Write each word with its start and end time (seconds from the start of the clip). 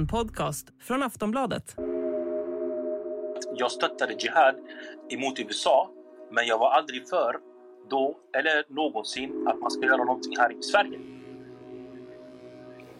En 0.00 0.06
podcast 0.06 0.66
från 0.82 1.02
Aftonbladet. 1.02 1.76
Jag 3.56 3.70
stöttade 3.70 4.14
Jihad 4.18 4.54
emot 5.10 5.38
USA, 5.38 5.90
men 6.30 6.46
jag 6.46 6.58
var 6.58 6.70
aldrig 6.70 7.08
för 7.08 7.36
då 7.90 8.18
eller 8.36 8.64
någonsin 8.68 9.48
att 9.48 9.60
man 9.60 9.70
ska 9.70 9.86
göra 9.86 10.04
någonting 10.04 10.36
här 10.36 10.58
i 10.58 10.62
Sverige. 10.62 10.98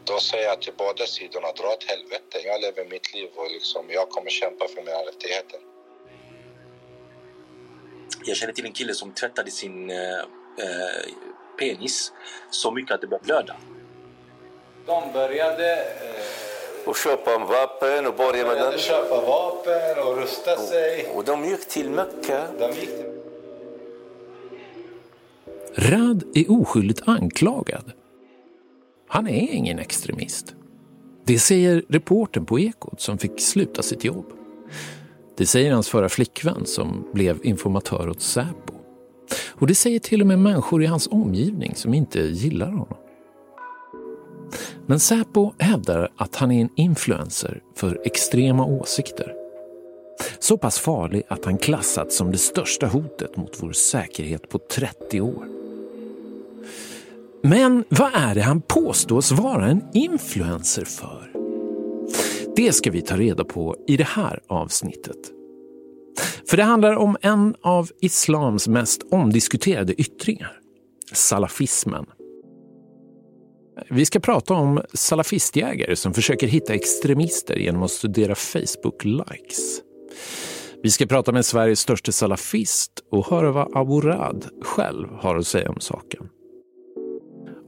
Då 0.05 0.18
säger 0.18 0.45
jag 0.45 0.63
till 0.63 0.73
båda 0.79 1.07
sidorna, 1.07 1.46
dra 1.46 1.68
åt 1.68 1.85
helvete. 1.85 2.39
Jag 2.45 2.61
lever 2.61 2.91
mitt 2.91 3.14
liv 3.14 3.29
och 3.37 3.51
liksom, 3.51 3.87
jag 3.91 4.09
kommer 4.09 4.30
kämpa 4.30 4.69
för 4.69 4.82
mina 4.82 4.98
rättigheter. 5.11 5.61
Jag 8.25 8.37
känner 8.37 8.53
till 8.53 8.67
en 8.67 8.73
kille 8.73 8.95
som 8.95 9.12
tvättade 9.12 9.51
sin 9.51 9.91
eh, 9.91 10.19
eh 10.64 11.14
penis 11.59 12.12
så 12.51 12.71
mycket 12.71 12.95
att 12.95 13.01
det 13.01 13.07
började 13.07 13.25
blöda. 13.25 13.57
De 14.87 15.12
började... 15.12 15.75
Eh, 15.76 16.50
och 16.90 16.96
köpa 16.96 17.39
vapen 17.39 18.07
och 18.07 18.17
börja 18.17 18.46
med 18.46 18.57
började 18.57 18.79
köpa 18.79 19.21
vapen 19.21 19.98
och 20.07 20.17
rusta 20.17 20.57
sig. 20.57 21.07
Och, 21.11 21.17
och 21.17 21.25
de 21.25 21.44
gick 21.44 21.68
till 21.68 21.90
Mecka. 21.90 22.46
Till... 22.72 22.89
Rad 25.75 26.25
är 26.34 26.50
oskyldigt 26.50 27.03
anklagad. 27.07 27.93
Han 29.08 29.29
är 29.29 29.53
ingen 29.53 29.79
extremist. 29.79 30.54
Det 31.25 31.39
säger 31.39 31.84
reporten 31.89 32.47
på 32.47 32.61
Ekot 32.61 33.00
som 33.00 33.19
fick 33.19 33.41
sluta 33.41 33.83
sitt 33.83 34.05
jobb. 34.05 34.27
Det 35.36 35.47
säger 35.47 35.72
hans 35.72 35.89
förra 35.89 36.09
flickvän 36.09 36.67
som 36.67 37.09
blev 37.12 37.47
informatör 37.47 38.09
åt 38.09 38.20
Säpo. 38.20 38.75
Och 39.48 39.67
det 39.67 39.75
säger 39.75 39.98
till 39.98 40.20
och 40.20 40.27
med 40.27 40.39
människor 40.39 40.83
i 40.83 40.86
hans 40.86 41.06
omgivning 41.06 41.75
som 41.75 41.95
inte 41.95 42.20
gillar 42.20 42.70
honom. 42.70 42.97
Men 44.86 45.00
Säpo 45.00 45.53
hävdar 45.59 46.11
att 46.17 46.37
han 46.37 46.51
är 46.51 46.61
en 46.61 46.70
influencer 46.77 47.62
för 47.77 48.01
extrema 48.05 48.65
åsikter. 48.65 49.34
Så 50.39 50.59
pass 50.59 50.79
farlig 50.79 51.23
att 51.29 51.45
han 51.45 51.59
klassats 51.59 52.17
som 52.17 52.33
det 52.33 52.39
största 52.39 52.87
hotet 52.87 53.37
mot 53.37 53.62
vår 53.62 53.73
säkerhet 53.73 54.48
på 54.48 54.59
30 54.59 55.21
år. 55.21 55.48
Men 57.43 57.84
vad 57.89 58.11
är 58.15 58.34
det 58.34 58.41
han 58.41 58.61
påstås 58.61 59.33
vara 59.33 59.67
en 59.67 59.83
influencer 59.93 60.84
för? 60.84 61.33
Det 62.56 62.73
ska 62.73 62.91
vi 62.91 63.03
ta 63.03 63.17
reda 63.17 63.45
på 63.45 63.77
i 63.87 63.97
det 63.97 64.09
här 64.09 64.41
avsnittet. 64.47 65.17
För 66.51 66.56
det 66.56 66.62
handlar 66.62 66.95
om 66.95 67.17
en 67.21 67.55
av 67.61 67.91
islams 68.01 68.69
mest 68.69 69.03
omdiskuterade 69.11 70.01
yttringar, 70.01 70.61
salafismen. 71.12 72.06
Vi 73.89 74.05
ska 74.05 74.20
prata 74.20 74.55
om 74.55 74.81
salafistjägare 74.95 75.97
som 75.97 76.14
försöker 76.14 76.47
hitta 76.47 76.75
extremister 76.75 77.56
genom 77.56 77.83
att 77.83 77.91
studera 77.91 78.34
Facebook-likes. 78.34 79.81
Vi 80.83 80.91
ska 80.91 81.06
prata 81.06 81.33
med 81.33 81.45
Sveriges 81.45 81.81
största 81.81 82.12
salafist 82.12 82.92
och 83.11 83.27
höra 83.27 83.53
vad 83.53 83.77
Abu 83.77 84.00
Rad 84.00 84.47
själv 84.62 85.09
har 85.20 85.37
att 85.37 85.47
säga 85.47 85.70
om 85.70 85.81
saken. 85.81 86.28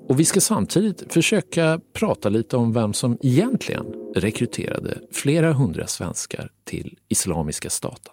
Och 0.08 0.20
vi 0.20 0.24
ska 0.24 0.40
samtidigt 0.40 1.12
försöka 1.12 1.80
prata 1.92 2.28
lite 2.28 2.56
om 2.56 2.72
vem 2.72 2.92
som 2.92 3.18
egentligen 3.22 3.86
rekryterade 4.14 4.98
flera 5.12 5.52
hundra 5.52 5.86
svenskar 5.86 6.50
till 6.64 6.98
Islamiska 7.08 7.70
staten. 7.70 8.12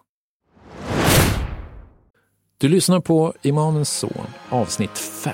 Du 2.57 2.67
lyssnar 2.67 2.99
på 2.99 3.33
Imamens 3.41 3.97
son, 3.99 4.27
avsnitt 4.49 4.97
5. 4.97 5.33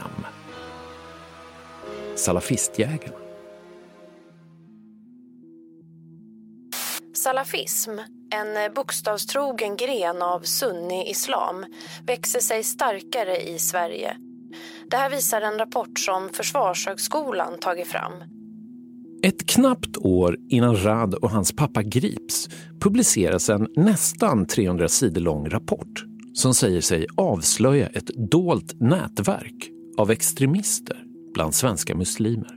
Salafistjägarna. 2.15 3.17
Salafism, 7.13 7.91
en 8.33 8.73
bokstavstrogen 8.73 9.77
gren 9.77 10.21
av 10.21 10.39
sunni-islam, 10.39 11.65
växer 12.07 12.39
sig 12.39 12.63
starkare 12.63 13.37
i 13.37 13.59
Sverige. 13.59 14.17
Det 14.89 14.97
här 14.97 15.09
visar 15.09 15.41
en 15.41 15.59
rapport 15.59 15.99
som 15.99 16.29
Försvarshögskolan 16.29 17.59
tagit 17.59 17.87
fram. 17.87 18.13
Ett 19.23 19.49
knappt 19.49 19.97
år 19.97 20.37
innan 20.49 20.83
Rad 20.83 21.13
och 21.13 21.29
hans 21.29 21.55
pappa 21.55 21.83
grips 21.83 22.49
publiceras 22.81 23.49
en 23.49 23.67
nästan 23.75 24.45
300 24.45 24.87
sidor 24.87 25.21
lång 25.21 25.49
rapport 25.49 26.05
som 26.33 26.53
säger 26.53 26.81
sig 26.81 27.05
avslöja 27.17 27.87
ett 27.87 28.07
dolt 28.31 28.79
nätverk 28.79 29.69
av 29.97 30.11
extremister 30.11 31.04
bland 31.35 31.55
svenska 31.55 31.95
muslimer. 31.95 32.55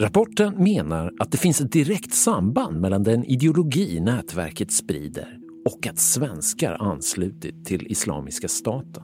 Rapporten 0.00 0.54
menar 0.54 1.12
att 1.18 1.32
det 1.32 1.38
finns 1.38 1.60
ett 1.60 1.72
direkt 1.72 2.14
samband 2.14 2.80
mellan 2.80 3.02
den 3.02 3.24
ideologi 3.24 4.00
nätverket 4.00 4.72
sprider 4.72 5.38
och 5.64 5.86
att 5.86 5.98
svenskar 5.98 6.76
anslutit 6.80 7.66
till 7.66 7.86
Islamiska 7.86 8.48
staten. 8.48 9.02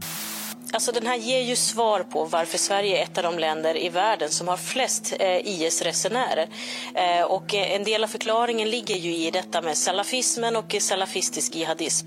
Alltså 0.72 0.92
den 0.92 1.06
här 1.06 1.16
ger 1.16 1.40
ju 1.40 1.56
svar 1.56 2.00
på 2.00 2.24
varför 2.24 2.58
Sverige 2.58 2.98
är 2.98 3.02
ett 3.02 3.18
av 3.18 3.24
de 3.24 3.38
länder 3.38 3.84
i 3.84 3.88
världen 3.88 4.28
som 4.28 4.48
har 4.48 4.56
flest 4.56 5.14
eh, 5.20 5.46
IS-resenärer. 5.46 6.46
Eh, 6.94 7.24
och 7.26 7.54
en 7.54 7.84
del 7.84 8.04
av 8.04 8.08
förklaringen 8.08 8.70
ligger 8.70 8.96
ju 8.96 9.16
i 9.16 9.30
detta 9.30 9.62
med 9.62 9.76
salafismen 9.76 10.56
och 10.56 10.76
salafistisk 10.80 11.56
jihadism. 11.56 12.06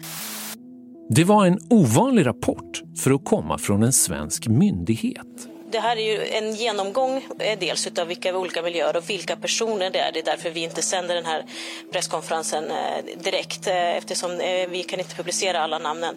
Det 1.09 1.23
var 1.23 1.45
en 1.45 1.59
ovanlig 1.69 2.25
rapport 2.25 2.81
för 2.97 3.11
att 3.11 3.25
komma 3.25 3.57
från 3.57 3.83
en 3.83 3.93
svensk 3.93 4.47
myndighet. 4.47 5.47
Det 5.75 5.79
här 5.79 5.97
är 5.97 6.01
ju 6.01 6.25
en 6.25 6.55
genomgång 6.55 7.25
eh, 7.39 7.59
dels 7.59 7.87
av 7.99 8.07
vilka 8.07 8.37
olika 8.37 8.61
miljöer 8.61 8.97
och 8.97 9.09
vilka 9.09 9.35
personer 9.35 9.89
det 9.89 9.99
är. 9.99 10.11
Det 10.13 10.19
är 10.19 10.25
därför 10.25 10.49
vi 10.49 10.63
inte 10.63 10.81
sänder 10.81 11.15
den 11.15 11.25
här 11.25 11.45
presskonferensen 11.91 12.63
eh, 12.63 13.21
direkt 13.23 13.67
eh, 13.67 13.97
eftersom 13.97 14.31
vi 14.69 14.83
kan 14.83 14.99
inte 14.99 15.15
publicera 15.15 15.59
alla 15.59 15.79
namnen. 15.79 16.15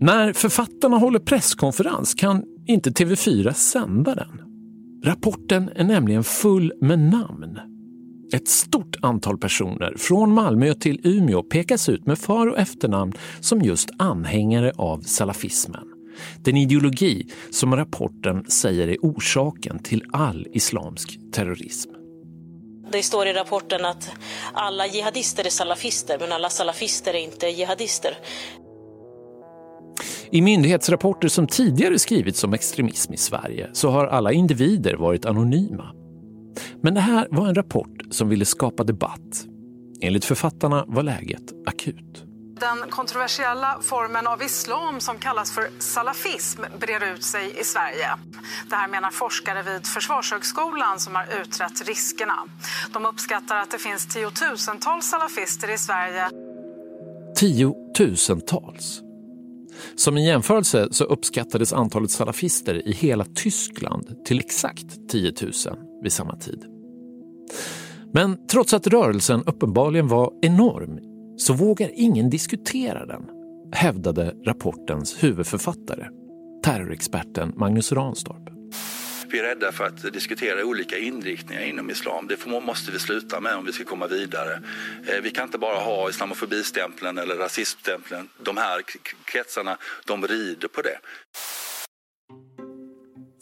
När 0.00 0.32
författarna 0.32 0.96
håller 0.96 1.18
presskonferens 1.18 2.14
kan 2.14 2.44
inte 2.66 2.90
TV4 2.90 3.52
sända 3.52 4.14
den. 4.14 4.40
Rapporten 5.04 5.70
är 5.76 5.84
nämligen 5.84 6.24
full 6.24 6.72
med 6.80 6.98
namn. 6.98 7.60
Ett 8.34 8.48
stort 8.48 8.96
antal 9.02 9.38
personer 9.38 9.94
från 9.96 10.34
Malmö 10.34 10.74
till 10.74 11.00
Umeå 11.04 11.42
pekas 11.42 11.88
ut 11.88 12.06
med 12.06 12.18
för 12.18 12.46
och 12.46 12.58
efternamn 12.58 13.12
som 13.40 13.62
just 13.62 13.90
anhängare 13.98 14.72
av 14.76 15.00
salafismen. 15.00 15.93
Den 16.38 16.56
ideologi 16.56 17.26
som 17.50 17.76
rapporten 17.76 18.44
säger 18.50 18.88
är 18.88 18.96
orsaken 19.02 19.78
till 19.78 20.04
all 20.12 20.46
islamsk 20.52 21.18
terrorism. 21.32 21.90
Det 22.92 23.02
står 23.02 23.26
i 23.26 23.32
rapporten 23.32 23.84
att 23.84 24.10
alla 24.52 24.86
jihadister 24.86 25.46
är 25.46 25.50
salafister 25.50 26.18
men 26.20 26.32
alla 26.32 26.48
salafister 26.48 27.14
är 27.14 27.18
inte 27.18 27.46
jihadister. 27.46 28.16
I 30.30 30.42
myndighetsrapporter 30.42 31.28
som 31.28 31.46
tidigare 31.46 31.98
skrivits 31.98 32.44
om 32.44 32.54
extremism 32.54 33.14
i 33.14 33.16
Sverige 33.16 33.70
så 33.72 33.90
har 33.90 34.06
alla 34.06 34.32
individer 34.32 34.94
varit 34.94 35.26
anonyma. 35.26 35.92
Men 36.82 36.94
det 36.94 37.00
här 37.00 37.28
var 37.30 37.48
en 37.48 37.54
rapport 37.54 38.02
som 38.10 38.28
ville 38.28 38.44
skapa 38.44 38.84
debatt. 38.84 39.46
Enligt 40.00 40.24
författarna 40.24 40.84
var 40.88 41.02
läget 41.02 41.52
akut. 41.66 42.23
Den 42.64 42.90
kontroversiella 42.90 43.78
formen 43.82 44.26
av 44.26 44.42
islam 44.42 45.00
som 45.00 45.18
kallas 45.18 45.54
för 45.54 45.68
salafism 45.78 46.62
brer 46.80 47.14
ut 47.14 47.22
sig 47.22 47.60
i 47.60 47.64
Sverige. 47.64 48.08
Det 48.70 48.76
här 48.76 48.88
menar 48.88 49.10
forskare 49.10 49.62
vid 49.62 49.86
Försvarshögskolan 49.86 51.00
som 51.00 51.14
har 51.14 51.26
utrett 51.42 51.88
riskerna. 51.88 52.34
De 52.92 53.06
uppskattar 53.06 53.56
att 53.56 53.70
det 53.70 53.78
finns 53.78 54.06
tiotusentals 54.06 55.06
salafister 55.06 55.74
i 55.74 55.78
Sverige. 55.78 56.30
Tiotusentals? 57.36 59.00
Som 59.96 60.16
en 60.16 60.24
jämförelse 60.24 60.88
så 60.90 61.04
uppskattades 61.04 61.72
antalet 61.72 62.10
salafister 62.10 62.88
i 62.88 62.92
hela 62.92 63.24
Tyskland 63.24 64.24
till 64.24 64.38
exakt 64.38 65.08
10 65.10 65.32
000 65.42 65.52
vid 66.02 66.12
samma 66.12 66.36
tid. 66.36 66.64
Men 68.12 68.46
trots 68.46 68.74
att 68.74 68.86
rörelsen 68.86 69.42
uppenbarligen 69.46 70.08
var 70.08 70.32
enorm 70.42 71.13
så 71.36 71.52
vågar 71.52 71.90
ingen 71.94 72.30
diskutera 72.30 73.06
den, 73.06 73.22
hävdade 73.72 74.34
rapportens 74.46 75.22
huvudförfattare, 75.22 76.08
terrorexperten 76.64 77.52
Magnus 77.56 77.92
Ranstorp. 77.92 78.54
Vi 79.34 79.38
är 79.40 79.42
rädda 79.42 79.72
för 79.72 79.84
att 79.84 80.12
diskutera 80.12 80.64
olika 80.64 80.98
inriktningar 80.98 81.62
inom 81.62 81.90
islam. 81.90 82.26
Det 82.26 82.46
måste 82.46 82.92
vi 82.92 82.98
sluta 82.98 83.40
med 83.40 83.56
om 83.56 83.64
vi 83.64 83.72
ska 83.72 83.84
komma 83.84 84.06
vidare. 84.06 84.62
Eh, 85.06 85.22
vi 85.22 85.30
kan 85.30 85.44
inte 85.44 85.58
bara 85.58 85.78
ha 85.78 86.10
islamofobistämpeln 86.10 87.18
eller 87.18 87.34
rasiststämpeln. 87.34 88.28
De 88.42 88.56
här 88.56 88.82
kretsarna, 89.24 89.76
de 90.06 90.26
rider 90.26 90.68
på 90.68 90.82
det. 90.82 90.98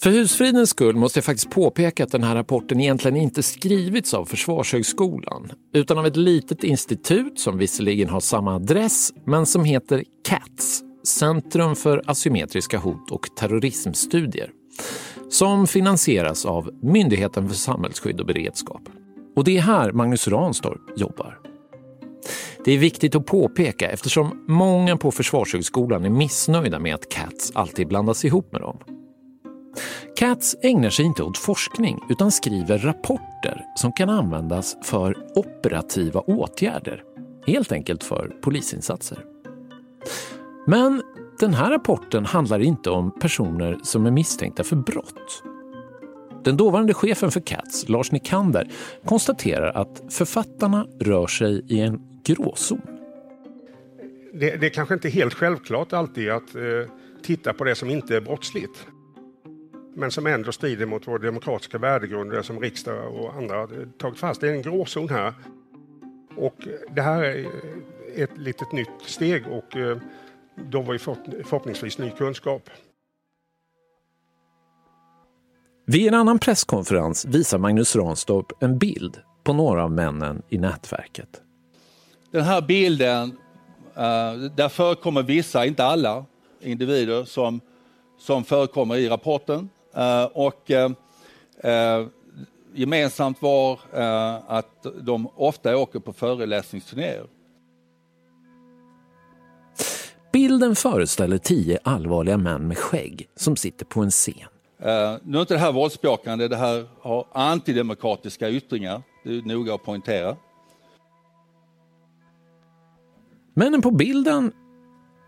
För 0.02 0.10
husfridens 0.10 0.70
skull 0.70 0.96
måste 0.96 1.18
jag 1.18 1.24
faktiskt 1.24 1.50
påpeka 1.50 2.04
att 2.04 2.12
den 2.12 2.22
här 2.22 2.34
rapporten 2.34 2.80
egentligen 2.80 3.16
inte 3.16 3.42
skrivits 3.42 4.14
av 4.14 4.24
Försvarshögskolan 4.24 5.52
utan 5.74 5.98
av 5.98 6.06
ett 6.06 6.16
litet 6.16 6.64
institut 6.64 7.38
som 7.38 7.58
visserligen 7.58 8.08
har 8.08 8.20
samma 8.20 8.54
adress 8.54 9.12
men 9.24 9.46
som 9.46 9.64
heter 9.64 10.04
CATS, 10.28 10.82
Centrum 11.06 11.76
för 11.76 12.02
asymmetriska 12.06 12.78
hot 12.78 13.10
och 13.10 13.26
terrorismstudier, 13.36 14.50
som 15.30 15.66
finansieras 15.66 16.46
av 16.46 16.70
Myndigheten 16.82 17.48
för 17.48 17.56
samhällsskydd 17.56 18.20
och 18.20 18.26
beredskap. 18.26 18.82
Och 19.36 19.44
det 19.44 19.56
är 19.56 19.62
här 19.62 19.92
Magnus 19.92 20.28
Ranstorp 20.28 20.80
jobbar. 20.96 21.38
Det 22.64 22.72
är 22.72 22.78
viktigt 22.78 23.14
att 23.14 23.26
påpeka 23.26 23.90
eftersom 23.90 24.44
många 24.48 24.96
på 24.96 25.10
Försvarshögskolan 25.10 26.04
är 26.04 26.10
missnöjda 26.10 26.78
med 26.78 26.94
att 26.94 27.08
Cats 27.08 27.52
alltid 27.54 27.88
blandas 27.88 28.24
ihop 28.24 28.52
med 28.52 28.60
dem. 28.60 28.78
Katz 30.16 30.56
ägnar 30.62 30.90
sig 30.90 31.04
inte 31.04 31.22
åt 31.22 31.38
forskning 31.38 31.98
utan 32.10 32.30
skriver 32.30 32.78
rapporter 32.78 33.64
som 33.76 33.92
kan 33.92 34.10
användas 34.10 34.76
för 34.82 35.16
operativa 35.34 36.20
åtgärder. 36.20 37.02
Helt 37.46 37.72
enkelt 37.72 38.04
för 38.04 38.36
polisinsatser. 38.42 39.24
Men 40.66 41.02
den 41.40 41.54
här 41.54 41.70
rapporten 41.70 42.26
handlar 42.26 42.60
inte 42.60 42.90
om 42.90 43.18
personer 43.20 43.78
som 43.82 44.06
är 44.06 44.10
misstänkta 44.10 44.64
för 44.64 44.76
brott. 44.76 45.42
Den 46.44 46.56
dåvarande 46.56 46.94
chefen 46.94 47.30
för 47.30 47.40
Katz, 47.40 47.88
Lars 47.88 48.12
Nikander, 48.12 48.68
konstaterar 49.04 49.72
att 49.72 50.02
författarna 50.10 50.86
rör 51.00 51.26
sig 51.26 51.64
i 51.68 51.80
en 51.80 52.00
gråzon. 52.24 52.80
Det, 54.34 54.56
det 54.56 54.66
är 54.66 54.70
kanske 54.70 54.94
inte 54.94 55.08
helt 55.08 55.34
självklart 55.34 55.92
alltid 55.92 56.30
att 56.30 56.54
eh, 56.54 56.62
titta 57.22 57.52
på 57.52 57.64
det 57.64 57.74
som 57.74 57.90
inte 57.90 58.16
är 58.16 58.20
brottsligt. 58.20 58.86
Men 59.94 60.10
som 60.10 60.26
ändå 60.26 60.52
strider 60.52 60.86
mot 60.86 61.08
vår 61.08 61.18
demokratiska 61.18 61.78
värdegrund 61.78 62.44
som 62.44 62.60
riksdag 62.60 63.14
och 63.14 63.34
andra 63.34 63.56
har 63.56 63.98
tagit 63.98 64.18
fast. 64.18 64.40
Det 64.40 64.48
är 64.48 64.52
en 64.52 64.62
gråzon 64.62 65.08
här. 65.08 65.34
Och 66.36 66.56
det 66.90 67.02
här 67.02 67.22
är 67.22 67.46
ett 68.14 68.38
litet 68.38 68.72
nytt 68.72 69.02
steg 69.06 69.46
och 69.46 69.76
eh, 69.76 69.98
då 70.70 70.82
var 70.82 70.92
ju 70.92 70.98
förhoppningsvis 70.98 71.98
ny 71.98 72.10
kunskap. 72.10 72.70
Vid 75.86 76.08
en 76.08 76.14
annan 76.14 76.38
presskonferens 76.38 77.24
visar 77.24 77.58
Magnus 77.58 77.96
Ranstorp 77.96 78.52
en 78.62 78.78
bild 78.78 79.18
på 79.44 79.52
några 79.52 79.84
av 79.84 79.90
männen 79.90 80.42
i 80.48 80.58
nätverket. 80.58 81.40
Den 82.30 82.44
här 82.44 82.60
bilden, 82.60 83.28
uh, 83.28 84.50
där 84.56 84.68
förekommer 84.68 85.22
vissa, 85.22 85.66
inte 85.66 85.84
alla, 85.84 86.24
individer 86.60 87.24
som, 87.24 87.60
som 88.18 88.44
förekommer 88.44 88.96
i 88.96 89.08
rapporten. 89.08 89.68
Uh, 89.96 90.24
och 90.24 90.70
uh, 91.64 92.06
gemensamt 92.74 93.42
var 93.42 93.80
att 94.46 94.86
de 95.00 95.28
ofta 95.36 95.76
åker 95.76 96.00
på 96.00 96.12
föreläsningsturnéer. 96.12 97.26
Bilden 100.32 100.76
föreställer 100.76 101.38
tio 101.38 101.78
allvarliga 101.82 102.36
män 102.36 102.68
med 102.68 102.78
skägg 102.78 103.28
som 103.36 103.56
sitter 103.56 103.84
på 103.84 104.00
en 104.00 104.10
scen. 104.10 104.34
Uh, 104.34 105.18
nu 105.22 105.36
är 105.36 105.40
inte 105.40 105.54
det 105.54 105.60
här 105.60 105.72
våldsbejakande, 105.72 106.48
det 106.48 106.56
här 106.56 106.86
har 107.00 107.26
antidemokratiska 107.32 108.50
yttringar. 108.50 109.02
Det 109.24 109.30
är 109.30 109.42
noga 109.42 109.74
att 109.74 109.84
poängtera. 109.84 110.36
Männen 113.54 113.82
på 113.82 113.90
bilden 113.90 114.52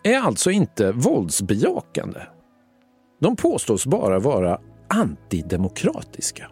är 0.03 0.19
alltså 0.19 0.51
inte 0.51 0.93
våldsbejakande. 0.93 2.21
De 3.25 3.37
påstås 3.37 3.87
bara 3.87 4.19
vara 4.19 4.61
antidemokratiska. 4.89 6.51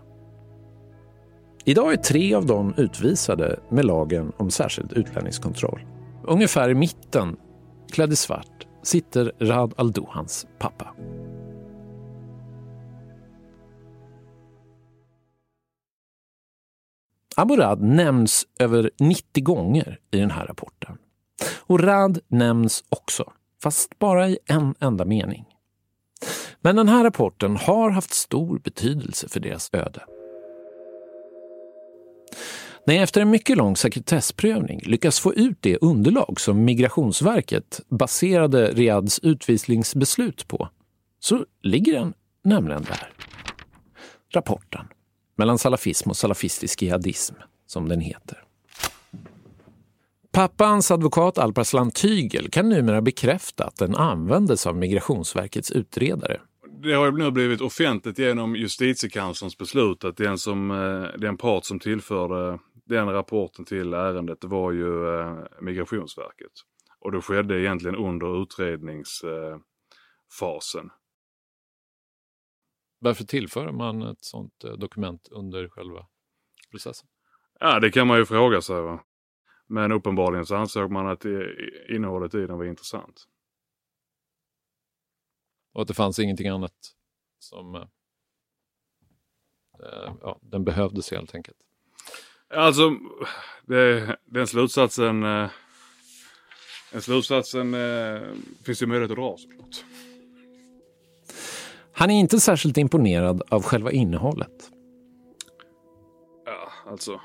Idag 1.65 1.93
är 1.93 1.97
tre 1.97 2.35
av 2.35 2.47
dem 2.47 2.75
utvisade 2.77 3.61
med 3.71 3.85
lagen 3.85 4.33
om 4.37 4.51
särskild 4.51 4.93
utlänningskontroll. 4.93 5.81
Ungefär 6.25 6.71
i 6.71 6.75
mitten, 6.75 7.37
klädd 7.91 8.13
i 8.13 8.17
svart, 8.17 8.67
sitter 8.83 9.33
Rad 9.39 9.75
Aldohans 9.77 10.47
pappa. 10.59 10.95
Abu 17.37 17.57
Rad 17.57 17.83
nämns 17.83 18.47
över 18.59 18.91
90 18.99 19.45
gånger 19.45 19.99
i 20.11 20.19
den 20.19 20.31
här 20.31 20.47
rapporten. 20.47 20.99
Och 21.59 21.81
Rad 21.81 22.19
nämns 22.29 22.85
också, 22.89 23.33
fast 23.63 23.99
bara 23.99 24.29
i 24.29 24.39
en 24.47 24.75
enda 24.81 25.05
mening. 25.05 25.52
Men 26.61 26.77
den 26.77 26.89
här 26.89 27.05
rapporten 27.05 27.57
har 27.57 27.91
haft 27.91 28.15
stor 28.15 28.59
betydelse 28.59 29.29
för 29.29 29.41
deras 29.41 29.71
öde. 29.73 30.03
När 32.87 32.95
jag 32.95 33.03
efter 33.03 33.21
en 33.21 33.31
mycket 33.31 33.57
lång 33.57 33.77
sekretessprövning 33.77 34.81
lyckas 34.85 35.21
få 35.21 35.35
ut 35.35 35.57
det 35.61 35.79
underlag 35.81 36.41
som 36.41 36.65
Migrationsverket 36.65 37.81
baserade 37.89 38.73
Riads 38.73 39.19
utvisningsbeslut 39.19 40.49
på, 40.49 40.69
så 41.21 41.47
ligger 41.63 41.93
den 41.93 42.15
nämligen 42.45 42.83
där. 42.83 43.13
Rapporten 44.35 44.87
mellan 45.37 45.59
salafism 45.59 46.11
och 46.11 46.17
salafistisk 46.17 46.83
jihadism, 46.83 47.35
som 47.67 47.89
den 47.89 48.01
heter. 48.01 48.45
Pappans 50.33 50.91
advokat 50.91 51.39
Alparslan 51.39 51.91
Tygel 51.91 52.51
kan 52.51 52.69
numera 52.69 53.01
bekräfta 53.01 53.65
att 53.65 53.77
den 53.77 53.97
användes 53.97 54.67
av 54.67 54.77
Migrationsverkets 54.77 55.71
utredare. 55.71 56.41
Det 56.83 56.93
har 56.93 57.13
nu 57.13 57.31
blivit 57.31 57.61
offentligt 57.61 58.19
genom 58.19 58.57
justitiekanslerns 58.57 59.59
beslut 59.59 60.05
att 60.05 60.17
den, 60.17 60.39
som, 60.39 60.71
eh, 60.71 61.03
den 61.19 61.37
part 61.37 61.65
som 61.65 61.79
tillförde 61.79 62.59
den 62.85 63.09
rapporten 63.09 63.65
till 63.65 63.95
ärendet 63.95 64.45
var 64.45 64.73
ju 64.73 65.19
eh, 65.19 65.37
Migrationsverket. 65.61 66.53
Och 67.01 67.13
det 67.13 67.21
skedde 67.21 67.61
egentligen 67.61 67.97
under 67.97 68.43
utredningsfasen. 68.43 70.91
Varför 72.99 73.25
tillför 73.25 73.73
man 73.73 74.03
ett 74.03 74.25
sånt 74.25 74.65
eh, 74.65 74.73
dokument 74.73 75.29
under 75.31 75.69
själva 75.69 76.07
processen? 76.71 77.09
Ja, 77.61 77.81
det 77.81 77.91
kan 77.91 78.07
man 78.07 78.19
ju 78.19 78.25
fråga 78.25 78.61
sig. 78.61 78.81
Va? 78.81 79.01
Men 79.67 79.93
uppenbarligen 79.93 80.47
så 80.47 80.57
ansåg 80.57 80.91
man 80.91 81.07
att 81.07 81.25
innehållet 81.89 82.35
i 82.35 82.47
den 82.47 82.59
var 82.59 82.65
intressant. 82.65 83.27
Och 85.73 85.83
att 85.83 85.89
det 85.89 85.95
fanns 85.95 86.19
ingenting 86.19 86.49
annat 86.49 86.73
som... 87.39 87.75
Eh, 87.75 87.83
eh 89.83 90.15
ja, 90.21 90.39
den 90.43 90.65
behövdes 90.65 91.11
helt 91.11 91.35
enkelt. 91.35 91.59
Alltså, 92.49 92.91
det, 93.63 94.17
den 94.25 94.47
slutsatsen... 94.47 95.23
Eh, 95.23 95.51
den 96.93 97.03
slutsatsen 97.03 97.75
eh, 97.75 98.21
finns 98.65 98.83
ju 98.83 98.87
möjlighet 98.87 99.11
att 99.11 99.17
dra 99.17 99.37
såklart. 99.37 99.85
Han 101.93 102.11
är 102.11 102.21
inte 102.21 102.41
särskilt 102.41 102.77
imponerad 102.77 103.43
av 103.49 103.63
själva 103.63 103.93
innehållet. 103.93 104.71
Ja, 106.45 106.91
alltså. 106.91 107.21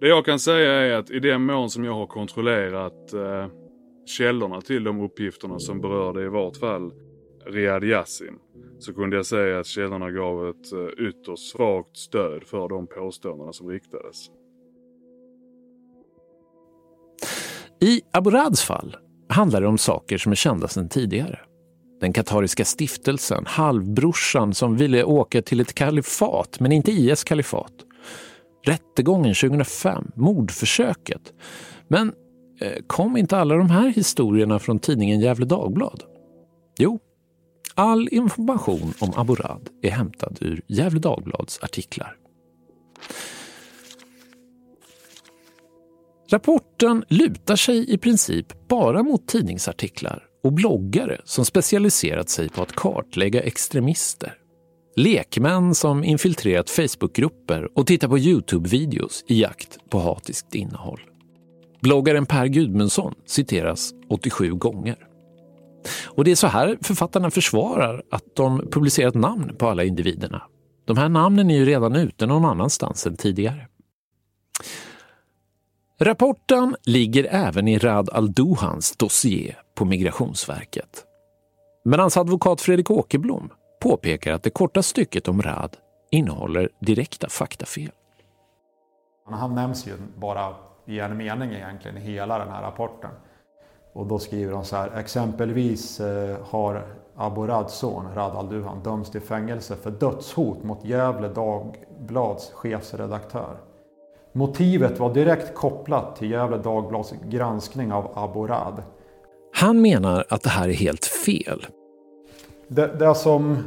Det 0.00 0.08
jag 0.08 0.24
kan 0.24 0.38
säga 0.38 0.72
är 0.72 0.92
att 0.92 1.10
i 1.10 1.18
den 1.20 1.42
mån 1.42 1.70
som 1.70 1.84
jag 1.84 1.94
har 1.94 2.06
kontrollerat 2.06 3.12
eh, 3.12 3.46
källorna 4.06 4.60
till 4.60 4.84
de 4.84 5.00
uppgifterna 5.00 5.58
som 5.58 5.80
berörde 5.80 6.24
i 6.24 6.28
vart 6.28 6.56
fall 6.56 6.92
Riyad 7.46 7.84
Yassin 7.84 8.34
så 8.78 8.94
kunde 8.94 9.16
jag 9.16 9.26
säga 9.26 9.58
att 9.58 9.66
källorna 9.66 10.10
gav 10.10 10.48
ett 10.48 10.72
eh, 10.72 11.06
ytterst 11.06 11.52
svagt 11.52 11.96
stöd 11.96 12.44
för 12.44 12.68
de 12.68 12.86
påståendena 12.86 13.52
som 13.52 13.68
riktades. 13.68 14.16
I 17.80 18.00
Aburads 18.12 18.62
fall 18.62 18.96
handlar 19.28 19.60
det 19.60 19.66
om 19.66 19.78
saker 19.78 20.18
som 20.18 20.32
är 20.32 20.36
kända 20.36 20.68
sedan 20.68 20.88
tidigare. 20.88 21.38
Den 22.00 22.12
katariska 22.12 22.64
stiftelsen, 22.64 23.44
halvbrorsan 23.46 24.54
som 24.54 24.76
ville 24.76 25.04
åka 25.04 25.42
till 25.42 25.60
ett 25.60 25.74
kalifat, 25.74 26.60
men 26.60 26.72
inte 26.72 26.90
IS 26.90 27.24
kalifat. 27.24 27.72
Rättegången 28.62 29.34
2005, 29.34 30.10
mordförsöket. 30.14 31.32
Men 31.88 32.12
eh, 32.60 32.82
kom 32.86 33.16
inte 33.16 33.38
alla 33.38 33.54
de 33.54 33.70
här 33.70 33.88
historierna 33.88 34.58
från 34.58 34.78
tidningen 34.78 35.20
Gefle 35.20 35.46
Dagblad? 35.46 36.02
Jo, 36.78 36.98
all 37.74 38.08
information 38.08 38.94
om 39.00 39.12
Aborad 39.16 39.68
är 39.82 39.90
hämtad 39.90 40.38
ur 40.40 40.62
Gefle 40.66 41.00
Dagblads 41.00 41.58
artiklar. 41.62 42.16
Rapporten 46.30 47.04
lutar 47.08 47.56
sig 47.56 47.90
i 47.90 47.98
princip 47.98 48.68
bara 48.68 49.02
mot 49.02 49.28
tidningsartiklar 49.28 50.24
och 50.44 50.52
bloggare 50.52 51.20
som 51.24 51.44
specialiserat 51.44 52.28
sig 52.28 52.48
på 52.48 52.62
att 52.62 52.72
kartlägga 52.72 53.42
extremister. 53.42 54.39
Lekmän 54.96 55.74
som 55.74 56.04
infiltrerat 56.04 56.70
Facebookgrupper 56.70 57.78
och 57.78 57.86
tittar 57.86 58.08
på 58.08 58.18
Youtube-videos 58.18 59.24
i 59.26 59.40
jakt 59.40 59.78
på 59.90 59.98
hatiskt 59.98 60.54
innehåll. 60.54 61.00
Bloggaren 61.80 62.26
Per 62.26 62.46
Gudmundsson 62.46 63.14
citeras 63.26 63.90
87 64.08 64.54
gånger. 64.54 64.96
Och 66.06 66.24
det 66.24 66.30
är 66.30 66.34
så 66.34 66.46
här 66.46 66.78
författarna 66.82 67.30
försvarar 67.30 68.02
att 68.10 68.36
de 68.36 68.66
publicerat 68.70 69.14
namn 69.14 69.56
på 69.58 69.68
alla 69.68 69.84
individerna. 69.84 70.42
De 70.84 70.96
här 70.96 71.08
namnen 71.08 71.50
är 71.50 71.58
ju 71.58 71.64
redan 71.64 71.96
ute 71.96 72.26
någon 72.26 72.44
annanstans 72.44 73.06
än 73.06 73.16
tidigare. 73.16 73.66
Rapporten 76.00 76.76
ligger 76.84 77.24
även 77.24 77.68
i 77.68 77.78
Rad 77.78 78.10
al-Duhans 78.10 78.96
dossier 78.96 79.58
på 79.74 79.84
Migrationsverket. 79.84 81.04
Men 81.84 82.00
hans 82.00 82.16
advokat 82.16 82.60
Fredrik 82.60 82.90
Åkerblom 82.90 83.50
påpekar 83.80 84.32
att 84.32 84.42
det 84.42 84.50
korta 84.50 84.82
stycket 84.82 85.28
om 85.28 85.42
Rad 85.42 85.76
innehåller 86.10 86.68
direkta 86.78 87.28
faktafel. 87.28 87.90
Han 89.24 89.54
nämns 89.54 89.86
ju 89.86 89.92
bara 90.16 90.54
i 90.86 91.00
en 91.00 91.16
mening 91.16 91.52
egentligen 91.52 91.96
i 91.96 92.00
hela 92.00 92.38
den 92.38 92.48
här 92.48 92.62
rapporten. 92.62 93.10
Och 93.92 94.06
då 94.06 94.18
skriver 94.18 94.52
de 94.52 94.64
så 94.64 94.76
här, 94.76 94.98
exempelvis 94.98 96.00
eh, 96.00 96.36
har 96.44 96.86
Abu 97.16 97.46
Rads 97.46 97.74
son 97.74 98.14
Rad 98.14 98.36
al-Duhan 98.36 98.82
dömts 98.82 99.10
till 99.10 99.20
fängelse 99.20 99.76
för 99.76 99.90
dödshot 99.90 100.62
mot 100.64 100.84
Gävle 100.84 101.28
Dagblads 101.28 102.50
chefsredaktör. 102.52 103.56
Motivet 104.32 104.98
var 104.98 105.14
direkt 105.14 105.54
kopplat 105.54 106.16
till 106.16 106.30
Gävle 106.30 106.58
Dagblads 106.58 107.14
granskning 107.24 107.92
av 107.92 108.10
Abu 108.14 108.46
Rad. 108.46 108.82
Han 109.54 109.82
menar 109.82 110.24
att 110.28 110.42
det 110.42 110.50
här 110.50 110.68
är 110.68 110.72
helt 110.72 111.04
fel. 111.04 111.66
Det, 112.72 112.86
det 112.98 113.14
som 113.14 113.58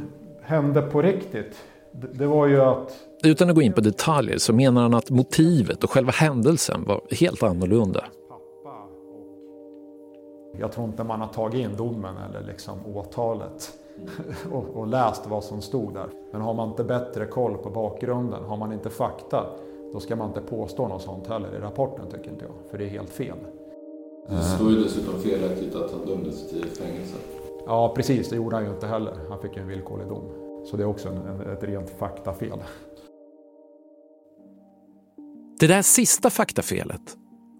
hände 0.42 0.82
på 0.82 1.02
riktigt, 1.02 1.56
det, 1.92 2.06
det 2.12 2.26
var 2.26 2.46
ju 2.46 2.60
att 2.60 2.92
Utan 3.24 3.48
att 3.48 3.54
gå 3.54 3.62
in 3.62 3.72
på 3.72 3.80
detaljer 3.80 4.38
så 4.38 4.52
menar 4.52 4.82
han 4.82 4.94
att 4.94 5.10
motivet 5.10 5.84
och 5.84 5.90
själva 5.90 6.12
händelsen 6.12 6.84
var 6.84 7.00
helt 7.10 7.42
annorlunda. 7.42 8.04
Jag 10.58 10.72
tror 10.72 10.86
inte 10.86 11.04
man 11.04 11.20
har 11.20 11.28
tagit 11.28 11.60
in 11.60 11.76
domen 11.76 12.14
eller 12.28 12.46
liksom 12.46 12.78
åtalet 12.94 13.72
och, 14.52 14.64
och 14.76 14.86
läst 14.86 15.26
vad 15.26 15.44
som 15.44 15.62
stod 15.62 15.94
där. 15.94 16.08
Men 16.32 16.40
har 16.40 16.54
man 16.54 16.68
inte 16.68 16.84
bättre 16.84 17.26
koll 17.26 17.56
på 17.56 17.70
bakgrunden, 17.70 18.44
har 18.44 18.56
man 18.56 18.72
inte 18.72 18.90
fakta, 18.90 19.46
då 19.92 20.00
ska 20.00 20.16
man 20.16 20.28
inte 20.28 20.40
påstå 20.40 20.88
något 20.88 21.02
sånt 21.02 21.26
heller 21.26 21.54
i 21.56 21.58
rapporten 21.58 22.06
tycker 22.10 22.30
inte 22.30 22.44
jag, 22.44 22.70
för 22.70 22.78
det 22.78 22.84
är 22.84 22.88
helt 22.88 23.10
fel. 23.10 23.36
Det 24.28 24.42
står 24.42 24.70
ju 24.70 24.82
dessutom 24.82 25.20
felaktigt 25.20 25.74
att 25.74 25.92
han 25.92 26.06
dömdes 26.06 26.48
till 26.48 26.64
fängelse. 26.64 27.16
Ja, 27.66 27.94
precis, 27.96 28.28
det 28.28 28.36
gjorde 28.36 28.56
han 28.56 28.64
ju 28.64 28.70
inte 28.70 28.86
heller. 28.86 29.14
Han 29.30 29.40
fick 29.42 29.56
en 29.56 29.68
villkorlig 29.68 30.08
dom. 30.08 30.30
Så 30.64 30.76
det 30.76 30.82
är 30.82 30.86
också 30.86 31.08
en, 31.08 31.16
en, 31.16 31.40
ett 31.40 31.62
rent 31.62 31.90
faktafel. 31.90 32.62
Det 35.60 35.66
där 35.66 35.82
sista 35.82 36.30
faktafelet 36.30 37.16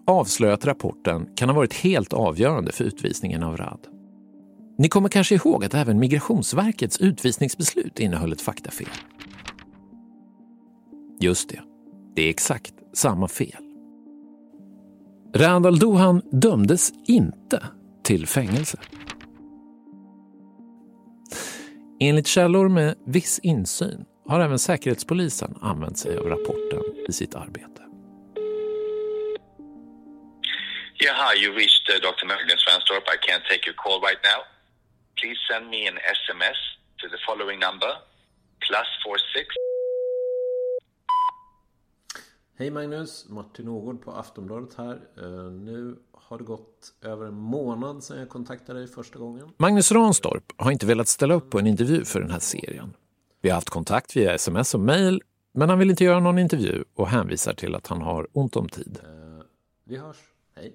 avslöjar 0.07 0.53
att 0.53 0.65
rapporten 0.65 1.29
kan 1.35 1.49
ha 1.49 1.55
varit 1.55 1.73
helt 1.73 2.13
avgörande 2.13 2.71
för 2.71 2.83
utvisningen 2.83 3.43
av 3.43 3.57
Rad. 3.57 3.87
Ni 4.77 4.89
kommer 4.89 5.09
kanske 5.09 5.35
ihåg 5.35 5.65
att 5.65 5.73
även 5.73 5.99
Migrationsverkets 5.99 7.01
utvisningsbeslut 7.01 7.99
innehöll 7.99 8.31
ett 8.31 8.41
faktafel. 8.41 8.87
Just 11.19 11.49
det, 11.49 11.61
det 12.15 12.21
är 12.21 12.29
exakt 12.29 12.73
samma 12.93 13.27
fel. 13.27 13.63
Randall 15.35 15.79
Dohan 15.79 16.21
dömdes 16.31 16.91
inte 17.07 17.63
till 18.03 18.27
fängelse. 18.27 18.77
Enligt 21.99 22.27
källor 22.27 22.69
med 22.69 22.95
viss 23.05 23.39
insyn 23.39 24.05
har 24.25 24.39
även 24.39 24.59
Säkerhetspolisen 24.59 25.57
använt 25.61 25.97
sig 25.97 26.17
av 26.17 26.25
rapporten 26.25 26.81
i 27.07 27.13
sitt 27.13 27.35
arbete. 27.35 27.81
Yeah, 31.03 31.15
hi, 31.23 31.45
you 31.45 31.53
reached 31.53 31.85
uh, 31.89 31.95
Dr. 32.07 32.25
Megan 32.25 32.57
Svanstorp. 32.57 33.03
I 33.15 33.17
can't 33.27 33.43
take 33.49 33.63
your 33.67 33.77
call 33.83 33.99
right 34.09 34.21
now. 34.31 34.39
Please 35.19 35.39
send 35.49 35.69
me 35.69 35.87
an 35.87 35.97
SMS 36.23 36.59
to 36.99 37.05
the 37.13 37.19
following 37.27 37.59
number, 37.59 37.91
plus 38.67 38.87
four 39.03 39.17
six. 39.35 39.47
Hej 42.57 42.71
Magnus, 42.71 43.29
Martin 43.29 43.67
Ågård 43.67 44.03
på 44.03 44.11
Aftonbladet 44.11 44.73
här. 44.77 44.95
Uh, 45.17 45.51
nu 45.51 45.95
har 46.27 46.37
det 46.37 46.43
gått 46.43 46.93
över 47.01 47.25
en 47.25 47.33
månad 47.33 48.03
sedan 48.03 48.19
jag 48.19 48.29
kontaktade 48.29 48.79
dig 48.79 48.87
första 48.87 49.19
gången. 49.19 49.49
Magnus 49.57 49.91
Ranstorp 49.91 50.43
har 50.57 50.71
inte 50.71 50.85
velat 50.85 51.07
ställa 51.07 51.33
upp 51.33 51.49
på 51.49 51.59
en 51.59 51.67
intervju 51.67 52.05
för 52.05 52.19
den 52.21 52.31
här 52.31 52.39
serien. 52.39 52.93
Vi 53.41 53.49
har 53.49 53.55
haft 53.55 53.69
kontakt 53.69 54.17
via 54.17 54.33
sms 54.33 54.73
och 54.73 54.79
mail, 54.79 55.21
men 55.53 55.69
han 55.69 55.79
vill 55.79 55.89
inte 55.89 56.03
göra 56.03 56.19
någon 56.19 56.39
intervju 56.39 56.83
och 56.95 57.07
hänvisar 57.07 57.53
till 57.53 57.75
att 57.75 57.87
han 57.87 58.01
har 58.01 58.27
ont 58.33 58.55
om 58.55 58.69
tid. 58.69 58.99
Uh, 59.03 59.43
vi 59.83 59.97
hörs. 59.97 60.17
Hej. 60.55 60.73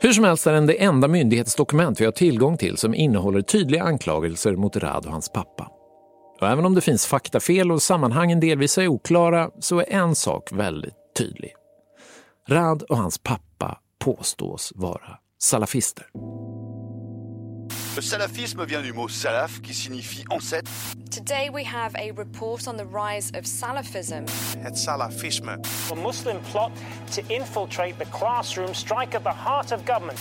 Hur 0.00 0.12
som 0.12 0.24
helst 0.24 0.46
är 0.46 0.52
den 0.52 0.66
det 0.66 0.82
enda 0.82 1.08
myndighetsdokument 1.08 2.00
vi 2.00 2.04
har 2.04 2.12
tillgång 2.12 2.56
till 2.56 2.76
som 2.76 2.94
innehåller 2.94 3.42
tydliga 3.42 3.82
anklagelser 3.82 4.56
mot 4.56 4.76
Rad 4.76 5.06
och 5.06 5.12
hans 5.12 5.32
pappa. 5.32 5.70
Och 6.40 6.48
även 6.48 6.66
om 6.66 6.74
det 6.74 6.80
finns 6.80 7.06
faktafel 7.06 7.72
och 7.72 7.82
sammanhangen 7.82 8.40
delvis 8.40 8.78
är 8.78 8.88
oklara 8.88 9.50
så 9.58 9.78
är 9.78 9.92
en 9.92 10.14
sak 10.14 10.52
väldigt 10.52 10.99
tydlig. 11.20 11.54
Rad 12.48 12.82
och 12.82 12.96
hans 12.96 13.18
pappa 13.18 13.78
påstås 14.04 14.72
vara 14.74 15.18
salafister. 15.38 16.06
Le 17.96 18.02
salafisme 18.02 18.64
vient 18.66 18.84
du 18.84 18.92
mot 18.92 19.10
salaf 19.10 19.60
qui 19.62 19.74
signifie 19.74 20.24
ancêtre. 20.30 20.70
Today 21.10 21.50
we 21.50 21.64
have 21.64 21.94
a 21.94 22.12
report 22.16 22.68
on 22.68 22.76
the 22.76 22.84
rise 22.84 23.40
of 23.40 23.46
Salafism. 23.46 24.24
Het 24.62 24.78
salafisme. 24.78 25.52
A 25.92 25.94
Muslim 26.06 26.36
plot 26.52 26.72
to 27.14 27.20
infiltrate 27.20 27.94
the 27.98 28.18
classroom, 28.18 28.74
strike 28.74 29.16
at 29.16 29.22
the 29.22 29.34
heart 29.44 29.72
of 29.72 29.86
government. 29.86 30.18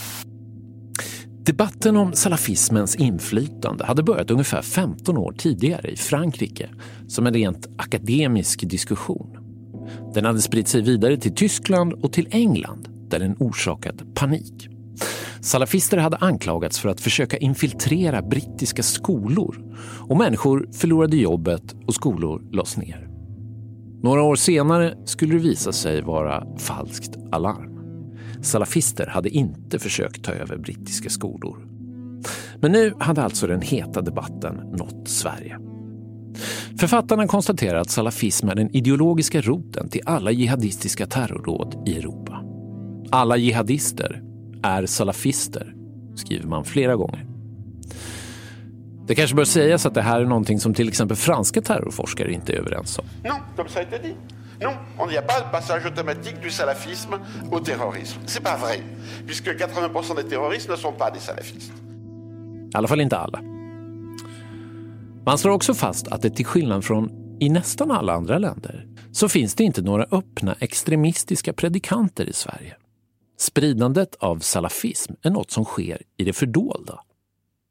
Debatten 1.46 1.98
om 1.98 2.14
salafismens 2.14 2.96
inflytande 2.96 3.86
hade 3.86 4.04
börjat 4.04 4.32
ungefär 4.32 4.62
15 4.62 5.18
år 5.18 5.32
tidigare 5.38 5.92
i 5.92 5.96
Frankrike 5.96 6.70
som 7.08 7.28
en 7.28 7.34
rent 7.34 7.68
akademisk 7.78 8.70
diskussion. 8.70 9.39
Den 10.14 10.26
hade 10.26 10.42
spritt 10.42 10.68
sig 10.68 10.82
vidare 10.82 11.18
till 11.18 11.36
Tyskland 11.36 11.94
och 11.94 12.14
till 12.14 12.28
England 12.32 12.88
där 13.10 13.20
den 13.20 13.36
orsakat 13.40 14.16
panik. 14.16 14.70
Salafister 15.42 15.98
hade 15.98 16.18
anklagats 16.18 16.80
för 16.80 16.90
att 16.90 17.02
försöka 17.02 17.38
infiltrera 17.38 18.22
brittiska 18.22 18.84
skolor 18.84 19.56
och 20.10 20.18
människor 20.18 20.68
förlorade 20.74 21.18
jobbet 21.18 21.76
och 21.88 21.94
skolor 21.94 22.42
lades 22.52 22.78
ner. 22.78 23.10
Några 24.04 24.24
år 24.24 24.36
senare 24.36 24.94
skulle 25.06 25.34
det 25.34 25.40
visa 25.40 25.72
sig 25.72 26.02
vara 26.02 26.58
falskt 26.58 27.18
alarm. 27.32 27.80
Salafister 28.42 29.08
hade 29.08 29.30
inte 29.30 29.80
försökt 29.80 30.24
ta 30.24 30.32
över 30.32 30.58
brittiska 30.58 31.10
skolor. 31.10 31.66
Men 32.62 32.72
nu 32.72 32.94
hade 33.00 33.24
alltså 33.24 33.48
den 33.48 33.62
heta 33.62 34.02
debatten 34.02 34.56
nått 34.56 35.08
Sverige. 35.08 35.69
Författarna 36.80 37.28
konstaterar 37.28 37.80
att 37.80 37.90
salafism 37.90 38.50
är 38.50 38.56
den 38.56 38.76
ideologiska 38.76 39.42
roten 39.42 39.90
till 39.90 40.02
alla 40.06 40.32
jihadistiska 40.32 41.06
terrorråd 41.06 41.84
i 41.88 41.98
Europa. 41.98 42.44
Alla 43.12 43.38
jihadister 43.38 44.22
är 44.64 44.86
salafister, 44.86 45.74
skriver 46.16 46.48
man 46.48 46.66
flera 46.66 46.96
gånger. 46.96 47.26
Det 49.08 49.16
kanske 49.16 49.36
bör 49.36 49.44
sägas 49.44 49.86
att 49.86 49.94
det 49.94 50.02
här 50.02 50.22
är 50.22 50.26
någonting 50.26 50.60
som 50.60 50.74
till 50.74 50.88
exempel 50.88 51.18
franska 51.18 51.62
terrorforskare 51.62 52.34
inte 52.34 52.54
är 52.54 52.58
överens 52.58 53.00
om. 53.00 53.06
Non, 53.24 53.40
comme 53.56 53.70
ça 53.70 53.80
a 53.80 53.84
été 53.84 54.08
dit. 54.08 54.16
Non, 54.62 54.74
il 55.08 55.12
n'y 55.12 55.18
a 55.18 55.22
pas 55.22 55.40
le 55.40 55.52
passage 55.52 55.86
automatique 55.86 56.42
du 56.44 56.50
salafisme 56.50 57.16
au 57.52 57.60
terrorisme. 57.60 58.20
C'est 58.26 58.44
pas 58.44 58.58
vrai, 58.58 58.80
puisque 59.26 59.48
80% 59.48 60.16
des 60.16 60.30
terroristes 60.30 60.70
ne 60.70 60.76
sont 60.76 60.98
pas 60.98 61.12
des 61.12 61.20
salafistes. 61.20 61.72
I 62.74 62.78
alla 62.78 62.88
fall 62.88 63.02
inte 63.02 63.18
alla. 63.18 63.40
Man 65.30 65.38
slår 65.38 65.54
också 65.54 65.74
fast 65.74 66.06
att 66.14 66.22
det 66.22 66.30
till 66.30 66.46
skillnad 66.46 66.86
från 66.86 67.10
i 67.40 67.50
nästan 67.50 67.92
alla 67.92 68.14
andra 68.14 68.38
länder 68.38 68.86
så 69.12 69.30
finns 69.30 69.56
det 69.56 69.64
inte 69.64 69.82
några 69.82 70.04
öppna 70.04 70.54
extremistiska 70.60 71.54
predikanter 71.54 72.26
i 72.30 72.34
Sverige. 72.34 72.74
Spridandet 73.38 74.16
av 74.20 74.36
salafism 74.36 75.14
är 75.24 75.30
något 75.30 75.52
som 75.52 75.66
sker 75.66 75.98
i 76.18 76.24
det 76.24 76.34
fördolda. 76.34 77.00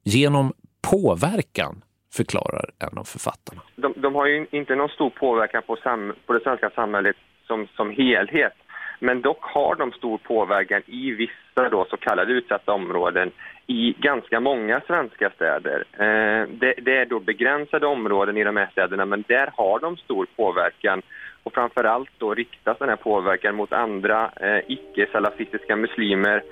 Genom 0.05 0.53
påverkan, 0.91 1.83
förklarar 2.15 2.71
en 2.79 2.99
av 2.99 3.05
författarna. 3.05 3.63
De, 3.77 3.95
de 4.03 4.15
har 4.15 4.27
ju 4.27 4.47
inte 4.51 4.75
någon 4.75 4.89
stor 4.89 5.11
påverkan 5.11 5.63
på, 5.67 5.77
sam, 5.77 6.15
på 6.27 6.33
det 6.33 6.41
svenska 6.41 6.71
samhället 6.71 7.17
som, 7.47 7.67
som 7.77 7.91
helhet. 7.91 8.53
Men 8.99 9.21
dock 9.21 9.43
har 9.43 9.75
de 9.75 9.93
stor 9.93 10.19
påverkan 10.19 10.83
i 10.87 11.11
vissa 11.11 11.69
då 11.71 11.87
så 11.91 11.97
kallade 11.97 12.33
utsatta 12.33 12.73
områden 12.73 13.31
i 13.67 13.93
ganska 13.93 14.41
många 14.41 14.81
svenska 14.87 15.31
städer. 15.31 15.85
Eh, 15.93 16.49
det, 16.61 16.75
det, 16.83 16.97
är 16.97 17.07
då 17.07 17.21
begränsade 17.21 17.87
områden 17.87 18.37
i 18.37 18.45
de 18.45 18.57
här 18.57 18.69
städerna 18.73 19.05
men 19.05 19.25
där 19.29 19.51
har 19.57 19.79
de 19.79 19.97
stor 19.97 20.27
påverkan 20.37 21.03
och 21.43 21.55
framförallt 21.55 22.11
då 22.19 22.35
riktas 22.35 22.79
den 22.79 22.89
här 22.89 22.97
påverkan 22.97 23.55
mot 23.55 23.73
andra 23.73 24.31
eh, 24.41 24.65
icke-salafistiska 24.69 25.77
muslimer. 25.77 26.43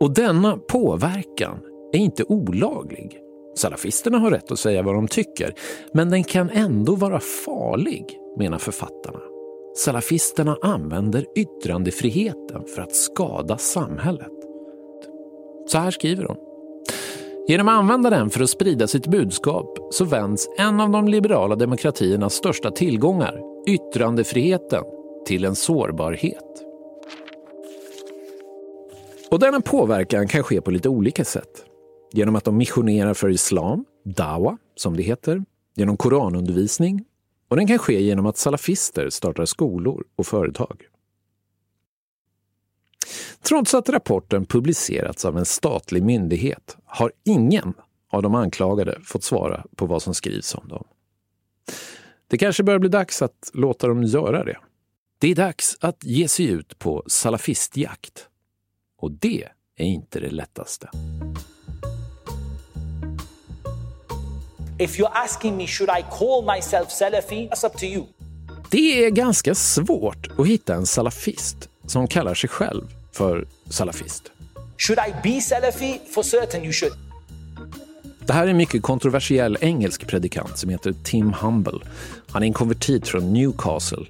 Och 0.00 0.14
denna 0.14 0.58
påverkan 0.72 1.58
är 1.92 1.98
inte 1.98 2.24
olaglig. 2.24 3.18
Salafisterna 3.56 4.18
har 4.18 4.30
rätt 4.30 4.52
att 4.52 4.58
säga 4.58 4.82
vad 4.82 4.94
de 4.94 5.08
tycker, 5.08 5.52
men 5.94 6.10
den 6.10 6.24
kan 6.24 6.50
ändå 6.50 6.94
vara 6.96 7.20
farlig, 7.20 8.04
menar 8.38 8.58
författarna. 8.58 9.37
Salafisterna 9.78 10.58
använder 10.62 11.26
yttrandefriheten 11.36 12.64
för 12.74 12.82
att 12.82 12.94
skada 12.94 13.58
samhället. 13.58 14.32
Så 15.66 15.78
här 15.78 15.90
skriver 15.90 16.24
de. 16.24 16.36
Genom 17.48 17.68
att 17.68 17.78
använda 17.78 18.10
den 18.10 18.30
för 18.30 18.42
att 18.42 18.50
sprida 18.50 18.86
sitt 18.86 19.06
budskap 19.06 19.78
så 19.90 20.04
vänds 20.04 20.48
en 20.58 20.80
av 20.80 20.90
de 20.90 21.08
liberala 21.08 21.56
demokratiernas 21.56 22.34
största 22.34 22.70
tillgångar, 22.70 23.40
yttrandefriheten, 23.66 24.84
till 25.26 25.44
en 25.44 25.54
sårbarhet. 25.54 26.64
Och 29.30 29.38
denna 29.38 29.60
påverkan 29.60 30.28
kan 30.28 30.42
ske 30.42 30.60
på 30.60 30.70
lite 30.70 30.88
olika 30.88 31.24
sätt. 31.24 31.64
Genom 32.12 32.36
att 32.36 32.44
de 32.44 32.56
missionerar 32.56 33.14
för 33.14 33.28
islam, 33.28 33.84
dawa 34.04 34.58
som 34.76 34.96
det 34.96 35.02
heter, 35.02 35.44
genom 35.74 35.96
koranundervisning 35.96 37.04
och 37.48 37.56
den 37.56 37.66
kan 37.66 37.78
ske 37.78 38.02
genom 38.02 38.26
att 38.26 38.36
salafister 38.36 39.10
startar 39.10 39.44
skolor 39.44 40.04
och 40.16 40.26
företag. 40.26 40.82
Trots 43.42 43.74
att 43.74 43.88
rapporten 43.88 44.46
publicerats 44.46 45.24
av 45.24 45.38
en 45.38 45.44
statlig 45.44 46.02
myndighet 46.02 46.76
har 46.84 47.12
ingen 47.24 47.74
av 48.10 48.22
de 48.22 48.34
anklagade 48.34 49.00
fått 49.04 49.24
svara 49.24 49.64
på 49.76 49.86
vad 49.86 50.02
som 50.02 50.14
skrivs 50.14 50.54
om 50.54 50.68
dem. 50.68 50.84
Det 52.26 52.38
kanske 52.38 52.62
börjar 52.62 52.78
bli 52.78 52.88
dags 52.88 53.22
att 53.22 53.50
låta 53.54 53.86
dem 53.86 54.02
göra 54.02 54.44
det. 54.44 54.58
Det 55.18 55.30
är 55.30 55.34
dags 55.34 55.76
att 55.80 56.04
ge 56.04 56.28
sig 56.28 56.46
ut 56.46 56.78
på 56.78 57.04
salafistjakt. 57.06 58.28
Och 58.98 59.12
det 59.12 59.48
är 59.76 59.86
inte 59.86 60.20
det 60.20 60.30
lättaste. 60.30 60.90
If 64.80 64.98
you're 64.98 65.10
asking 65.12 65.56
me, 65.56 65.66
should 65.66 65.90
I 65.98 66.02
call 66.02 66.56
myself 66.56 66.88
Salafi? 66.90 67.48
That's 67.48 67.66
up 67.66 67.76
to 67.78 67.86
you. 67.86 68.04
Det 68.70 69.04
är 69.04 69.10
ganska 69.10 69.54
svårt 69.54 70.28
att 70.38 70.46
hitta 70.46 70.74
en 70.74 70.86
salafist 70.86 71.68
som 71.86 72.06
kallar 72.06 72.34
sig 72.34 72.50
själv 72.50 72.82
för 73.12 73.46
salafist. 73.70 74.22
Should 74.76 74.98
I 75.08 75.12
be 75.22 75.40
Salafi? 75.40 76.00
For 76.14 76.22
certain 76.22 76.64
you 76.64 76.72
should. 76.72 76.92
Det 78.26 78.32
här 78.32 78.46
är 78.46 78.50
en 78.50 78.56
mycket 78.56 78.82
kontroversiell 78.82 79.58
engelsk 79.60 80.06
predikant 80.06 80.58
som 80.58 80.70
heter 80.70 80.94
Tim 81.04 81.32
Humble. 81.32 81.78
Han 82.30 82.42
är 82.42 82.46
en 82.46 82.52
konvertit 82.52 83.08
från 83.08 83.32
Newcastle 83.32 84.06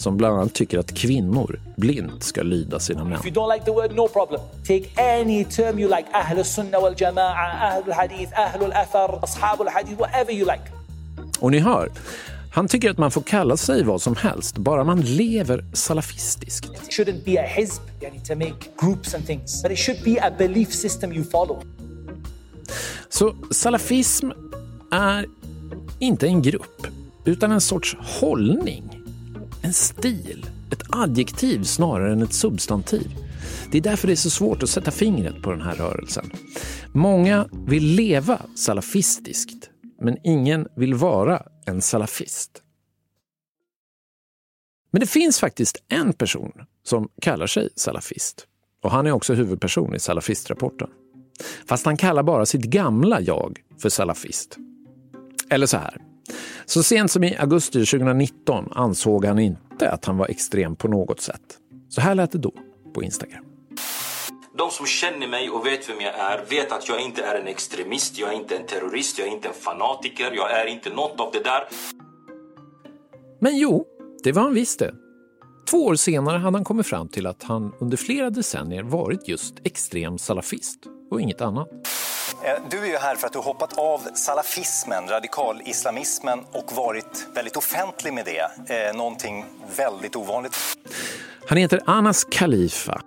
som 0.00 0.16
bland 0.16 0.36
annat 0.36 0.54
tycker 0.54 0.78
att 0.78 0.94
kvinnor 0.94 1.60
blint 1.76 2.22
ska 2.22 2.42
lyda 2.42 2.80
sina 2.80 3.04
män. 3.04 3.18
If 3.18 3.26
you 3.26 3.34
don't 3.34 3.54
like 3.54 3.64
the 3.64 3.70
word, 3.70 3.94
no 3.94 4.08
problem. 4.08 4.40
Take 4.66 4.84
any 4.96 5.44
term 5.44 5.78
you 5.78 5.96
like. 5.96 6.08
Ahl 6.12 6.44
sunnah 6.44 6.82
wal 6.82 6.94
jama'a, 6.94 7.34
ahl 7.60 7.92
hadith, 7.92 8.32
ahl 8.40 8.72
athar, 8.72 9.18
ashab 9.22 9.68
hadith, 9.68 10.00
whatever 10.00 10.32
you 10.32 10.44
like. 10.44 10.62
Och 11.40 11.50
ni 11.50 11.58
hör, 11.58 11.92
han 12.52 12.68
tycker 12.68 12.90
att 12.90 12.98
man 12.98 13.10
får 13.10 13.20
kalla 13.20 13.56
sig 13.56 13.82
vad 13.84 14.02
som 14.02 14.16
helst, 14.16 14.58
bara 14.58 14.84
man 14.84 15.00
lever 15.00 15.64
salafistiskt. 15.72 16.66
It 16.66 16.90
shouldn't 16.90 17.24
be 17.24 17.40
a 17.40 17.46
hizb 17.46 17.82
yani, 18.00 18.20
to 18.20 18.34
make 18.34 18.54
groups 18.80 19.14
and 19.14 19.26
things, 19.26 19.62
but 19.62 19.72
it 19.72 19.78
should 19.78 20.04
be 20.04 20.22
a 20.22 20.30
belief 20.38 20.72
system 20.72 21.12
you 21.12 21.24
follow. 21.24 21.62
Så 23.08 23.34
salafism 23.50 24.30
är 24.90 25.26
inte 25.98 26.26
en 26.26 26.42
grupp, 26.42 26.86
utan 27.24 27.52
en 27.52 27.60
sorts 27.60 27.96
hållning. 28.00 28.99
En 29.62 29.72
stil, 29.72 30.46
ett 30.72 30.82
adjektiv 30.88 31.62
snarare 31.62 32.12
än 32.12 32.22
ett 32.22 32.32
substantiv. 32.32 33.16
Det 33.70 33.78
är 33.78 33.82
därför 33.82 34.06
det 34.06 34.14
är 34.14 34.16
så 34.16 34.30
svårt 34.30 34.62
att 34.62 34.70
sätta 34.70 34.90
fingret 34.90 35.42
på 35.42 35.50
den 35.50 35.60
här 35.60 35.74
rörelsen. 35.74 36.30
Många 36.92 37.48
vill 37.66 37.84
leva 37.84 38.40
salafistiskt, 38.56 39.70
men 40.00 40.16
ingen 40.24 40.68
vill 40.76 40.94
vara 40.94 41.42
en 41.66 41.82
salafist. 41.82 42.62
Men 44.90 45.00
det 45.00 45.06
finns 45.06 45.40
faktiskt 45.40 45.84
en 45.88 46.12
person 46.12 46.52
som 46.82 47.08
kallar 47.22 47.46
sig 47.46 47.68
salafist. 47.76 48.46
Och 48.82 48.90
han 48.90 49.06
är 49.06 49.12
också 49.12 49.34
huvudperson 49.34 49.94
i 49.94 50.00
Salafistrapporten. 50.00 50.88
Fast 51.66 51.86
han 51.86 51.96
kallar 51.96 52.22
bara 52.22 52.46
sitt 52.46 52.64
gamla 52.64 53.20
jag 53.20 53.58
för 53.78 53.88
salafist. 53.88 54.56
Eller 55.50 55.66
så 55.66 55.76
här. 55.76 56.09
Så 56.66 56.82
sent 56.82 57.10
som 57.10 57.24
i 57.24 57.36
augusti 57.36 57.86
2019 57.86 58.68
ansåg 58.72 59.24
han 59.24 59.38
inte 59.38 59.90
att 59.90 60.04
han 60.04 60.16
var 60.16 60.26
extrem 60.26 60.76
på 60.76 60.88
något 60.88 61.20
sätt. 61.20 61.58
Så 61.88 62.00
här 62.00 62.14
lät 62.14 62.32
det 62.32 62.38
då 62.38 62.52
på 62.94 63.02
Instagram. 63.02 63.44
De 64.58 64.70
som 64.70 64.86
känner 64.86 65.28
mig 65.28 65.50
och 65.50 65.66
vet 65.66 65.88
vem 65.88 66.00
jag 66.00 66.14
är 66.14 66.44
vet 66.50 66.72
att 66.72 66.88
jag 66.88 67.00
inte 67.00 67.22
är 67.22 67.40
en 67.40 67.46
extremist, 67.46 68.18
jag 68.18 68.30
är 68.30 68.36
inte 68.36 68.56
en 68.56 68.66
terrorist, 68.66 69.18
jag 69.18 69.28
är 69.28 69.32
inte 69.32 69.48
en 69.48 69.54
fanatiker, 69.54 70.32
jag 70.34 70.50
är 70.50 70.66
inte 70.66 70.90
något 70.90 71.20
av 71.20 71.32
det 71.32 71.42
där. 71.44 71.68
Men 73.40 73.58
jo, 73.58 73.86
det 74.24 74.32
var 74.32 74.42
han 74.42 74.54
visst 74.54 74.78
det. 74.78 74.94
Två 75.70 75.84
år 75.84 75.94
senare 75.94 76.38
hade 76.38 76.56
han 76.56 76.64
kommit 76.64 76.86
fram 76.86 77.08
till 77.08 77.26
att 77.26 77.42
han 77.42 77.72
under 77.80 77.96
flera 77.96 78.30
decennier 78.30 78.82
varit 78.82 79.28
just 79.28 79.54
extrem 79.64 80.18
salafist 80.18 80.78
och 81.10 81.20
inget 81.20 81.40
annat. 81.40 81.68
Eh, 82.44 82.62
du 82.70 82.78
är 82.78 82.86
ju 82.86 82.96
här 82.96 83.16
för 83.16 83.26
att 83.26 83.32
du 83.32 83.38
hoppat 83.38 83.78
av 83.78 83.98
salafismen, 83.98 85.08
radikalislamismen 85.08 86.38
och 86.52 86.72
varit 86.72 87.28
väldigt 87.34 87.56
offentlig 87.56 88.12
med 88.14 88.24
det. 88.24 88.74
Eh, 88.74 88.96
någonting 88.96 89.44
väldigt 89.76 90.16
ovanligt. 90.16 90.56
Han 91.48 91.58
heter 91.58 91.80
Anas 91.86 92.24
Khalifa 92.24 93.02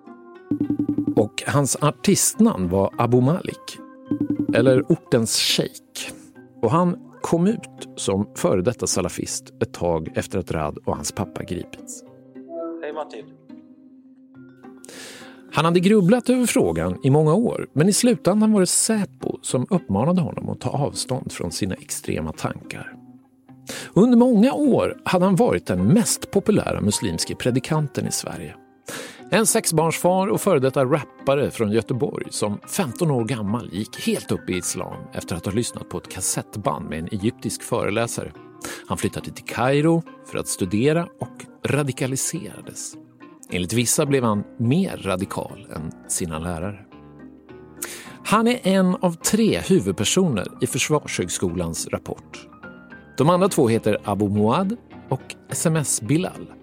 och 1.15 1.43
hans 1.47 1.75
artistnamn 1.75 2.69
var 2.69 2.93
Abu 2.97 3.21
Malik, 3.21 3.77
eller 4.55 4.81
ortens 4.81 5.39
sheik. 5.39 6.11
Och 6.61 6.71
han 6.71 6.97
kom 7.21 7.47
ut 7.47 7.89
som 7.95 8.29
före 8.35 8.61
detta 8.61 8.87
salafist 8.87 9.53
ett 9.61 9.73
tag 9.73 10.17
efter 10.17 10.39
att 10.39 10.51
Rad 10.51 10.77
och 10.85 10.95
hans 10.95 11.11
pappa 11.11 11.43
gripits. 11.43 12.03
Hej 12.81 12.93
Martin. 12.93 13.25
Han 15.55 15.65
hade 15.65 15.79
grubblat 15.79 16.29
över 16.29 16.45
frågan 16.45 16.97
i 17.03 17.09
många 17.09 17.33
år, 17.33 17.67
men 17.73 17.89
i 17.89 17.93
slutändan 17.93 18.51
var 18.53 18.59
det 18.59 18.67
Säpo 18.67 19.37
som 19.41 19.67
uppmanade 19.69 20.21
honom 20.21 20.49
att 20.49 20.61
ta 20.61 20.69
avstånd 20.69 21.31
från 21.31 21.51
sina 21.51 21.75
extrema 21.75 22.31
tankar. 22.31 22.93
Under 23.93 24.17
många 24.17 24.53
år 24.53 24.97
hade 25.05 25.25
han 25.25 25.35
varit 25.35 25.65
den 25.65 25.87
mest 25.87 26.31
populära 26.31 26.81
muslimske 26.81 27.35
predikanten 27.35 28.07
i 28.07 28.11
Sverige. 28.11 28.55
En 29.31 29.45
sexbarnsfar 29.45 30.27
och 30.27 30.41
före 30.41 30.59
detta 30.59 30.85
rappare 30.85 31.51
från 31.51 31.71
Göteborg 31.71 32.25
som 32.29 32.59
15 32.67 33.11
år 33.11 33.25
gammal 33.25 33.69
gick 33.73 34.07
helt 34.07 34.31
upp 34.31 34.49
i 34.49 34.53
islam 34.53 34.97
efter 35.13 35.35
att 35.35 35.45
ha 35.45 35.53
lyssnat 35.53 35.89
på 35.89 35.97
ett 35.97 36.11
kassettband 36.11 36.89
med 36.89 36.99
en 36.99 37.07
egyptisk 37.11 37.63
föreläsare. 37.63 38.31
Han 38.87 38.97
flyttade 38.97 39.31
till 39.31 39.45
Kairo 39.45 40.03
för 40.31 40.37
att 40.37 40.47
studera 40.47 41.07
och 41.19 41.45
radikaliserades. 41.65 42.95
Enligt 43.49 43.73
vissa 43.73 44.05
blev 44.05 44.23
han 44.23 44.43
mer 44.57 44.97
radikal 44.97 45.67
än 45.75 45.91
sina 46.07 46.39
lärare. 46.39 46.79
Han 48.25 48.47
är 48.47 48.67
en 48.67 48.95
av 48.95 49.11
tre 49.11 49.59
huvudpersoner 49.59 50.47
i 50.61 50.67
Försvarshögskolans 50.67 51.87
rapport. 51.87 52.47
De 53.17 53.29
andra 53.29 53.49
två 53.49 53.67
heter 53.67 53.97
Abu 54.03 54.29
Muad 54.29 54.77
och 55.09 55.35
SMS 55.49 56.01
Bilal. 56.01 56.53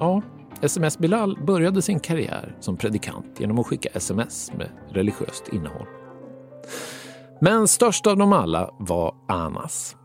Ja, 0.00 0.22
SMS 0.60 0.98
Bilal 0.98 1.38
började 1.46 1.82
sin 1.82 2.00
karriär 2.00 2.56
som 2.60 2.76
predikant 2.76 3.40
genom 3.40 3.58
att 3.58 3.66
skicka 3.66 3.88
sms 3.88 4.52
med 4.52 4.68
religiöst 4.90 5.48
innehåll. 5.52 5.86
Men 7.40 7.68
störst 7.68 8.06
av 8.06 8.16
dem 8.16 8.32
alla 8.32 8.70
var 8.78 9.14
Anas. 9.28 9.96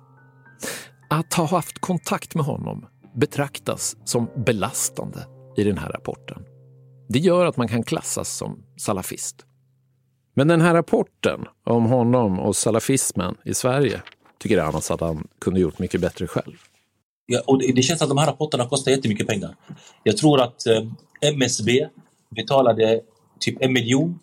Att 1.10 1.34
ha 1.34 1.46
haft 1.46 1.80
kontakt 1.80 2.36
med 2.36 2.46
honom 2.46 2.86
betraktas 3.16 3.98
som 4.04 4.28
belastande 4.46 5.20
i 5.62 5.64
den 5.64 5.78
här 5.78 5.90
rapporten. 5.90 6.46
Det 7.10 7.20
gör 7.20 7.46
att 7.46 7.58
man 7.58 7.68
kan 7.68 7.84
klassas 7.84 8.38
som 8.38 8.64
salafist. 8.78 9.46
Men 10.34 10.48
den 10.48 10.62
här 10.62 10.74
rapporten 10.74 11.46
om 11.64 11.86
honom 11.86 12.40
och 12.40 12.56
salafismen 12.56 13.38
i 13.46 13.54
Sverige 13.54 14.02
tycker 14.40 14.58
Anas 14.58 14.92
att 14.92 15.02
han 15.02 15.28
kunde 15.40 15.60
gjort 15.60 15.80
mycket 15.80 16.02
bättre 16.02 16.28
själv. 16.28 16.56
Ja, 17.26 17.42
och 17.48 17.60
det, 17.60 17.72
det 17.76 17.82
känns 17.82 18.02
att 18.02 18.10
de 18.10 18.18
här 18.18 18.28
rapporterna 18.28 18.66
kostar 18.66 18.92
jättemycket 18.92 19.28
pengar. 19.28 19.56
Jag 20.04 20.18
tror 20.18 20.42
att 20.42 20.68
eh, 20.68 20.84
MSB 21.22 21.88
betalade 22.36 23.02
typ 23.40 23.62
en 23.62 23.74
miljon 23.74 24.20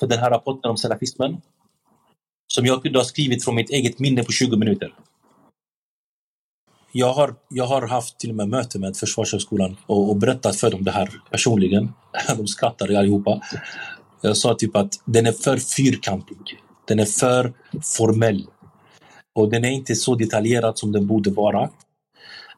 för 0.00 0.06
den 0.06 0.18
här 0.18 0.30
rapporten 0.30 0.70
om 0.70 0.76
salafismen. 0.76 1.40
Som 2.46 2.66
jag 2.66 2.82
kunde 2.82 2.98
ha 2.98 3.04
skrivit 3.04 3.44
från 3.44 3.54
mitt 3.54 3.70
eget 3.70 3.98
minne 3.98 4.24
på 4.24 4.32
20 4.32 4.56
minuter. 4.56 4.94
Jag 6.96 7.12
har, 7.12 7.34
jag 7.48 7.66
har 7.66 7.86
haft 7.86 8.18
till 8.18 8.30
och 8.30 8.36
med 8.36 8.48
möte 8.48 8.78
med 8.78 8.96
Försvarshögskolan 8.96 9.76
och, 9.86 10.10
och 10.10 10.16
berättat 10.16 10.56
för 10.56 10.70
dem 10.70 10.84
det 10.84 10.90
här 10.90 11.10
personligen. 11.30 11.92
De 12.36 12.46
skrattade 12.46 12.98
allihopa. 12.98 13.40
Jag 14.20 14.36
sa 14.36 14.54
typ 14.54 14.76
att 14.76 14.92
den 15.04 15.26
är 15.26 15.32
för 15.32 15.56
fyrkantig. 15.56 16.36
Den 16.88 16.98
är 16.98 17.04
för 17.04 17.52
formell. 17.82 18.46
Och 19.34 19.50
den 19.50 19.64
är 19.64 19.70
inte 19.70 19.94
så 19.94 20.14
detaljerad 20.14 20.78
som 20.78 20.92
den 20.92 21.06
borde 21.06 21.30
vara. 21.30 21.70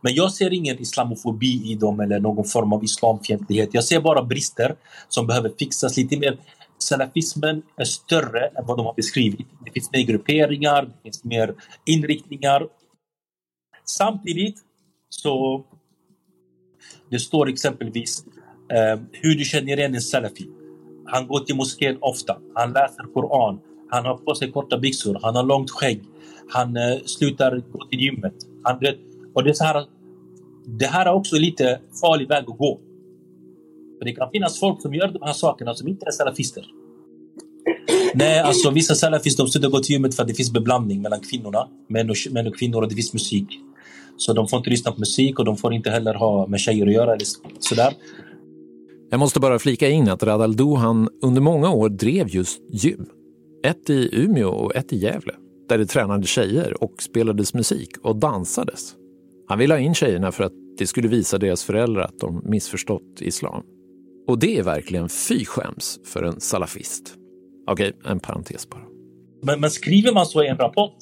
Men 0.00 0.14
jag 0.14 0.32
ser 0.32 0.52
ingen 0.52 0.78
islamofobi 0.78 1.72
i 1.72 1.74
dem 1.74 2.00
eller 2.00 2.20
någon 2.20 2.44
form 2.44 2.72
av 2.72 2.84
islamfientlighet. 2.84 3.68
Jag 3.72 3.84
ser 3.84 4.00
bara 4.00 4.22
brister 4.22 4.76
som 5.08 5.26
behöver 5.26 5.52
fixas 5.58 5.96
lite 5.96 6.16
mer. 6.18 6.38
Salafismen 6.78 7.62
är 7.76 7.84
större 7.84 8.46
än 8.46 8.66
vad 8.66 8.76
de 8.76 8.86
har 8.86 8.94
beskrivit. 8.94 9.46
Det 9.64 9.70
finns 9.70 9.92
mer 9.92 10.02
grupperingar, 10.02 10.82
det 10.82 11.02
finns 11.02 11.24
mer 11.24 11.54
inriktningar. 11.84 12.66
Samtidigt 13.88 14.56
så 15.08 15.64
det 17.10 17.18
står 17.18 17.48
exempelvis 17.48 18.24
eh, 18.72 19.00
hur 19.12 19.34
du 19.34 19.44
känner 19.44 19.78
igen 19.78 19.94
en 19.94 20.00
salafi. 20.00 20.48
Han 21.06 21.26
går 21.26 21.40
till 21.40 21.56
moskén 21.56 21.98
ofta, 22.00 22.36
han 22.54 22.72
läser 22.72 23.12
Koran, 23.14 23.60
han 23.90 24.04
har 24.04 24.16
på 24.16 24.34
sig 24.34 24.52
korta 24.52 24.78
byxor, 24.78 25.18
han 25.22 25.36
har 25.36 25.42
långt 25.42 25.70
skägg, 25.70 26.02
han 26.48 26.76
eh, 26.76 26.98
slutar 27.04 27.62
gå 27.72 27.86
till 27.90 28.00
gymmet. 28.00 28.34
Han, 28.62 28.80
och 29.34 29.44
det, 29.44 29.50
är 29.50 29.54
så 29.54 29.64
här, 29.64 29.86
det 30.66 30.86
här 30.86 31.06
är 31.06 31.12
också 31.12 31.36
lite 31.36 31.80
farlig 32.00 32.28
väg 32.28 32.44
att 32.48 32.58
gå. 32.58 32.80
För 33.98 34.04
det 34.04 34.12
kan 34.12 34.30
finnas 34.30 34.60
folk 34.60 34.82
som 34.82 34.94
gör 34.94 35.08
de 35.08 35.22
här 35.22 35.32
sakerna 35.32 35.74
som 35.74 35.88
inte 35.88 36.06
är 36.06 36.10
salafister. 36.10 36.64
Nej, 38.14 38.38
alltså 38.38 38.70
vissa 38.70 38.94
salafis 38.94 39.36
de 39.36 39.48
slutar 39.48 39.68
gå 39.68 39.80
till 39.80 39.92
gymmet 39.92 40.14
för 40.14 40.22
att 40.22 40.28
det 40.28 40.34
finns 40.34 40.52
beblandning 40.52 41.02
mellan 41.02 41.20
kvinnorna. 41.20 41.68
Män 41.88 42.10
och, 42.10 42.16
män 42.30 42.46
och 42.46 42.56
kvinnor 42.56 42.82
och 42.82 42.88
det 42.88 42.94
finns 42.94 43.12
musik. 43.12 43.46
Så 44.16 44.32
de 44.32 44.48
får 44.48 44.56
inte 44.56 44.70
lyssna 44.70 44.92
på 44.92 44.98
musik 44.98 45.38
och 45.38 45.44
de 45.44 45.56
får 45.56 45.74
inte 45.74 45.90
heller 45.90 46.14
ha 46.14 46.46
med 46.46 46.60
tjejer 46.60 46.86
att 46.86 46.92
göra 46.92 47.12
eller 47.12 47.26
sådär. 47.60 47.94
Jag 49.10 49.20
måste 49.20 49.40
bara 49.40 49.58
flika 49.58 49.88
in 49.88 50.08
att 50.08 50.22
Radal 50.22 50.56
Dohan 50.56 51.08
under 51.22 51.40
många 51.40 51.70
år 51.70 51.88
drev 51.88 52.28
just 52.28 52.62
gym. 52.70 53.06
Ett 53.64 53.90
i 53.90 54.10
Umeå 54.12 54.48
och 54.48 54.76
ett 54.76 54.92
i 54.92 54.96
Gävle, 54.96 55.32
där 55.68 55.78
det 55.78 55.86
tränade 55.86 56.26
tjejer 56.26 56.82
och 56.82 57.02
spelades 57.02 57.54
musik 57.54 57.90
och 58.02 58.16
dansades. 58.16 58.94
Han 59.48 59.58
ville 59.58 59.74
ha 59.74 59.78
in 59.78 59.94
tjejerna 59.94 60.32
för 60.32 60.44
att 60.44 60.52
det 60.78 60.86
skulle 60.86 61.08
visa 61.08 61.38
deras 61.38 61.64
föräldrar 61.64 62.02
att 62.02 62.18
de 62.18 62.42
missförstått 62.44 63.20
islam. 63.20 63.62
Och 64.28 64.38
det 64.38 64.58
är 64.58 64.62
verkligen 64.62 65.08
fy 65.08 65.44
skäms 65.44 66.00
för 66.04 66.22
en 66.22 66.40
salafist. 66.40 67.14
Okej, 67.70 67.92
en 68.04 68.20
parentes 68.20 68.70
bara. 68.70 68.82
Men, 69.42 69.60
men 69.60 69.70
skriver 69.70 70.12
man 70.12 70.26
så 70.26 70.44
i 70.44 70.48
en 70.48 70.56
rapport, 70.56 70.96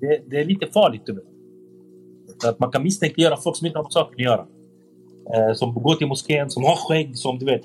det, 0.00 0.30
det 0.30 0.40
är 0.40 0.44
lite 0.44 0.66
farligt. 0.66 1.02
Du 1.06 1.14
vet. 1.14 1.29
Eh, 2.44 2.50
att 2.50 2.58
man 2.58 2.70
kan 2.70 2.82
misstänkliggöra 2.82 3.36
folk 3.36 3.56
som 3.56 3.66
inte 3.66 3.78
har 3.78 3.84
med 3.84 3.92
saken 3.92 4.14
att 4.14 4.20
göra. 4.20 4.46
Eh, 5.34 5.54
som 5.54 5.74
går 5.74 5.94
till 5.94 6.06
moskén, 6.06 6.50
som 6.50 6.64
har 6.64 6.76
skägg, 6.76 7.18
som 7.18 7.38
du 7.38 7.46
vet. 7.46 7.62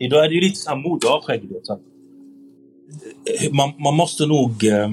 Idag 0.00 0.24
är 0.24 0.28
det 0.28 0.34
ju 0.34 0.40
lite 0.40 0.56
så 0.56 0.76
mode 0.76 1.06
att 1.06 1.12
ha 1.12 1.22
skägg. 1.22 1.48
Du 1.48 1.54
vet, 1.54 1.66
så. 1.66 1.72
Eh, 1.72 3.52
man, 3.52 3.72
man 3.78 3.94
måste 3.94 4.26
nog... 4.26 4.64
Eh, 4.64 4.90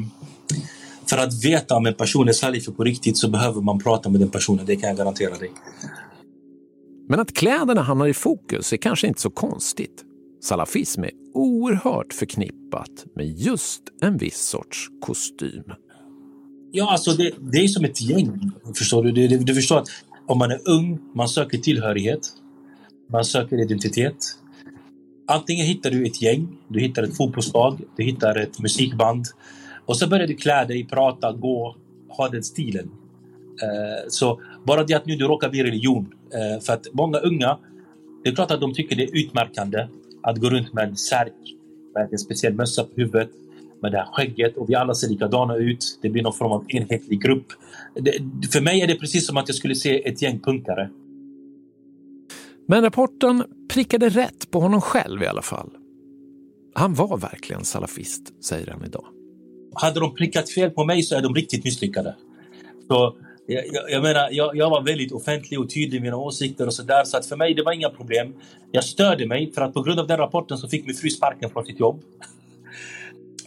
för 1.10 1.18
att 1.18 1.46
veta 1.46 1.76
om 1.76 1.86
en 1.86 1.94
person 1.94 2.28
är 2.28 2.32
salifi 2.32 2.72
på 2.72 2.84
riktigt 2.84 3.18
så 3.18 3.30
behöver 3.30 3.62
man 3.62 3.80
prata 3.80 4.10
med 4.10 4.20
den 4.20 4.30
personen, 4.30 4.66
det 4.66 4.76
kan 4.76 4.90
jag 4.90 4.98
garantera 4.98 5.38
dig. 5.38 5.52
Men 7.10 7.20
att 7.20 7.34
kläderna 7.34 7.82
hamnar 7.82 8.08
i 8.08 8.14
fokus 8.14 8.74
är 8.74 8.78
kanske 8.78 9.08
inte 9.08 9.22
så 9.22 9.30
konstigt. 9.30 10.04
Salafism 10.44 11.04
är 11.04 11.12
oerhört 11.34 12.14
förknippat 12.14 13.06
med 13.16 13.28
just 13.28 13.82
en 14.02 14.18
viss 14.18 14.38
sorts 14.38 14.88
kostym. 15.02 15.64
Ja, 16.72 16.92
alltså 16.92 17.12
det, 17.12 17.32
det 17.40 17.58
är 17.58 17.68
som 17.68 17.86
ett 17.86 18.02
gäng. 18.02 18.52
Förstår 18.76 19.04
du? 19.04 19.12
Du, 19.12 19.38
du 19.38 19.56
förstår 19.56 19.78
att 19.78 19.88
om 20.26 20.38
man 20.38 20.52
är 20.52 20.60
ung, 20.70 21.00
man 21.16 21.28
söker 21.28 21.58
tillhörighet. 21.58 22.20
Man 23.12 23.26
söker 23.26 23.62
identitet. 23.62 24.16
Antingen 25.28 25.66
hittar 25.66 25.92
du 25.92 26.06
ett 26.06 26.22
gäng, 26.22 26.48
du 26.68 26.80
hittar 26.80 27.04
ett 27.04 27.18
fotbollslag, 27.18 27.82
du 27.98 28.04
hittar 28.04 28.36
ett 28.36 28.60
musikband. 28.60 29.26
Och 29.86 29.98
så 29.98 30.08
börjar 30.08 30.28
du 30.28 30.36
klä 30.36 30.66
dig, 30.66 30.84
prata, 30.84 31.32
gå, 31.32 31.76
ha 32.10 32.30
den 32.30 32.44
stilen. 32.44 32.92
Eh, 33.62 34.08
så 34.10 34.42
bara 34.66 34.84
det 34.84 34.94
att 34.94 35.06
nu 35.06 35.16
du 35.16 35.28
råkar 35.28 35.50
bli 35.50 35.64
religion. 35.64 36.14
Eh, 36.34 36.62
för 36.62 36.74
att 36.74 36.88
många 36.94 37.18
unga, 37.18 37.58
det 38.24 38.30
är 38.30 38.36
klart 38.36 38.52
att 38.52 38.62
de 38.62 38.74
tycker 38.74 38.96
det 38.96 39.04
är 39.04 39.18
utmärkande 39.18 39.88
att 40.24 40.38
gå 40.38 40.50
runt 40.50 40.74
med 40.74 40.88
en 40.88 40.96
särk, 40.96 41.34
med 41.96 42.10
en 42.12 42.18
speciell 42.18 42.54
mössa 42.54 42.84
på 42.84 42.92
huvudet, 42.96 43.30
med 43.82 43.92
det 43.92 43.98
här 43.98 44.08
skägget 44.12 44.58
och 44.58 44.70
vi 44.70 44.76
alla 44.76 44.94
ser 44.94 45.08
likadana 45.08 45.56
ut. 45.56 46.00
Det 46.02 46.10
blir 46.10 46.24
någon 46.24 46.34
form 46.34 46.52
av 46.52 46.66
enhetlig 46.68 47.22
grupp. 47.22 47.46
Det, 47.96 48.12
för 48.52 48.62
mig 48.62 48.82
är 48.82 48.88
det 48.88 48.96
precis 48.96 49.28
som 49.28 49.38
att 49.38 49.48
jag 49.48 49.56
skulle 49.56 49.76
se 49.76 50.08
ett 50.08 50.22
gäng 50.22 50.40
punkare. 50.40 50.90
Men 52.68 52.82
rapporten 52.82 53.44
prickade 53.74 54.10
rätt 54.10 54.52
på 54.52 54.60
honom 54.60 54.82
själv 54.82 55.24
i 55.24 55.28
alla 55.28 55.42
fall. 55.42 55.70
Han 56.74 56.94
var 56.94 57.18
verkligen 57.18 57.66
salafist, 57.66 58.44
säger 58.44 58.72
han 58.72 58.86
idag. 58.86 59.06
Hade 59.74 60.00
de 60.00 60.16
prickat 60.16 60.50
fel 60.50 60.70
på 60.70 60.84
mig 60.84 61.04
så 61.04 61.16
är 61.16 61.22
de 61.22 61.36
riktigt 61.36 61.64
misslyckade. 61.64 62.16
Så 62.88 63.16
jag, 63.46 63.64
jag, 63.68 63.92
jag 63.92 64.04
menar, 64.04 64.30
jag, 64.32 64.56
jag, 64.56 64.70
var 64.70 64.82
väldigt 64.82 65.12
offentlig 65.12 65.60
och 65.60 65.70
tydlig 65.70 65.98
i 65.98 66.02
mina 66.02 66.18
åsikter 66.18 66.68
och 66.68 66.74
sådär. 66.74 67.04
Så 67.04 67.18
att 67.18 67.26
för 67.26 67.36
mig 67.36 67.54
det 67.54 67.64
var 67.64 67.72
inga 67.72 67.90
problem. 67.90 68.34
Jag 68.72 68.84
störde 68.84 69.28
mig 69.28 69.52
för 69.52 69.62
att 69.62 69.74
på 69.74 69.82
grund 69.82 70.00
av 70.00 70.08
den 70.08 70.18
rapporten 70.18 70.58
så 70.58 70.68
fick 70.68 70.86
min 70.86 70.96
fru 70.96 71.10
sparken 71.10 71.50
från 71.50 71.66
sitt 71.66 71.80
jobb. 71.80 72.02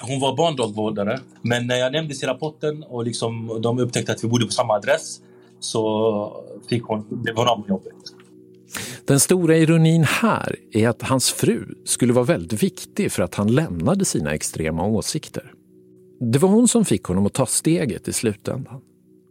Hon 0.00 0.20
var 0.20 0.36
barndagvårdare. 0.36 1.20
Men 1.42 1.66
när 1.66 1.76
jag 1.76 1.92
nämndes 1.92 2.22
i 2.22 2.26
rapporten 2.26 2.82
och 2.82 3.04
liksom 3.04 3.58
de 3.62 3.78
upptäckte 3.78 4.12
att 4.12 4.24
vi 4.24 4.28
bodde 4.28 4.46
på 4.46 4.52
samma 4.52 4.74
adress 4.74 5.20
så 5.60 6.44
fick 6.68 6.82
hon, 6.82 7.06
blev 7.10 7.36
hon 7.36 7.48
av 7.48 7.60
med 7.60 7.68
jobbet. 7.68 7.92
Den 9.04 9.20
stora 9.20 9.56
ironin 9.56 10.04
här 10.04 10.56
är 10.72 10.88
att 10.88 11.02
hans 11.02 11.32
fru 11.32 11.74
skulle 11.84 12.12
vara 12.12 12.24
väldigt 12.24 12.62
viktig 12.62 13.12
för 13.12 13.22
att 13.22 13.34
han 13.34 13.54
lämnade 13.54 14.04
sina 14.04 14.34
extrema 14.34 14.86
åsikter. 14.86 15.52
Det 16.20 16.38
var 16.38 16.48
hon 16.48 16.68
som 16.68 16.84
fick 16.84 17.04
honom 17.04 17.26
att 17.26 17.32
ta 17.32 17.46
steget 17.46 18.08
i 18.08 18.12
slutändan. 18.12 18.80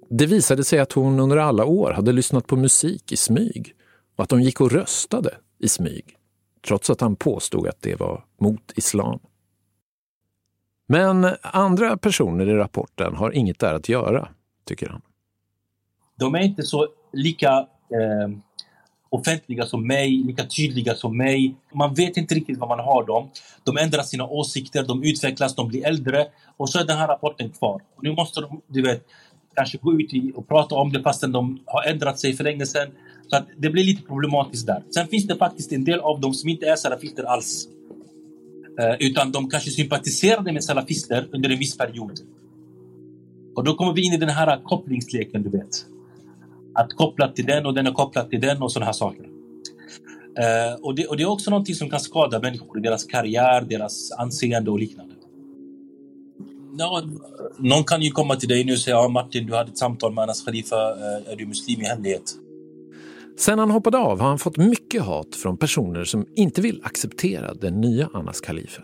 Det 0.09 0.25
visade 0.25 0.63
sig 0.63 0.79
att 0.79 0.91
hon 0.91 1.19
under 1.19 1.37
alla 1.37 1.65
år 1.65 1.91
hade 1.91 2.11
lyssnat 2.11 2.47
på 2.47 2.55
musik 2.55 3.11
i 3.11 3.17
smyg 3.17 3.73
och 4.17 4.23
att 4.23 4.29
de 4.29 4.41
gick 4.41 4.61
och 4.61 4.71
röstade 4.71 5.37
i 5.59 5.67
smyg, 5.67 6.05
trots 6.67 6.89
att 6.89 7.01
han 7.01 7.15
påstod 7.15 7.67
att 7.67 7.81
det 7.81 7.99
var 7.99 8.23
mot 8.41 8.71
islam. 8.75 9.19
Men 10.87 11.27
andra 11.41 11.97
personer 11.97 12.49
i 12.49 12.53
rapporten 12.53 13.15
har 13.15 13.31
inget 13.31 13.59
där 13.59 13.73
att 13.73 13.89
göra, 13.89 14.27
tycker 14.65 14.89
han. 14.89 15.01
De 16.19 16.35
är 16.35 16.41
inte 16.41 16.63
så 16.63 16.87
lika 17.13 17.51
eh, 17.89 18.37
offentliga 19.09 19.65
som 19.65 19.87
mig, 19.87 20.11
lika 20.11 20.45
tydliga 20.45 20.95
som 20.95 21.17
mig. 21.17 21.55
Man 21.73 21.93
vet 21.93 22.17
inte 22.17 22.35
riktigt 22.35 22.57
vad 22.57 22.69
man 22.69 22.79
har 22.79 23.05
dem. 23.05 23.29
De 23.63 23.77
ändrar 23.77 24.03
sina 24.03 24.27
åsikter, 24.27 24.83
de 24.83 25.03
utvecklas, 25.03 25.55
de 25.55 25.67
blir 25.67 25.85
äldre 25.87 26.25
och 26.57 26.69
så 26.69 26.79
är 26.79 26.85
den 26.85 26.97
här 26.97 27.07
rapporten 27.07 27.49
kvar. 27.49 27.81
Och 27.95 28.03
nu 28.03 28.11
måste 28.11 28.41
de, 28.41 28.61
du 28.67 28.81
vet, 28.81 29.05
kanske 29.55 29.77
gå 29.77 29.93
ut 29.93 30.35
och 30.35 30.47
prata 30.47 30.75
om 30.75 30.91
det 30.91 31.01
fastän 31.01 31.31
de 31.31 31.59
har 31.65 31.83
ändrat 31.83 32.19
sig 32.19 32.33
för 32.33 32.43
länge 32.43 32.65
sedan. 32.65 32.87
Så 33.29 33.37
att 33.37 33.47
det 33.57 33.69
blir 33.69 33.83
lite 33.83 34.03
problematiskt 34.03 34.67
där. 34.67 34.83
Sen 34.93 35.07
finns 35.07 35.27
det 35.27 35.35
faktiskt 35.35 35.71
en 35.71 35.83
del 35.83 35.99
av 35.99 36.19
dem 36.19 36.33
som 36.33 36.49
inte 36.49 36.65
är 36.65 36.75
salafister 36.75 37.23
alls. 37.23 37.67
Eh, 38.79 38.95
utan 38.99 39.31
de 39.31 39.49
kanske 39.49 39.69
sympatiserade 39.69 40.51
med 40.51 40.63
salafister 40.63 41.27
under 41.31 41.49
en 41.49 41.59
viss 41.59 41.77
period. 41.77 42.19
Och 43.55 43.63
då 43.63 43.75
kommer 43.75 43.93
vi 43.93 44.05
in 44.05 44.13
i 44.13 44.17
den 44.17 44.29
här 44.29 44.63
kopplingsleken, 44.63 45.43
du 45.43 45.49
vet. 45.49 45.85
Att 46.75 46.93
koppla 46.93 47.27
till 47.27 47.45
den 47.45 47.65
och 47.65 47.73
den 47.73 47.87
är 47.87 47.91
kopplad 47.91 48.29
till 48.29 48.41
den 48.41 48.61
och 48.61 48.71
sådana 48.71 48.85
här 48.85 48.93
saker. 48.93 49.23
Uh, 49.23 50.81
och, 50.81 50.95
det, 50.95 51.07
och 51.07 51.17
det 51.17 51.23
är 51.23 51.29
också 51.29 51.49
någonting 51.49 51.75
som 51.75 51.89
kan 51.89 51.99
skada 51.99 52.39
människor 52.39 52.79
deras 52.79 53.03
karriär, 53.03 53.61
deras 53.61 54.11
anseende 54.11 54.71
och 54.71 54.79
liknande. 54.79 55.13
Ja, 56.77 57.03
någon 57.57 57.83
kan 57.83 58.01
ju 58.01 58.11
komma 58.11 58.35
till 58.35 58.49
dig 58.49 58.63
nu 58.63 58.71
och 58.73 58.79
säga 58.79 58.95
ja, 58.95 59.07
Martin, 59.07 59.45
du 59.45 59.55
hade 59.55 59.71
ett 59.71 59.77
samtal 59.77 60.13
med 60.13 60.23
Anas 60.23 60.45
Khalifa. 60.45 60.75
Uh, 60.75 61.31
är 61.31 61.35
du 61.35 61.45
muslim 61.45 61.81
i 61.81 61.85
hemlighet? 61.85 62.35
Sen 63.39 63.59
han 63.59 63.71
hoppade 63.71 63.97
av 63.97 64.19
har 64.19 64.27
han 64.27 64.39
fått 64.39 64.57
mycket 64.57 65.01
hat 65.01 65.35
från 65.35 65.57
personer 65.57 66.03
som 66.03 66.25
inte 66.35 66.61
vill 66.61 66.81
acceptera 66.83 67.53
den 67.53 67.81
nya 67.81 68.09
Anas 68.13 68.41
Khalifa. 68.41 68.83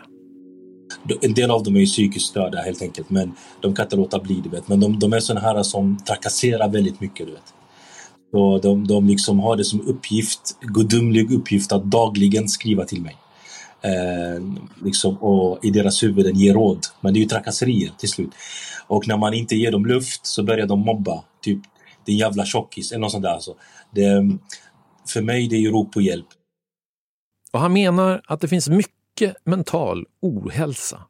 En 1.20 1.34
del 1.34 1.50
av 1.50 1.62
dem 1.62 1.76
är 1.76 1.80
ju 1.80 1.86
psykiskt 1.86 2.26
störda 2.26 2.58
helt 2.58 2.82
enkelt, 2.82 3.10
men 3.10 3.32
de 3.60 3.74
kan 3.74 3.84
inte 3.86 3.96
låta 3.96 4.18
bli. 4.18 4.40
Du 4.44 4.48
vet. 4.48 4.68
Men 4.68 4.80
de, 4.80 4.98
de 4.98 5.12
är 5.12 5.20
sådana 5.20 5.40
här 5.40 5.62
som 5.62 5.98
trakasserar 5.98 6.68
väldigt 6.68 7.00
mycket. 7.00 7.26
Du 7.26 7.32
vet. 7.32 7.54
Och 8.32 8.60
de, 8.60 8.86
de 8.86 9.06
liksom 9.06 9.40
har 9.40 9.56
det 9.56 9.64
som 9.64 9.80
uppgift, 9.80 10.56
gudomlig 10.60 11.32
uppgift 11.32 11.72
att 11.72 11.84
dagligen 11.84 12.48
skriva 12.48 12.84
till 12.84 13.02
mig. 13.02 13.16
Eh, 13.82 14.44
liksom, 14.84 15.16
och 15.16 15.64
i 15.64 15.70
deras 15.70 16.02
huvuden 16.02 16.36
ge 16.36 16.52
råd. 16.52 16.86
Men 17.00 17.14
det 17.14 17.18
är 17.18 17.22
ju 17.22 17.28
trakasserier 17.28 17.90
till 17.98 18.08
slut. 18.08 18.30
Och 18.86 19.08
när 19.08 19.16
man 19.16 19.34
inte 19.34 19.56
ger 19.56 19.72
dem 19.72 19.86
luft 19.86 20.26
så 20.26 20.42
börjar 20.42 20.66
de 20.66 20.80
mobba. 20.80 21.22
Typ, 21.42 21.60
din 22.06 22.18
jävla 22.18 22.44
tjockis 22.44 22.92
eller 22.92 23.00
något 23.00 23.12
sånt 23.12 23.24
där. 23.24 23.30
Alltså. 23.30 23.54
Det, 23.94 24.38
för 25.08 25.22
mig 25.22 25.48
det 25.48 25.56
är 25.56 25.70
rop 25.70 25.92
på 25.92 26.00
hjälp. 26.00 26.26
Och 27.52 27.60
han 27.60 27.72
menar 27.72 28.22
att 28.24 28.40
det 28.40 28.48
finns 28.48 28.68
mycket 28.68 29.36
mental 29.44 30.06
ohälsa 30.22 31.06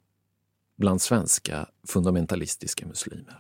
bland 0.81 1.03
svenska 1.03 1.66
fundamentalistiska 1.88 2.87
muslimer. 2.87 3.38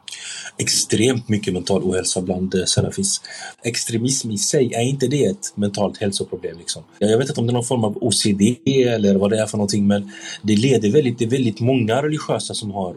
Extremt 0.58 1.28
mycket 1.28 1.54
mental 1.54 1.82
ohälsa 1.82 2.20
bland 2.20 2.54
eh, 2.54 2.64
salafis. 2.64 3.20
Extremism 3.62 4.30
i 4.30 4.38
sig, 4.38 4.74
är 4.74 4.82
inte 4.82 5.06
det 5.06 5.24
ett 5.24 5.52
mentalt 5.54 5.98
hälsoproblem? 5.98 6.58
Liksom? 6.58 6.82
Jag 6.98 7.18
vet 7.18 7.28
inte 7.28 7.40
om 7.40 7.46
det 7.46 7.50
är 7.50 7.54
någon 7.54 7.64
form 7.64 7.84
av 7.84 7.98
OCD 8.00 8.42
eller 8.86 9.14
vad 9.14 9.30
det 9.30 9.40
är 9.40 9.46
för 9.46 9.56
någonting 9.56 9.86
men 9.86 10.10
det 10.42 10.56
leder 10.56 10.90
väldigt, 10.90 11.18
det 11.18 11.24
är 11.24 11.30
väldigt 11.30 11.60
många 11.60 12.02
religiösa 12.02 12.54
som 12.54 12.70
har 12.70 12.94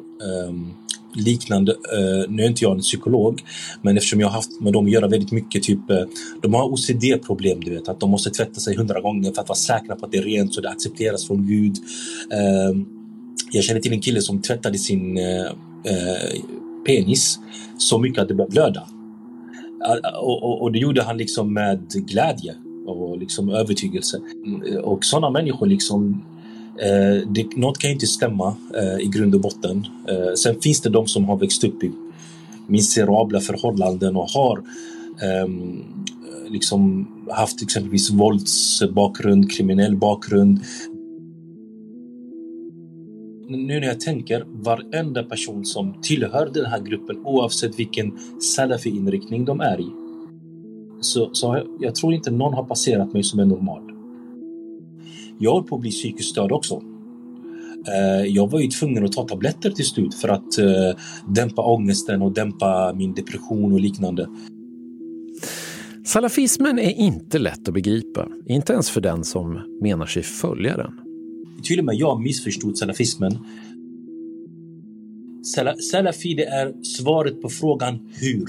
um, 0.48 0.83
liknande, 1.14 1.72
eh, 1.72 2.30
nu 2.32 2.44
är 2.44 2.48
inte 2.48 2.64
jag 2.64 2.72
en 2.72 2.80
psykolog, 2.80 3.42
men 3.82 3.98
eftersom 3.98 4.20
jag 4.20 4.28
har 4.28 4.34
haft 4.34 4.62
med 4.62 4.74
dem 4.74 4.86
att 4.86 4.92
göra 4.92 5.08
väldigt 5.08 5.32
mycket, 5.32 5.64
typ, 5.64 5.90
eh, 5.90 6.04
de 6.42 6.54
har 6.54 6.64
OCD-problem, 6.64 7.60
du 7.64 7.72
vet, 7.72 7.90
att 7.90 8.00
de 8.00 8.10
måste 8.10 8.30
tvätta 8.30 8.60
sig 8.60 8.76
hundra 8.76 9.02
gånger 9.02 9.32
för 9.32 9.42
att 9.42 9.50
vara 9.50 9.58
säkra 9.58 9.96
på 9.96 10.06
att 10.06 10.12
det 10.12 10.18
är 10.18 10.24
rent 10.24 10.54
så 10.54 10.62
det 10.62 10.70
accepteras 10.70 11.28
från 11.28 11.48
Gud. 11.48 11.76
Ehm, 12.32 12.86
jag 13.52 13.64
känner 13.64 13.82
till 13.82 13.94
en 13.94 14.02
kille 14.02 14.22
som 14.22 14.42
tvättade 14.42 14.78
sin 14.78 15.18
eh, 15.18 15.52
penis 16.86 17.40
så 17.78 18.00
mycket 18.00 18.22
att 18.22 18.28
det 18.28 18.34
började 18.34 18.52
blöda. 18.52 18.88
Och, 20.22 20.44
och, 20.44 20.62
och, 20.62 20.72
det 20.72 20.80
gjorde 20.80 21.04
han 21.04 21.18
liksom 21.18 21.54
med 21.54 21.92
glädje 21.92 22.56
och 22.86 23.18
liksom 23.18 23.50
övertygelse. 23.50 24.20
Och 24.84 25.06
sådana 25.06 25.30
människor 25.30 25.68
liksom 25.68 26.24
Eh, 26.82 27.28
det, 27.28 27.56
något 27.56 27.78
kan 27.78 27.92
inte 27.92 28.08
stämma 28.08 28.56
eh, 28.76 29.06
i 29.06 29.08
grund 29.08 29.36
och 29.36 29.42
botten. 29.42 29.88
Eh, 30.08 30.34
sen 30.34 30.62
finns 30.62 30.82
det 30.82 30.90
de 30.90 31.08
som 31.08 31.26
har 31.26 31.38
växt 31.38 31.64
upp 31.64 31.84
i 31.84 31.92
miserabla 32.68 33.40
förhållanden 33.40 34.16
och 34.16 34.30
har 34.30 34.64
ehm, 35.22 35.84
liksom 36.48 37.08
haft 37.30 37.62
exempelvis 37.62 38.12
våldsbakgrund, 38.12 39.52
kriminell 39.52 39.96
bakgrund. 39.96 40.60
nu 43.48 43.80
när 43.80 43.88
jag 43.88 44.00
tänker, 44.00 44.46
varenda 44.48 45.24
person 45.24 45.66
som 45.66 45.94
tillhör 46.02 46.50
den 46.54 46.66
här 46.66 46.80
gruppen 46.80 47.26
oavsett 47.26 47.80
vilken 47.80 48.18
salafi-inriktning 48.56 49.46
de 49.46 49.60
är 49.60 49.82
i. 49.82 49.88
Så, 51.02 51.30
så 51.34 51.48
jag, 51.48 51.68
jag 51.80 51.96
tror 51.96 52.14
inte 52.14 52.32
någon 52.32 52.54
har 52.54 52.64
passerat 52.64 53.14
mig 53.14 53.24
som 53.24 53.40
är 53.40 53.46
normal. 53.46 53.93
Jag 55.40 55.52
håller 55.52 55.68
på 55.68 55.76
att 55.76 55.82
bli 55.82 55.92
psykiskt 55.92 56.30
störd 56.30 56.52
också. 56.52 56.82
Eh, 57.88 58.26
jag 58.28 58.52
var 58.52 58.60
ju 58.60 58.68
tvungen 58.68 59.06
att 59.06 59.12
ta 59.12 59.28
tabletter 59.28 59.72
till 59.72 59.86
slut 59.86 60.16
för 60.16 60.30
att 60.30 60.58
eh, 60.58 61.00
dämpa 61.28 61.62
ångesten 61.62 62.22
och 62.22 62.32
dämpa 62.32 62.94
min 62.94 63.14
depression 63.14 63.74
och 63.74 63.80
liknande. 63.80 64.28
Salafismen 66.06 66.80
är 66.80 66.92
inte 66.92 67.40
lätt 67.40 67.68
att 67.68 67.74
begripa, 67.74 68.28
inte 68.48 68.74
ens 68.74 68.90
för 68.90 69.02
den 69.02 69.24
som 69.24 69.78
menar 69.82 70.06
sig 70.06 70.24
följa 70.24 70.78
den. 70.78 70.92
Till 71.64 71.80
och 71.80 71.86
med 71.86 71.96
jag 71.96 72.22
missförstod 72.22 72.78
salafismen. 72.78 73.38
Sal 75.44 75.82
Salafi 75.82 76.34
det 76.34 76.46
är 76.46 76.84
svaret 76.84 77.42
på 77.42 77.50
frågan 77.50 78.10
hur. 78.14 78.46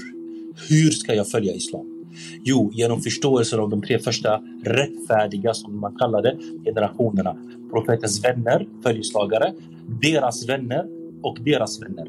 Hur 0.69 0.91
ska 0.91 1.15
jag 1.15 1.29
följa 1.29 1.53
islam? 1.53 1.94
Jo, 2.43 2.71
genom 2.73 3.01
förståelsen 3.01 3.59
av 3.59 3.69
de 3.69 3.81
tre 3.81 3.99
första 3.99 4.41
rättfärdiga, 4.63 5.53
som 5.53 5.79
man 5.79 5.95
kallade 5.95 6.37
generationerna. 6.65 7.35
Profetens 7.71 8.23
vänner, 8.23 8.67
följeslagare, 8.83 9.53
deras 10.01 10.49
vänner 10.49 10.85
och 11.23 11.37
deras 11.41 11.81
vänner. 11.81 12.07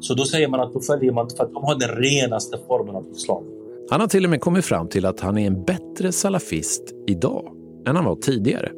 Så 0.00 0.14
då 0.14 0.24
säger 0.24 0.48
man 0.48 0.60
att 0.60 0.72
då 0.72 0.80
följer 0.80 1.12
man 1.12 1.30
för 1.30 1.44
att 1.44 1.52
de 1.52 1.64
har 1.64 1.78
den 1.78 1.88
renaste 1.88 2.58
formen 2.68 2.96
av 2.96 3.06
islam. 3.12 3.44
Han 3.90 4.00
har 4.00 4.08
till 4.08 4.24
och 4.24 4.30
med 4.30 4.40
kommit 4.40 4.64
fram 4.64 4.88
till 4.88 5.06
att 5.06 5.20
han 5.20 5.38
är 5.38 5.46
en 5.46 5.64
bättre 5.64 6.12
salafist 6.12 6.82
idag 7.06 7.52
än 7.86 7.96
han 7.96 8.04
var 8.04 8.16
tidigare. 8.16 8.72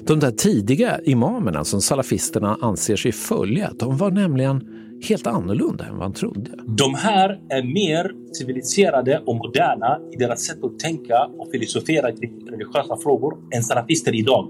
De 0.00 0.20
där 0.20 0.30
tidiga 0.30 1.00
imamerna 1.04 1.64
som 1.64 1.80
salafisterna 1.80 2.58
anser 2.60 2.96
sig 2.96 3.12
följa, 3.12 3.72
de 3.78 3.96
var 3.96 4.10
nämligen 4.10 4.77
helt 5.02 5.26
annorlunda 5.26 5.84
än 5.84 5.92
vad 5.92 6.02
han 6.02 6.12
trodde. 6.12 6.50
De 6.66 6.94
här 6.94 7.40
är 7.48 7.62
mer 7.62 8.12
civiliserade 8.32 9.22
och 9.26 9.36
moderna 9.36 9.98
i 10.12 10.16
deras 10.16 10.40
sätt 10.40 10.64
att 10.64 10.78
tänka 10.78 11.24
och 11.38 11.50
filosofera 11.52 12.12
kring 12.12 12.48
religiösa 12.50 12.96
frågor 12.96 13.38
än 13.54 13.62
salafister 13.62 14.14
idag. 14.14 14.48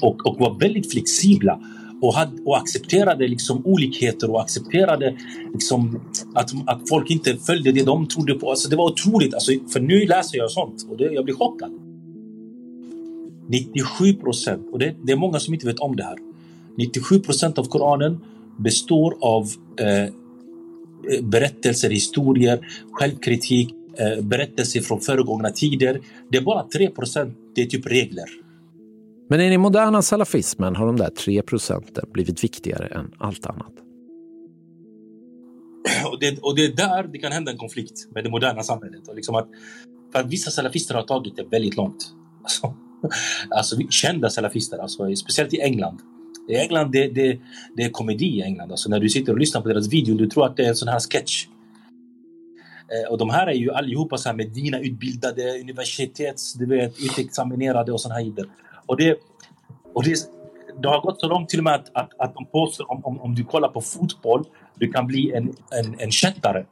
Och, 0.00 0.26
och 0.26 0.38
var 0.38 0.58
väldigt 0.60 0.92
flexibla 0.92 1.60
och, 2.02 2.14
hade, 2.14 2.42
och 2.42 2.56
accepterade 2.56 3.28
liksom 3.28 3.66
olikheter 3.66 4.30
och 4.30 4.40
accepterade 4.40 5.16
liksom 5.52 6.00
att, 6.34 6.50
att 6.66 6.88
folk 6.88 7.10
inte 7.10 7.36
följde 7.36 7.72
det 7.72 7.84
de 7.84 8.08
trodde 8.08 8.34
på. 8.34 8.50
Alltså 8.50 8.68
det 8.68 8.76
var 8.76 8.90
otroligt. 8.90 9.34
Alltså, 9.34 9.52
för 9.72 9.80
nu 9.80 10.06
läser 10.06 10.38
jag 10.38 10.50
sånt 10.50 10.86
och 10.90 10.96
det, 10.96 11.04
jag 11.04 11.24
blir 11.24 11.34
chockad. 11.34 11.70
97 13.48 14.14
procent, 14.14 14.68
och 14.72 14.78
det, 14.78 14.94
det, 15.02 15.12
är 15.12 15.16
många 15.16 15.38
som 15.38 15.54
inte 15.54 15.66
vet 15.66 15.78
om 15.78 15.96
det 15.96 16.02
här. 16.02 16.16
97 16.76 17.20
procent 17.20 17.58
av 17.58 17.64
Koranen 17.64 18.20
består 18.62 19.16
av 19.20 19.50
eh, 19.80 20.14
berättelser, 21.22 21.90
historier, 21.90 22.68
självkritik, 22.92 23.74
eh, 23.98 24.24
berättelser 24.24 24.80
från 24.80 25.00
föregångna 25.00 25.50
tider. 25.50 26.00
Det 26.30 26.38
är 26.38 26.42
bara 26.42 26.68
3 26.68 26.90
procent, 26.90 27.36
det 27.54 27.62
är 27.62 27.66
typ 27.66 27.86
regler. 27.86 28.26
Men 29.28 29.40
i 29.40 29.50
den 29.50 29.60
moderna 29.60 30.02
salafismen 30.02 30.76
har 30.76 30.86
de 30.86 30.96
där 30.96 31.10
3 31.10 31.42
procenten 31.42 32.04
blivit 32.12 32.44
viktigare 32.44 32.86
än 32.86 33.10
allt 33.18 33.46
annat. 33.46 33.72
Och 36.04 36.20
det, 36.20 36.38
och 36.42 36.56
det 36.56 36.64
är 36.64 36.72
där 36.72 37.08
det 37.12 37.18
kan 37.18 37.32
hända 37.32 37.52
en 37.52 37.58
konflikt 37.58 38.08
med 38.14 38.24
det 38.24 38.30
moderna 38.30 38.62
samhället. 38.62 39.08
Och 39.08 39.14
liksom 39.14 39.34
att, 39.34 39.48
för 40.12 40.20
att 40.20 40.26
vissa 40.26 40.50
salafister 40.50 40.94
har 40.94 41.02
tagit 41.02 41.36
det 41.36 41.44
väldigt 41.50 41.76
långt. 41.76 42.14
Alltså, 42.42 42.74
alltså 43.50 43.76
kända 43.90 44.30
salafister, 44.30 44.78
alltså, 44.78 45.16
speciellt 45.16 45.54
i 45.54 45.60
England. 45.60 46.00
I 46.48 46.56
England, 46.56 46.92
det, 46.92 47.08
det, 47.08 47.38
det 47.76 47.82
är 47.82 47.90
komedi 47.90 48.38
i 48.38 48.42
England. 48.42 48.70
Alltså, 48.70 48.88
när 48.88 49.00
du 49.00 49.08
sitter 49.08 49.32
och 49.32 49.38
lyssnar 49.38 49.60
på 49.60 49.68
deras 49.68 49.88
video, 49.88 50.14
du 50.14 50.26
tror 50.26 50.46
att 50.46 50.56
det 50.56 50.64
är 50.64 50.68
en 50.68 50.76
sån 50.76 50.88
här 50.88 51.00
sketch. 51.00 51.46
Eh, 52.92 53.10
och 53.10 53.18
de 53.18 53.30
här 53.30 53.46
är 53.46 53.54
ju 53.54 53.72
allihopa 53.72 54.16
så 54.16 54.28
här 54.28 54.36
Medina-utbildade, 54.36 55.60
universitets, 55.60 56.54
du 56.54 56.66
vet, 56.66 56.94
utexaminerade 57.00 57.92
och 57.92 58.00
såna 58.00 58.14
här 58.14 58.26
idéer. 58.26 58.48
Och 58.86 58.96
det, 58.96 59.18
och 59.94 60.04
det, 60.04 60.16
det 60.82 60.88
har 60.88 61.00
gått 61.00 61.20
så 61.20 61.28
långt 61.28 61.48
till 61.48 61.60
och 61.60 61.64
med 61.64 61.74
att, 61.74 61.90
att, 61.94 62.20
att 62.20 62.34
de 62.34 62.46
påstår 62.46 62.90
om, 62.90 63.04
om, 63.04 63.20
om 63.20 63.34
du 63.34 63.44
kollar 63.44 63.68
på 63.68 63.80
fotboll, 63.80 64.44
du 64.74 64.92
kan 64.92 65.06
bli 65.06 65.32
en, 65.32 65.56
en, 65.70 65.96
en 65.98 66.10
kättare. 66.10 66.66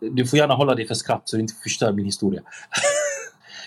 du 0.00 0.26
får 0.26 0.38
gärna 0.38 0.54
hålla 0.54 0.74
dig 0.74 0.86
för 0.86 0.94
skratt 0.94 1.22
så 1.24 1.36
du 1.36 1.42
inte 1.42 1.54
förstör 1.62 1.92
min 1.92 2.04
historia. 2.04 2.42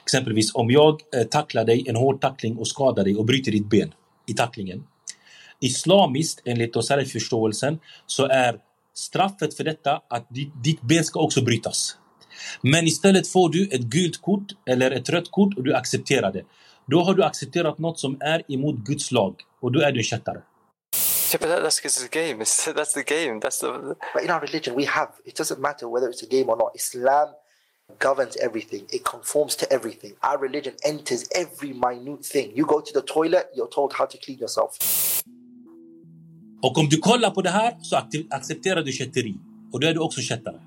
Exempelvis 0.08 0.56
om 0.56 0.72
jag 0.72 1.02
eh, 1.16 1.24
tacklar 1.24 1.66
dig 1.66 1.86
en 1.88 1.96
hård 1.96 2.22
tackling 2.22 2.58
och 2.58 2.68
skadar 2.68 3.04
dig 3.04 3.16
och 3.16 3.26
bryter 3.26 3.52
ditt 3.52 3.70
ben 3.70 3.94
i 4.28 4.34
tacklingen. 4.34 4.84
Islamiskt, 5.60 6.42
enligt 6.46 6.74
förståelsen 7.12 7.80
så 8.06 8.26
är 8.26 8.58
straffet 8.96 9.54
för 9.54 9.64
detta 9.64 10.02
att 10.10 10.30
ditt, 10.30 10.64
ditt 10.64 10.82
ben 10.82 11.04
ska 11.04 11.20
också 11.20 11.42
brytas. 11.42 11.98
Men 12.62 12.88
istället 12.88 13.28
får 13.28 13.50
du 13.50 13.68
ett 13.68 13.82
gult 13.82 14.22
kort 14.22 14.48
eller 14.66 14.92
ett 14.92 15.10
rött 15.10 15.32
kort 15.32 15.58
och 15.58 15.64
du 15.64 15.76
accepterar 15.76 16.32
det. 16.32 16.44
Då 16.86 17.04
har 17.04 17.14
du 17.14 17.24
accepterat 17.24 17.78
något 17.78 18.00
som 18.00 18.18
är 18.20 18.52
emot 18.52 18.76
Guds 18.76 19.12
lag 19.12 19.36
och 19.62 19.72
då 19.72 19.80
är 19.80 19.92
du 19.92 20.00
en 20.00 20.04
kättare. 20.04 20.42
Yeah, 21.34 21.40
but 21.42 21.50
that, 21.50 21.64
that's 21.64 21.80
because 21.80 22.00
it's 22.00 22.06
a 22.06 22.28
game. 22.28 22.42
It's, 22.44 22.74
that's 22.78 22.94
the 22.94 23.04
game. 23.04 23.40
That's 23.42 23.60
the. 23.60 23.96
But 24.14 24.24
in 24.24 24.32
our 24.32 24.40
religion, 24.40 24.78
we 24.78 24.86
have. 24.86 25.10
It 25.26 25.36
doesn't 25.40 25.60
matter 25.60 25.88
whether 25.88 26.10
it's 26.10 26.24
a 26.24 26.30
game 26.30 26.50
or 26.50 26.58
not. 26.58 26.72
Islam 26.76 27.28
governs 28.00 28.36
everything. 28.38 28.84
It 28.92 29.04
conforms 29.04 29.56
to 29.56 29.66
everything. 29.74 30.14
Our 30.22 30.38
religion 30.38 30.74
enters 30.84 31.26
every 31.36 31.74
minute 31.74 32.24
thing. 32.26 32.52
You 32.56 32.66
go 32.66 32.82
to 32.82 32.94
the 32.94 33.02
toilet, 33.02 33.46
you're 33.56 33.70
told 33.70 33.94
how 33.94 34.06
to 34.06 34.18
clean 34.18 34.40
yourself. 34.40 34.78
Och 36.62 36.78
om 36.78 36.90
du 36.90 36.98
kollar 36.98 37.32
på 37.32 37.42
det 37.42 37.50
här 37.50 37.78
så 37.82 37.96
accepterar 38.30 38.84
du 38.84 38.92
kätteri. 38.92 39.36
Och 39.72 39.80
då 39.80 39.88
är 39.88 39.94
du 39.94 40.00
också 40.00 40.22
kättare. 40.22 40.60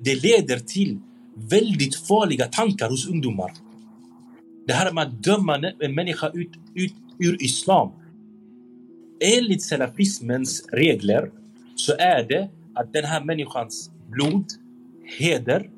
Det 0.00 0.14
leder 0.14 0.58
till 0.58 0.98
väldigt 1.34 1.96
farliga 1.96 2.46
tankar 2.46 2.90
hos 2.90 3.08
ungdomar. 3.08 3.52
Det 4.66 4.72
här 4.72 4.92
med 4.92 5.06
att 5.06 5.22
döma 5.22 5.72
en 5.80 5.94
människa 5.94 6.30
ut, 6.34 6.50
ut 6.74 6.94
ur 7.18 7.42
islam. 7.42 7.92
Enligt 9.20 9.62
salafismens 9.62 10.66
regler 10.72 11.30
så 11.74 11.92
är 11.98 12.22
det 12.22 12.48
att 12.74 12.92
den 12.92 13.04
här 13.04 13.24
människans 13.24 13.90
blod, 14.08 14.44
heder, 15.18 15.70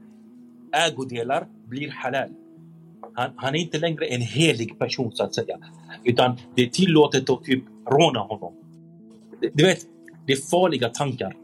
ägodelar 0.73 1.47
blir 1.69 1.91
halal. 1.91 2.29
Han, 3.15 3.31
han, 3.37 3.55
är 3.55 3.59
inte 3.59 3.79
längre 3.79 4.07
en 4.07 4.21
helig 4.21 4.79
person 4.79 5.13
så 5.13 5.25
att 5.25 5.35
säga. 5.35 5.59
Utan 6.05 6.37
det 6.55 6.63
är 6.63 6.67
tillåtet 6.67 7.31
att 7.31 7.45
typ 7.45 7.65
råna 7.91 8.21
honom. 8.21 8.55
Du 9.53 9.65
vet, 9.65 9.79
det 10.27 10.33
är 10.33 10.51
farliga 10.51 10.89
tankar. 10.89 11.37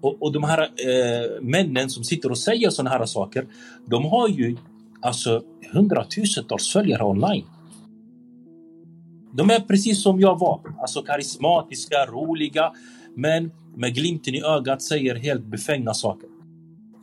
Och, 0.00 0.22
och 0.22 0.32
de 0.32 0.44
här 0.44 0.60
eh, 0.62 1.42
männen 1.42 1.90
som 1.90 2.04
sitter 2.04 2.30
och 2.30 2.38
säger 2.38 2.70
sådana 2.70 2.90
här 2.90 3.06
saker, 3.06 3.46
de 3.86 4.04
har 4.04 4.28
ju 4.28 4.56
alltså 5.02 5.42
hundratusentals 5.72 6.72
följare 6.72 7.04
online. 7.04 7.44
De 9.32 9.50
är 9.50 9.60
precis 9.60 10.02
som 10.02 10.20
jag 10.20 10.38
var, 10.38 10.60
alltså 10.80 11.02
karismatiska, 11.02 12.06
roliga, 12.06 12.72
men 13.16 13.50
med 13.76 13.94
glimten 13.94 14.34
i 14.34 14.42
ögat 14.42 14.82
säger 14.82 15.14
helt 15.14 15.44
befängda 15.44 15.94
saker. 15.94 16.28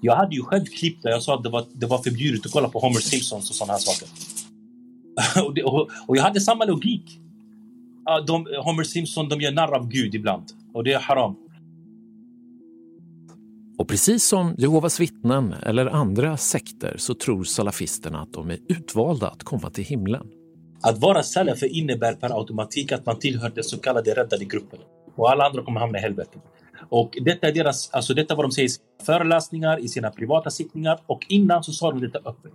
Jag 0.02 0.16
hade 0.16 0.36
ju 0.36 0.42
själv 0.42 0.66
klipp 0.66 1.02
där 1.02 1.10
jag 1.10 1.24
sa 1.24 1.36
att 1.36 1.44
det 1.44 1.50
var, 1.50 1.66
det 1.74 1.86
var 1.86 1.98
förbjudet 1.98 2.46
att 2.46 2.52
kolla 2.52 2.70
på 2.70 2.80
Homer 2.80 3.00
Simpsons 3.00 3.50
och 3.50 3.56
sådana 3.56 3.74
här 3.74 3.80
saker. 3.80 4.08
och, 5.46 5.54
det, 5.54 5.64
och, 5.64 5.90
och, 6.08 6.18
jag 6.18 6.24
hade 6.24 6.42
samma 6.42 6.66
logik. 6.66 7.20
De, 8.28 8.48
Homer 8.64 8.84
Simpson 8.84 9.30
de 9.30 9.42
gör 9.42 9.52
narr 9.52 9.76
av 9.76 9.88
Gud 9.88 10.16
ibland 10.16 10.44
och 10.74 10.84
det 10.84 10.94
är 10.94 11.00
haram. 11.00 11.36
Och 13.78 13.88
precis 13.88 14.24
som 14.24 14.56
Jehovas 14.58 15.00
vittnen 15.00 15.54
eller 15.54 15.86
andra 15.86 16.38
sekter 16.38 16.96
så 16.98 17.14
tror 17.14 17.44
salafisterna 17.44 18.22
att 18.22 18.34
de 18.34 18.52
är 18.52 18.60
utvalda 18.68 19.28
att 19.28 19.44
komma 19.44 19.70
till 19.70 19.84
himlen. 19.84 20.28
Att 20.82 20.98
vara 20.98 21.24
salafi 21.24 21.68
innebär 21.68 22.14
per 22.14 22.38
automatik 22.38 22.92
att 22.92 23.06
man 23.06 23.20
tillhör 23.20 23.50
den 23.50 23.64
så 23.64 23.80
kallade 23.80 24.12
räddade 24.12 24.46
gruppen. 24.46 24.80
Och 25.16 25.32
alla 25.32 25.46
andra 25.46 25.64
kommer 25.64 25.80
hamna 25.80 25.98
i 25.98 26.02
helvetet. 26.02 26.42
Och 26.90 27.18
detta 27.22 27.48
är 27.48 27.52
deras, 27.52 27.90
alltså 27.92 28.14
detta 28.14 28.36
vad 28.36 28.46
de 28.46 28.52
säger 28.52 28.66
i 28.66 28.70
sina 28.70 28.86
föreläsningar, 29.06 29.80
i 29.80 29.88
sina 29.88 30.12
privata 30.12 30.50
sittningar 30.50 31.00
och 31.06 31.26
innan 31.30 31.64
så 31.64 31.72
sa 31.72 31.92
de 31.92 32.02
detta 32.02 32.20
öppet. 32.20 32.54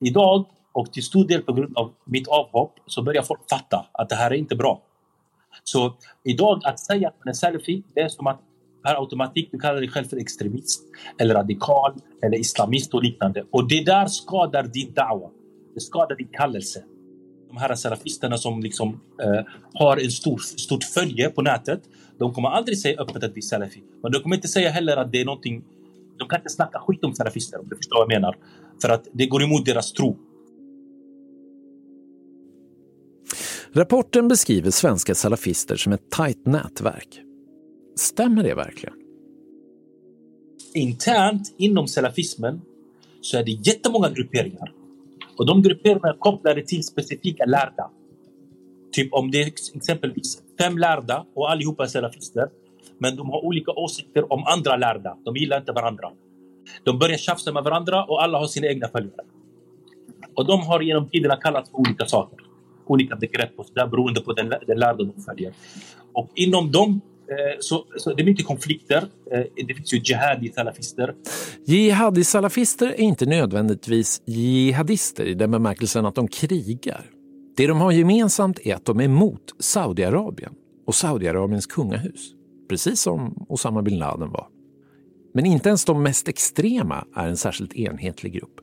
Idag, 0.00 0.46
och 0.72 0.92
till 0.92 1.02
stor 1.02 1.28
del 1.28 1.42
på 1.42 1.52
grund 1.52 1.78
av 1.78 1.92
mitt 2.06 2.28
avhopp, 2.28 2.74
så 2.86 3.02
börjar 3.02 3.22
folk 3.22 3.40
fatta 3.50 3.86
att 3.92 4.08
det 4.08 4.14
här 4.14 4.30
är 4.30 4.34
inte 4.34 4.56
bra. 4.56 4.82
Så 5.64 5.96
idag 6.24 6.60
att 6.64 6.80
säga 6.80 7.08
att 7.08 7.14
man 7.24 7.28
är 7.28 7.32
salafi, 7.32 7.82
det 7.94 8.00
är 8.00 8.08
som 8.08 8.26
att 8.26 8.40
per 8.84 8.94
automatik 8.94 9.48
du 9.52 9.58
kallar 9.58 9.80
dig 9.80 9.88
själv 9.88 10.04
för 10.04 10.16
extremist 10.16 10.82
eller 11.18 11.34
radikal 11.34 11.94
eller 12.22 12.38
islamist 12.38 12.94
och 12.94 13.02
liknande. 13.02 13.44
Och 13.50 13.68
det 13.68 13.84
där 13.84 14.06
skadar 14.06 14.62
din 14.62 14.92
dawa. 14.94 15.30
Det 15.74 15.80
skadar 15.80 16.16
din 16.16 16.28
kallelse. 16.32 16.84
De 17.56 17.60
här 17.60 17.74
salafisterna 17.74 18.38
som 18.38 18.60
liksom 18.60 19.00
eh, 19.22 19.44
har 19.74 19.96
en 19.96 20.10
stor, 20.10 20.38
stort 20.38 20.84
följe 20.84 21.30
på 21.30 21.42
nätet, 21.42 21.80
de 22.18 22.34
kommer 22.34 22.48
aldrig 22.48 22.78
säga 22.78 23.00
öppet 23.00 23.24
att 23.24 23.30
vi 23.34 23.38
är 23.38 23.42
salafi. 23.42 23.82
Men 24.02 24.12
de 24.12 24.18
kommer 24.18 24.36
inte 24.36 24.48
säga 24.48 24.70
heller 24.70 24.96
att 24.96 25.12
det 25.12 25.20
är 25.20 25.24
någonting... 25.24 25.64
De 26.18 26.28
kan 26.28 26.38
inte 26.40 26.50
snacka 26.50 26.78
skit 26.78 27.04
om 27.04 27.14
salafister 27.14 27.60
om 27.60 27.68
du 27.68 27.76
förstår 27.76 27.96
vad 27.96 28.02
jag 28.02 28.20
menar. 28.20 28.36
För 28.82 28.88
att 28.88 29.08
det 29.12 29.26
går 29.26 29.42
emot 29.42 29.66
deras 29.66 29.92
tro. 29.92 30.16
Rapporten 33.72 34.28
beskriver 34.28 34.70
svenska 34.70 35.14
salafister 35.14 35.76
som 35.76 35.92
ett 35.92 36.10
tajt 36.10 36.46
nätverk. 36.46 37.20
Stämmer 37.96 38.42
det 38.42 38.54
verkligen? 38.54 38.94
Internt 40.74 41.54
inom 41.58 41.88
salafismen 41.88 42.60
så 43.20 43.38
är 43.38 43.44
det 43.44 43.50
jättemånga 43.50 44.10
grupperingar. 44.10 44.75
Och 45.36 45.46
de 45.46 45.62
grupperna 45.62 46.08
är 46.08 46.18
kopplade 46.18 46.62
till 46.62 46.84
specifika 46.84 47.44
lärda. 47.44 47.90
Typ 48.92 49.12
om 49.12 49.30
det 49.30 49.42
är 49.42 49.46
exempelvis 49.46 50.42
fem 50.60 50.78
lärda 50.78 51.26
och 51.34 51.50
allihopa 51.50 51.82
är 51.82 51.86
salafister 51.86 52.48
men 52.98 53.16
de 53.16 53.30
har 53.30 53.44
olika 53.44 53.70
åsikter 53.72 54.32
om 54.32 54.44
andra 54.44 54.76
lärda. 54.76 55.16
De 55.24 55.36
gillar 55.36 55.58
inte 55.60 55.72
varandra. 55.72 56.10
De 56.84 56.98
börjar 56.98 57.16
tjafsa 57.16 57.52
med 57.52 57.64
varandra 57.64 58.04
och 58.04 58.22
alla 58.22 58.38
har 58.38 58.46
sina 58.46 58.66
egna 58.66 58.88
följare. 58.88 59.24
Och 60.34 60.46
de 60.46 60.60
har 60.60 60.80
genom 60.80 61.08
tiderna 61.08 61.36
kallats 61.36 61.70
för 61.70 61.78
olika 61.78 62.06
saker. 62.06 62.38
Olika 62.86 63.16
begrepp 63.16 63.58
och 63.58 63.66
så 63.66 63.72
där, 63.74 63.86
beroende 63.86 64.20
på 64.20 64.32
den, 64.32 64.48
den 64.66 64.78
lärda 64.78 65.04
de 65.04 65.22
följer. 65.22 65.52
Och 66.12 66.30
inom 66.34 66.72
dem 66.72 67.00
så, 67.60 67.84
så 67.96 68.14
det 68.14 68.22
är 68.22 68.24
mycket 68.24 68.46
konflikter. 68.46 69.08
Eh, 69.32 69.40
det 69.66 69.74
finns 69.74 69.94
ju 69.94 69.98
jihadi-salafister. 69.98 71.14
Jihadi-salafister 71.64 72.86
är 72.86 73.00
inte 73.00 73.26
nödvändigtvis 73.26 74.22
jihadister 74.26 75.24
i 75.24 75.34
den 75.34 75.50
bemärkelsen 75.50 76.06
att 76.06 76.14
de 76.14 76.28
krigar. 76.28 77.10
Det 77.56 77.66
de 77.66 77.80
har 77.80 77.92
gemensamt 77.92 78.58
är 78.66 78.74
att 78.74 78.84
de 78.84 79.00
är 79.00 79.04
emot 79.04 79.54
Saudiarabien 79.58 80.52
och 80.86 80.94
Saudiarabiens 80.94 81.66
kungahus. 81.66 82.32
Precis 82.68 83.00
som 83.00 83.46
Osama 83.48 83.82
bin 83.82 83.98
Laden 83.98 84.30
var. 84.30 84.46
Men 85.34 85.46
inte 85.46 85.68
ens 85.68 85.84
de 85.84 86.02
mest 86.02 86.28
extrema 86.28 87.06
är 87.16 87.28
en 87.28 87.36
särskilt 87.36 87.74
enhetlig 87.74 88.32
grupp. 88.32 88.60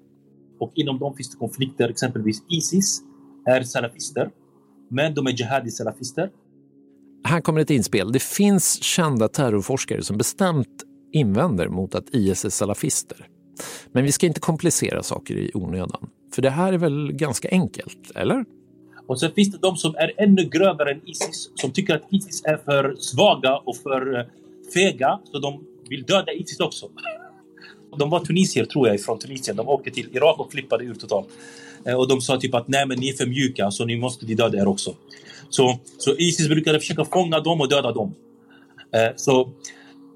Och 0.59 0.71
inom 0.75 0.99
dem 0.99 1.15
finns 1.15 1.31
det 1.31 1.37
konflikter. 1.37 1.89
Exempelvis 1.89 2.43
Isis 2.49 3.01
är 3.45 3.63
salafister, 3.63 4.29
men 4.89 5.13
de 5.13 5.27
är 5.27 5.31
jihadi-salafister. 5.31 6.29
Här 7.23 7.41
kommer 7.41 7.61
ett 7.61 7.69
inspel. 7.69 8.11
Det 8.11 8.23
finns 8.23 8.83
kända 8.83 9.27
terrorforskare 9.27 10.03
som 10.03 10.17
bestämt 10.17 10.83
invänder 11.11 11.67
mot 11.67 11.95
att 11.95 12.09
IS 12.11 12.45
är 12.45 12.49
salafister. 12.49 13.27
Men 13.91 14.03
vi 14.03 14.11
ska 14.11 14.27
inte 14.27 14.39
komplicera 14.39 15.03
saker 15.03 15.35
i 15.35 15.51
onödan. 15.53 16.09
För 16.35 16.41
det 16.41 16.49
här 16.49 16.73
är 16.73 16.77
väl 16.77 17.11
ganska 17.11 17.49
enkelt, 17.49 18.11
eller? 18.15 18.45
Och 19.07 19.19
sen 19.19 19.31
finns 19.31 19.51
det 19.51 19.57
de 19.61 19.77
som 19.77 19.95
är 19.95 20.11
ännu 20.17 20.43
grövre 20.43 20.91
än 20.91 21.01
Isis, 21.05 21.49
som 21.55 21.71
tycker 21.71 21.95
att 21.95 22.03
Isis 22.09 22.41
är 22.45 22.57
för 22.57 22.95
svaga 22.99 23.57
och 23.57 23.77
för 23.77 24.19
eh, 24.19 24.25
fega, 24.73 25.19
så 25.31 25.39
de 25.39 25.63
vill 25.89 26.03
döda 26.03 26.31
Isis 26.31 26.59
också. 26.59 26.89
De 27.97 28.09
var 28.09 28.19
tunisier, 28.19 28.65
tror 28.65 28.87
jag, 28.87 29.01
från 29.01 29.19
Tunisien. 29.19 29.57
De 29.57 29.67
åkte 29.67 29.91
till 29.91 30.09
Irak 30.15 30.39
och 30.39 30.51
flippade 30.51 30.83
ur 30.83 30.93
totalt. 30.93 31.27
Eh, 31.85 31.95
och 31.95 32.07
de 32.07 32.21
sa 32.21 32.39
typ 32.39 32.55
att 32.55 32.67
nej, 32.67 32.87
men 32.87 32.99
ni 32.99 33.09
är 33.09 33.13
för 33.13 33.25
mjuka, 33.25 33.71
så 33.71 33.85
ni 33.85 33.97
måste 33.97 34.25
döda 34.25 34.57
er 34.57 34.67
också. 34.67 34.95
Så, 35.49 35.79
så 35.97 36.15
Isis 36.17 36.47
brukade 36.47 36.79
försöka 36.79 37.05
fånga 37.05 37.39
dem 37.39 37.61
och 37.61 37.69
döda 37.69 37.91
dem. 37.91 38.15
Eh, 38.95 39.15
så 39.15 39.49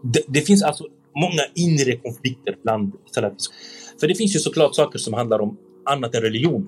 det, 0.04 0.22
det 0.28 0.42
finns 0.42 0.63
alltså 0.63 0.84
många 1.16 1.42
inre 1.56 1.96
konflikter 1.96 2.58
bland 2.63 2.94
salafister. 3.12 3.56
För 4.00 4.08
det 4.08 4.16
finns 4.16 4.36
ju 4.36 4.40
såklart 4.40 4.76
saker 4.76 5.00
som 5.00 5.13
handlar 5.13 5.40
om 5.40 5.58
annat 5.86 6.16
än 6.16 6.22
religion. 6.22 6.66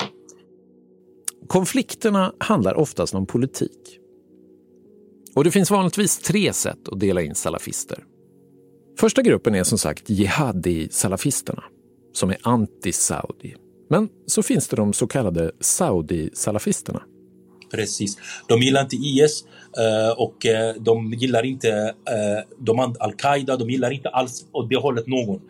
Konflikterna 1.47 2.33
handlar 2.37 2.73
oftast 2.73 3.13
om 3.13 3.25
politik. 3.25 3.99
Och 5.35 5.43
det 5.43 5.51
finns 5.51 5.71
vanligtvis 5.71 6.17
tre 6.17 6.53
sätt 6.53 6.87
att 6.87 6.99
dela 6.99 7.21
in 7.21 7.35
salafister. 7.35 8.03
Första 8.99 9.21
gruppen 9.21 9.55
är 9.55 9.63
som 9.63 9.77
sagt 9.77 10.09
jihadi-salafisterna, 10.09 11.63
som 12.13 12.29
är 12.29 12.37
anti-Saudi. 12.43 13.55
Men 13.89 14.09
så 14.25 14.43
finns 14.43 14.67
det 14.67 14.75
de 14.75 14.93
så 14.93 15.07
kallade 15.07 15.51
Saudi-salafisterna. 15.59 17.01
Precis. 17.71 18.17
De 18.47 18.59
gillar 18.61 18.81
inte 18.81 18.95
IS 18.95 19.45
eh, 19.77 20.19
och 20.19 20.45
eh, 20.45 20.75
de 20.79 21.13
gillar 21.13 21.45
inte 21.45 21.69
eh, 22.05 22.55
de 22.59 22.95
al-Qaida, 22.99 23.57
de 23.57 23.69
gillar 23.69 23.91
inte 23.91 24.09
alls 24.09 24.45
åt 24.51 24.69
det 24.69 24.77
hållet 24.77 25.07
någon. 25.07 25.41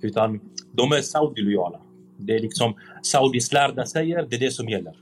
Utan 0.00 0.40
de 0.72 0.92
är 0.92 1.02
Saudi-lojala. 1.02 1.80
Det 2.18 2.34
är 2.34 2.40
liksom 2.40 2.74
Saudis 3.02 3.52
lärda 3.52 3.86
säger, 3.86 4.26
det 4.30 4.36
är 4.36 4.40
det 4.40 4.50
som 4.50 4.68
gäller. 4.68 4.96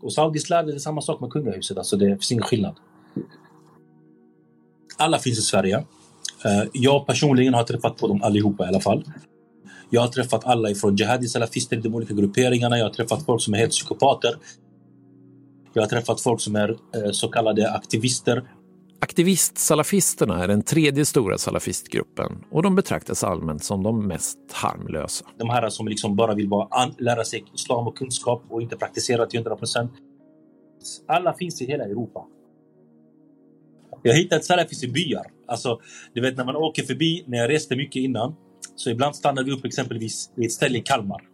Och 0.00 0.12
Saudis 0.12 0.50
lärda, 0.50 0.66
det 0.66 0.74
är 0.74 0.78
samma 0.78 1.00
sak 1.00 1.20
med 1.20 1.30
kungahuset, 1.30 1.78
alltså 1.78 1.96
det 1.96 2.06
finns 2.06 2.32
ingen 2.32 2.44
skillnad. 2.44 2.74
Alla 4.96 5.18
finns 5.18 5.38
i 5.38 5.42
Sverige. 5.42 5.84
Jag 6.72 7.06
personligen 7.06 7.54
har 7.54 7.64
träffat 7.64 7.96
på 7.96 8.08
dem 8.08 8.22
allihopa 8.22 8.64
i 8.64 8.68
alla 8.68 8.80
fall. 8.80 9.04
Jag 9.90 10.00
har 10.00 10.08
träffat 10.08 10.44
alla 10.44 10.70
ifrån 10.70 10.96
jihadi 10.96 11.28
salafister 11.28 11.76
i 11.76 11.80
de 11.80 11.94
olika 11.94 12.14
grupperingarna. 12.14 12.78
Jag 12.78 12.84
har 12.84 12.92
träffat 12.92 13.26
folk 13.26 13.42
som 13.42 13.54
är 13.54 13.58
helt 13.58 13.72
psykopater. 13.72 14.34
Jag 15.74 15.82
har 15.82 15.88
träffat 15.88 16.20
folk 16.20 16.40
som 16.40 16.56
är 16.56 16.70
eh, 16.70 17.10
så 17.12 17.28
kallade 17.28 17.70
aktivister. 17.72 18.42
Aktivist-salafisterna 19.00 20.42
är 20.42 20.48
den 20.48 20.62
tredje 20.62 21.04
stora 21.04 21.38
salafistgruppen 21.38 22.44
och 22.50 22.62
de 22.62 22.74
betraktas 22.74 23.24
allmänt 23.24 23.64
som 23.64 23.82
de 23.82 24.06
mest 24.06 24.38
harmlösa. 24.52 25.24
De 25.38 25.50
här 25.50 25.68
som 25.68 25.88
liksom 25.88 26.16
bara 26.16 26.34
vill 26.34 26.48
bara 26.48 26.92
lära 26.98 27.24
sig 27.24 27.44
islam 27.54 27.86
och 27.86 27.96
kunskap 27.96 28.44
och 28.48 28.62
inte 28.62 28.76
praktisera 28.76 29.26
till 29.26 29.38
100 29.38 29.56
procent. 29.56 29.92
Alla 31.08 31.34
finns 31.34 31.62
i 31.62 31.66
hela 31.66 31.84
Europa. 31.84 32.24
Jag 34.02 34.12
har 34.12 34.18
hittat 34.18 34.44
salafis 34.44 34.84
i 34.84 34.88
byar. 34.88 35.26
Alltså, 35.46 35.80
du 36.14 36.20
vet 36.20 36.36
när 36.36 36.44
man 36.44 36.56
åker 36.56 36.82
förbi, 36.82 37.24
när 37.26 37.38
jag 37.38 37.50
reste 37.50 37.76
mycket 37.76 38.00
innan, 38.00 38.34
så 38.76 38.90
ibland 38.90 39.16
stannar 39.16 39.44
vi 39.44 39.52
upp 39.52 39.64
exempelvis 39.64 40.32
vid 40.36 40.46
ett 40.46 40.52
ställe 40.52 40.78
i 40.78 40.80
Kalmar. 40.80 41.33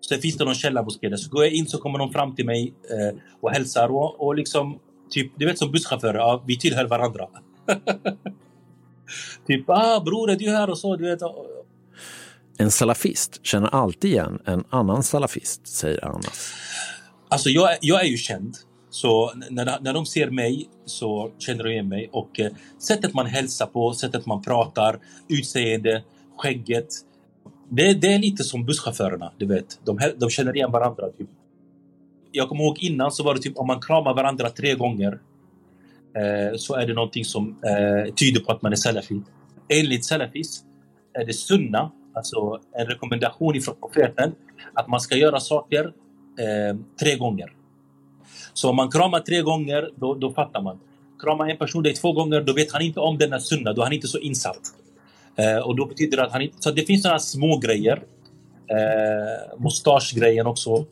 Så 0.00 0.14
finns 0.14 0.36
det 0.36 0.44
någon 0.44 0.54
källarmoské. 0.54 1.16
Så 1.16 1.30
går 1.30 1.44
jag 1.44 1.52
in 1.52 1.66
så 1.66 1.78
kommer 1.78 1.98
de 1.98 2.12
fram 2.12 2.34
till 2.34 2.46
mig 2.46 2.74
eh, 2.90 3.18
och 3.40 3.50
hälsar 3.50 3.88
och, 3.88 4.26
och 4.26 4.34
liksom, 4.34 4.78
typ, 5.10 5.32
du 5.36 5.46
vet 5.46 5.58
som 5.58 5.72
busschaufförer, 5.72 6.18
ja, 6.18 6.42
vi 6.46 6.58
tillhör 6.58 6.84
varandra. 6.84 7.28
typ, 9.46 9.64
ah 9.70 10.00
bror 10.00 10.30
är 10.30 10.36
du 10.36 10.50
här 10.50 10.70
och 10.70 10.78
så, 10.78 10.96
du 10.96 11.04
vet. 11.04 11.20
En 12.58 12.70
salafist 12.70 13.46
känner 13.46 13.68
alltid 13.68 14.10
igen 14.10 14.38
en 14.44 14.64
annan 14.70 15.02
salafist, 15.02 15.66
säger 15.66 16.04
Anas. 16.04 16.54
Alltså 17.28 17.50
jag, 17.50 17.76
jag 17.80 18.00
är 18.00 18.08
ju 18.08 18.16
känd. 18.16 18.56
Så 18.90 19.32
när, 19.50 19.80
när 19.80 19.94
de 19.94 20.06
ser 20.06 20.30
mig 20.30 20.68
så 20.86 21.30
känner 21.38 21.64
de 21.64 21.70
igen 21.70 21.88
mig. 21.88 22.08
Och 22.12 22.40
eh, 22.40 22.52
sättet 22.78 23.14
man 23.14 23.26
hälsar 23.26 23.66
på, 23.66 23.92
sättet 23.92 24.26
man 24.26 24.42
pratar, 24.42 24.98
utseende, 25.28 26.02
skägget. 26.36 26.88
Det, 27.68 27.94
det 27.94 28.12
är 28.12 28.18
lite 28.18 28.44
som 28.44 28.64
busschaufförerna, 28.64 29.32
du 29.38 29.46
vet. 29.46 29.80
De, 29.84 29.98
de 30.16 30.30
känner 30.30 30.56
igen 30.56 30.70
varandra. 30.70 31.04
Typ. 31.18 31.28
Jag 32.32 32.48
kommer 32.48 32.64
ihåg 32.64 32.78
innan 32.78 33.12
så 33.12 33.24
var 33.24 33.34
det 33.34 33.40
typ 33.40 33.56
om 33.56 33.66
man 33.66 33.80
kramar 33.80 34.14
varandra 34.14 34.50
tre 34.50 34.74
gånger 34.74 35.18
eh, 36.16 36.56
så 36.56 36.74
är 36.74 36.86
det 36.86 36.94
någonting 36.94 37.24
som 37.24 37.48
eh, 37.48 38.14
tyder 38.14 38.40
på 38.40 38.52
att 38.52 38.62
man 38.62 38.72
är 38.72 38.76
salafi. 38.76 39.20
Enligt 39.68 40.04
salafis 40.04 40.64
är 41.12 41.24
det 41.24 41.32
sunna, 41.32 41.90
alltså 42.14 42.60
en 42.72 42.86
rekommendation 42.86 43.56
ifrån 43.56 43.76
profeten, 43.80 44.32
att 44.74 44.88
man 44.88 45.00
ska 45.00 45.16
göra 45.16 45.40
saker 45.40 45.84
eh, 46.38 46.76
tre 47.00 47.16
gånger. 47.16 47.52
Så 48.52 48.70
om 48.70 48.76
man 48.76 48.90
kramar 48.90 49.20
tre 49.20 49.42
gånger, 49.42 49.90
då, 49.96 50.14
då 50.14 50.32
fattar 50.32 50.62
man. 50.62 50.80
Kramar 51.22 51.48
en 51.48 51.56
person 51.56 51.82
dig 51.82 51.94
två 51.94 52.12
gånger, 52.12 52.40
då 52.40 52.52
vet 52.52 52.72
han 52.72 52.82
inte 52.82 53.00
om 53.00 53.18
denna 53.18 53.40
sunna, 53.40 53.72
då 53.72 53.80
är 53.80 53.84
han 53.84 53.92
inte 53.92 54.08
så 54.08 54.18
insatt. 54.18 54.60
Eh, 55.38 55.58
och 55.58 55.76
då 55.76 55.86
betyder 55.86 56.16
det 56.16 56.24
att 56.24 56.32
han 56.32 56.42
inte... 56.42 56.56
Så 56.60 56.70
det 56.70 56.82
finns 56.82 57.02
sådana 57.02 57.18
små 57.18 57.58
grejer. 57.58 58.02
Eh, 58.70 59.58
mustaschgrejen 59.58 60.46
också. 60.46 60.86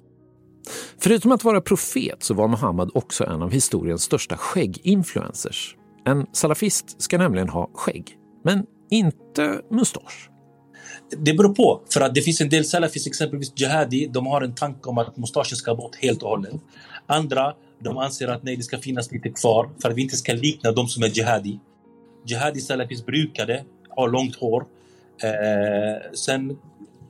Förutom 0.99 1.33
att 1.33 1.45
vara 1.45 1.61
profet 1.61 2.23
så 2.23 2.35
var 2.35 2.49
Muhammed 2.49 2.91
också 2.95 3.25
en 3.25 3.43
av 3.43 3.53
historiens 3.53 4.03
största 4.03 4.37
skägginfluencers. 4.37 5.77
En 6.05 6.27
salafist 6.33 7.03
ska 7.03 7.19
nämligen 7.19 7.49
ha 7.49 7.71
skägg, 7.75 8.19
men 8.45 8.67
inte 8.91 9.61
mustasch. 9.71 10.31
Det 11.19 11.35
beror 11.35 11.55
på, 11.55 11.81
för 11.93 12.01
att 12.01 12.15
det 12.15 12.21
finns 12.21 12.41
en 12.41 12.49
del 12.49 12.65
salafis, 12.65 13.07
exempelvis 13.07 13.53
jihadi, 13.57 14.07
de 14.07 14.27
har 14.27 14.43
en 14.43 14.55
tanke 14.55 14.89
om 14.89 14.99
att 14.99 15.17
mustaschen 15.17 15.57
ska 15.57 15.75
bort 15.75 15.97
helt 15.97 16.23
och 16.23 16.29
hållet. 16.29 16.55
Andra, 17.07 17.55
de 17.79 17.99
anser 17.99 18.29
att 18.29 18.43
nej, 18.43 18.57
det 18.57 18.63
ska 18.63 18.79
finnas 18.79 19.13
lite 19.13 19.29
kvar 19.29 19.71
för 19.83 19.91
att 19.91 19.97
vi 19.97 20.03
inte 20.03 20.17
ska 20.17 20.33
likna 20.33 20.73
de 20.73 20.89
som 20.89 21.03
är 21.03 21.09
jihadi. 21.09 21.61
Jihadi 22.27 22.61
salafis 22.61 23.07
brukade 23.07 23.65
har 23.97 24.09
långt 24.09 24.37
hår. 24.37 24.67
Eh, 25.23 26.13
sen 26.13 26.59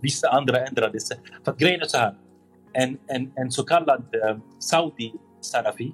vissa 0.00 0.28
andra 0.28 0.66
ändrade 0.66 1.00
sig. 1.00 1.16
För 1.44 1.54
grejen 1.54 1.80
är 1.80 1.84
så 1.84 1.98
här. 1.98 2.14
En, 2.72 2.98
en, 3.06 3.32
en 3.34 3.50
så 3.50 3.64
kallad 3.64 4.04
eh, 4.12 4.36
Saudi 4.58 5.12
salafi, 5.40 5.92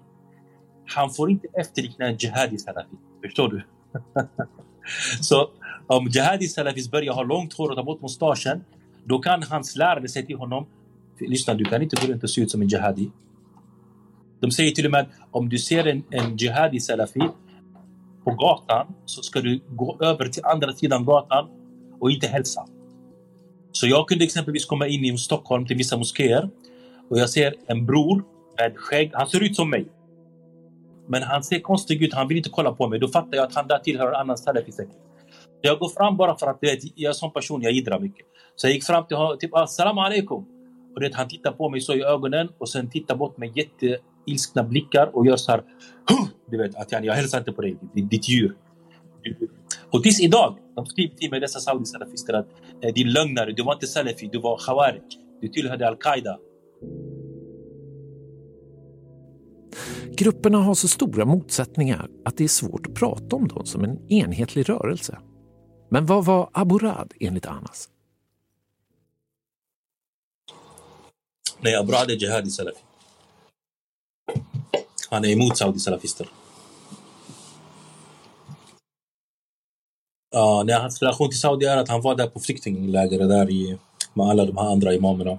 han 0.87 1.11
får 1.11 1.31
inte 1.31 1.49
efterlikna 1.53 2.07
en 2.07 2.17
jihadi 2.17 2.59
salafi. 2.59 2.97
Förstår 3.23 3.49
du? 3.49 3.63
så 5.21 5.51
om 5.87 6.07
jihadi 6.09 6.49
salafis 6.49 6.91
börjar 6.91 7.13
ha 7.13 7.23
långt 7.23 7.53
hår 7.53 7.71
och 7.71 7.77
ta 7.77 7.83
bort 7.83 8.03
mustaschen, 8.03 8.65
då 9.05 9.19
kan 9.19 9.43
hans 9.43 9.77
lärare 9.77 10.09
säga 10.09 10.27
till 10.27 10.37
honom 10.37 10.67
Lyssna, 11.21 11.55
du 11.55 11.65
kan 11.65 11.83
inte 11.83 12.07
gå 12.07 12.13
runt 12.13 12.23
och 12.23 12.31
se 12.31 12.41
ut 12.41 12.51
som 12.51 12.63
en 12.63 12.69
jihadi. 12.69 13.11
De 14.41 14.51
säger 14.51 14.71
till 14.71 14.85
och 14.85 14.91
med 14.91 15.01
att 15.01 15.09
om 15.31 15.49
du 15.49 15.59
ser 15.59 15.87
en, 15.87 16.03
en 16.11 16.37
jihadi 16.37 16.81
salafi 16.81 17.21
på 18.25 18.31
gatan 18.31 18.95
så 19.05 19.23
ska 19.23 19.41
du 19.41 19.61
gå 19.69 19.99
över 20.01 20.29
till 20.29 20.45
andra 20.45 20.73
sidan 20.73 21.05
gatan 21.05 21.49
och 22.01 22.11
inte 22.11 22.27
hälsa. 22.27 22.67
Så 23.73 23.87
jag 23.87 24.09
kunde 24.09 24.25
exempelvis 24.25 24.65
komma 24.65 24.87
in 24.87 25.05
i 25.05 25.19
Stockholm 25.19 25.67
till 25.67 25.77
vissa 25.77 25.97
moskéer 25.97 26.51
och 27.11 27.19
jag 27.19 27.31
ser 27.31 27.55
en 27.67 27.87
bror 27.87 28.25
med 28.59 28.77
skägg. 28.77 29.11
Han 29.15 29.29
ser 29.29 29.43
ut 29.43 29.57
som 29.57 29.71
mig. 29.71 29.87
Men 31.09 31.23
han 31.23 31.43
ser 31.43 31.61
konstig 31.61 32.03
ut, 32.03 32.15
han 32.15 32.29
vill 32.29 32.37
inte 32.37 32.51
kolla 32.51 32.73
på 32.73 32.89
mig. 32.89 32.99
Då 32.99 33.09
fattar 33.09 33.37
jag 33.37 33.47
att 33.47 33.55
han 33.55 33.67
där 33.67 33.79
tillhör 33.79 34.09
en 34.09 34.15
annan 34.15 34.39
salafi. 34.39 34.73
Jag 35.61 35.79
går 35.79 35.89
fram 35.89 36.17
bara 36.17 36.37
för 36.39 36.47
att 36.47 36.59
vet, 36.61 36.79
jag 36.95 37.05
är 37.05 37.09
en 37.09 37.15
sån 37.15 37.33
person, 37.33 37.63
jag 37.63 37.73
idrar 37.73 38.01
mycket. 38.01 38.27
Så 38.57 38.67
jag 38.67 38.75
gick 38.75 38.85
fram 38.85 39.07
till 39.07 39.17
honom, 39.17 39.39
typ 39.39 39.55
assalamu 39.55 40.01
alaikum. 40.01 40.45
Och 40.95 41.01
det, 41.01 41.15
han 41.15 41.29
tittar 41.29 41.53
på 41.53 41.69
mig 41.69 41.81
så 41.81 41.95
i 41.95 42.03
ögonen 42.03 42.49
och 42.59 42.69
sen 42.69 42.91
tittar 42.91 43.17
bort 43.17 43.37
med 43.39 43.57
jätteilskna 44.27 44.63
blickar 44.63 45.17
och 45.17 45.27
gör 45.27 45.37
så 45.37 45.53
här. 45.53 45.63
Du 46.51 46.59
vet, 46.59 46.75
att 46.75 46.93
jag, 46.93 47.05
jag 47.05 47.15
hälsar 47.15 47.39
inte 47.39 47.53
på 47.53 47.63
dig, 47.63 47.77
ditt, 47.95 48.11
ditt 48.11 48.29
djur. 48.29 48.57
Och 49.91 50.03
tills 50.03 50.21
idag, 50.21 50.59
de 50.75 50.87
skriver 50.87 51.17
till 51.17 51.31
mig, 51.31 51.41
dessa 51.41 51.61
saudi-salafister, 51.61 52.33
att 52.33 52.49
eh, 52.85 52.95
din 52.95 53.13
lögnare, 53.13 53.53
du 53.53 53.63
var 53.63 53.75
inte 53.75 53.87
salafi, 53.87 54.29
du 54.33 54.41
var 54.41 54.59
khawarij. 54.59 55.03
Du 55.41 55.49
tillhörde 55.49 55.89
al-Qaida. 55.89 56.39
Grupperna 60.17 60.59
har 60.59 60.75
så 60.75 60.89
stora 60.89 61.25
motsättningar 61.25 62.09
att 62.25 62.37
det 62.37 62.45
är 62.45 62.49
svårt 62.49 62.87
att 62.87 62.95
prata 62.95 63.37
om 63.37 63.49
dem 63.49 63.67
som 63.67 63.85
en 63.85 64.13
enhetlig 64.13 64.69
rörelse. 64.69 65.19
Men 65.91 66.07
vad 66.07 66.25
var 66.25 66.51
Abu 66.53 66.79
Rad 66.79 67.13
enligt 67.21 67.47
Anas? 67.47 67.89
Nej, 71.61 71.77
Abu 71.77 71.93
Rad 71.93 72.11
är 72.11 72.15
jihadi 72.15 72.51
salafi. 72.51 72.81
Han 75.13 75.25
är 75.25 75.29
emot 75.29 75.57
saudi-salafister. 75.57 76.27
Ja, 80.31 80.63
nej, 80.67 80.81
hans 80.81 81.03
relation 81.03 81.29
till 81.29 81.39
Saudi 81.41 81.67
är 81.67 81.77
att 81.77 81.89
han 81.89 82.03
var 82.03 82.15
där 82.15 82.27
på 82.27 82.41
flyktingläger 82.41 83.19
där 83.19 83.51
i, 83.51 83.79
med 84.15 84.27
alla 84.27 84.45
de 84.45 84.57
här 84.57 84.73
andra 84.73 84.95
imamerna. 84.95 85.39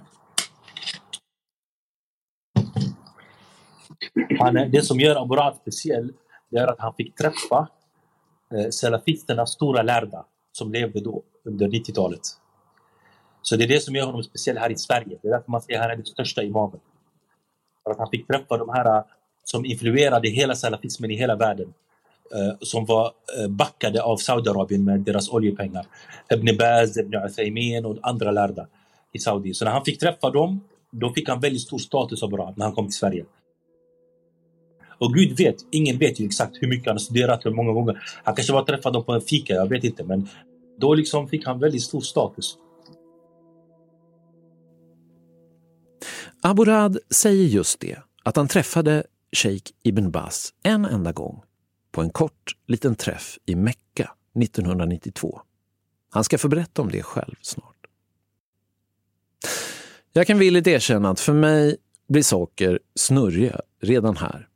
Han, 4.39 4.53
det 4.53 4.85
som 4.85 4.99
gör 4.99 5.21
Abu 5.21 5.35
Raad 5.35 5.55
speciell 5.55 6.13
det 6.49 6.57
är 6.57 6.67
att 6.67 6.79
han 6.79 6.93
fick 6.93 7.15
träffa 7.15 7.67
eh, 8.53 8.69
salafisternas 8.69 9.51
stora 9.51 9.81
lärda 9.81 10.25
som 10.51 10.71
levde 10.71 11.01
då 11.01 11.23
under 11.45 11.67
90-talet. 11.67 12.21
Så 13.41 13.55
det 13.55 13.63
är 13.63 13.67
det 13.67 13.83
som 13.83 13.95
gör 13.95 14.05
honom 14.05 14.23
speciell 14.23 14.57
här 14.57 14.71
i 14.71 14.75
Sverige. 14.75 15.19
Det 15.21 15.27
är 15.27 15.31
därför 15.31 15.51
man 15.51 15.61
säger 15.61 15.79
att 15.79 15.83
han 15.83 15.91
är 15.91 15.95
den 15.95 16.05
största 16.05 16.43
imamen. 16.43 16.79
För 17.83 17.91
att 17.91 17.97
han 17.97 18.09
fick 18.09 18.27
träffa 18.27 18.57
de 18.57 18.69
här 18.69 19.03
som 19.43 19.65
influerade 19.65 20.29
hela 20.29 20.55
salafismen 20.55 21.11
i 21.11 21.15
hela 21.15 21.35
världen. 21.35 21.73
Eh, 22.35 22.55
som 22.61 22.85
var 22.85 23.11
eh, 23.39 23.47
backade 23.47 24.03
av 24.03 24.17
Saudiarabien 24.17 24.83
med 24.83 24.99
deras 24.99 25.29
oljepengar. 25.29 25.85
Ibn 26.33 26.57
Baz, 26.57 26.97
Ibn 26.97 27.15
Uthaymin 27.15 27.85
och 27.85 27.97
andra 28.01 28.31
lärda 28.31 28.67
i 29.11 29.19
Saudi. 29.19 29.53
Så 29.53 29.65
när 29.65 29.71
han 29.71 29.85
fick 29.85 29.99
träffa 29.99 30.29
dem, 30.29 30.61
då 30.91 31.13
fick 31.13 31.29
han 31.29 31.39
väldigt 31.39 31.61
stor 31.61 31.77
status 31.77 32.23
av 32.23 32.33
Iran 32.33 32.53
när 32.57 32.65
han 32.65 32.75
kom 32.75 32.85
till 32.85 32.97
Sverige. 32.97 33.25
Och 34.97 35.13
Gud 35.13 35.37
vet, 35.37 35.55
ingen 35.71 35.97
vet 35.97 36.19
ju 36.19 36.25
exakt 36.25 36.57
hur 36.61 36.67
mycket 36.67 36.85
han 36.85 36.93
har 36.93 36.99
studerat, 36.99 37.45
hur 37.45 37.51
många 37.51 37.71
gånger. 37.71 38.03
Han 38.23 38.35
kanske 38.35 38.53
bara 38.53 38.65
träffade 38.65 38.97
dem 38.97 39.03
på 39.03 39.11
en 39.11 39.21
fika, 39.21 39.53
jag 39.53 39.69
vet 39.69 39.83
inte. 39.83 40.03
Men 40.03 40.29
då 40.79 40.93
liksom 40.93 41.27
fick 41.27 41.45
han 41.45 41.59
väldigt 41.59 41.83
stor 41.83 42.01
status. 42.01 42.57
Aborad 46.41 46.97
säger 47.09 47.45
just 47.45 47.79
det, 47.79 47.97
att 48.23 48.35
han 48.35 48.47
träffade 48.47 49.03
Sheikh 49.33 49.71
Ibn 49.83 50.11
Baz 50.11 50.53
en 50.63 50.85
enda 50.85 51.11
gång 51.11 51.41
på 51.91 52.01
en 52.01 52.09
kort 52.09 52.57
liten 52.67 52.95
träff 52.95 53.37
i 53.45 53.55
Mecka 53.55 54.11
1992. 54.41 55.41
Han 56.09 56.23
ska 56.23 56.37
få 56.37 56.47
berätta 56.47 56.81
om 56.81 56.91
det 56.91 57.03
själv 57.03 57.35
snart. 57.41 57.87
Jag 60.13 60.27
kan 60.27 60.39
villigt 60.39 60.67
erkänna 60.67 61.09
att 61.09 61.19
för 61.19 61.33
mig 61.33 61.77
blir 62.07 62.23
saker 62.23 62.79
snurriga 62.95 63.61
redan 63.81 64.17
här. 64.17 64.47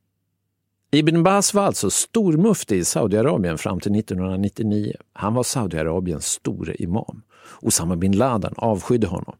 Ibn 0.91 1.23
Baz 1.23 1.53
var 1.53 1.63
alltså 1.63 1.89
stormufti 1.89 2.75
i 2.75 2.85
Saudiarabien 2.85 3.57
fram 3.57 3.79
till 3.79 3.99
1999. 3.99 4.93
Han 5.13 5.33
var 5.33 5.43
Saudiarabiens 5.43 6.25
store 6.25 6.75
imam. 6.75 7.21
Osama 7.61 7.95
bin 7.95 8.17
Laden 8.17 8.53
avskydde 8.57 9.07
honom. 9.07 9.37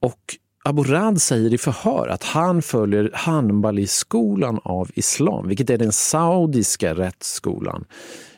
Och 0.00 0.36
Aborad 0.68 1.22
säger 1.22 1.54
i 1.54 1.58
förhör 1.58 2.08
att 2.08 2.24
han 2.24 2.62
följer 2.62 3.10
Hanbali-skolan 3.14 4.60
av 4.64 4.90
islam, 4.94 5.48
vilket 5.48 5.70
är 5.70 5.78
den 5.78 5.92
saudiska 5.92 6.94
rättsskolan. 6.94 7.84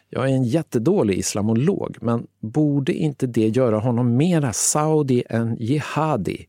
Jag 0.08 0.30
är 0.30 0.34
en 0.34 0.44
jättedålig 0.44 1.18
islamolog, 1.18 1.96
men 2.00 2.26
borde 2.40 2.92
inte 2.92 3.26
det 3.26 3.48
göra 3.48 3.78
honom 3.78 4.16
mera 4.16 4.52
saudi 4.52 5.22
än 5.28 5.56
jihadi? 5.56 6.46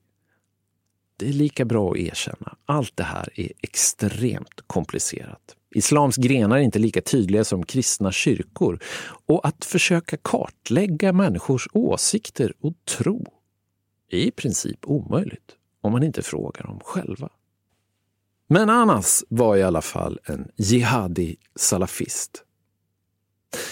Det 1.17 1.29
är 1.29 1.33
lika 1.33 1.65
bra 1.65 1.91
att 1.91 1.97
erkänna. 1.97 2.55
Allt 2.65 2.97
det 2.97 3.03
här 3.03 3.29
är 3.35 3.51
extremt 3.61 4.61
komplicerat. 4.67 5.55
Islams 5.75 6.17
grenar 6.17 6.57
är 6.57 6.61
inte 6.61 6.79
lika 6.79 7.01
tydliga 7.01 7.43
som 7.43 7.63
kristna 7.63 8.11
kyrkor 8.11 8.79
och 9.25 9.47
att 9.47 9.65
försöka 9.65 10.17
kartlägga 10.17 11.13
människors 11.13 11.67
åsikter 11.73 12.53
och 12.61 12.73
tro 12.97 13.25
är 14.09 14.17
i 14.17 14.31
princip 14.31 14.79
omöjligt 14.83 15.57
om 15.81 15.91
man 15.91 16.03
inte 16.03 16.21
frågar 16.21 16.63
dem 16.63 16.79
själva. 16.83 17.29
Men 18.47 18.69
Anas 18.69 19.23
var 19.29 19.57
i 19.57 19.63
alla 19.63 19.81
fall 19.81 20.19
en 20.23 20.51
jihadi 20.55 21.35
salafist. 21.55 22.43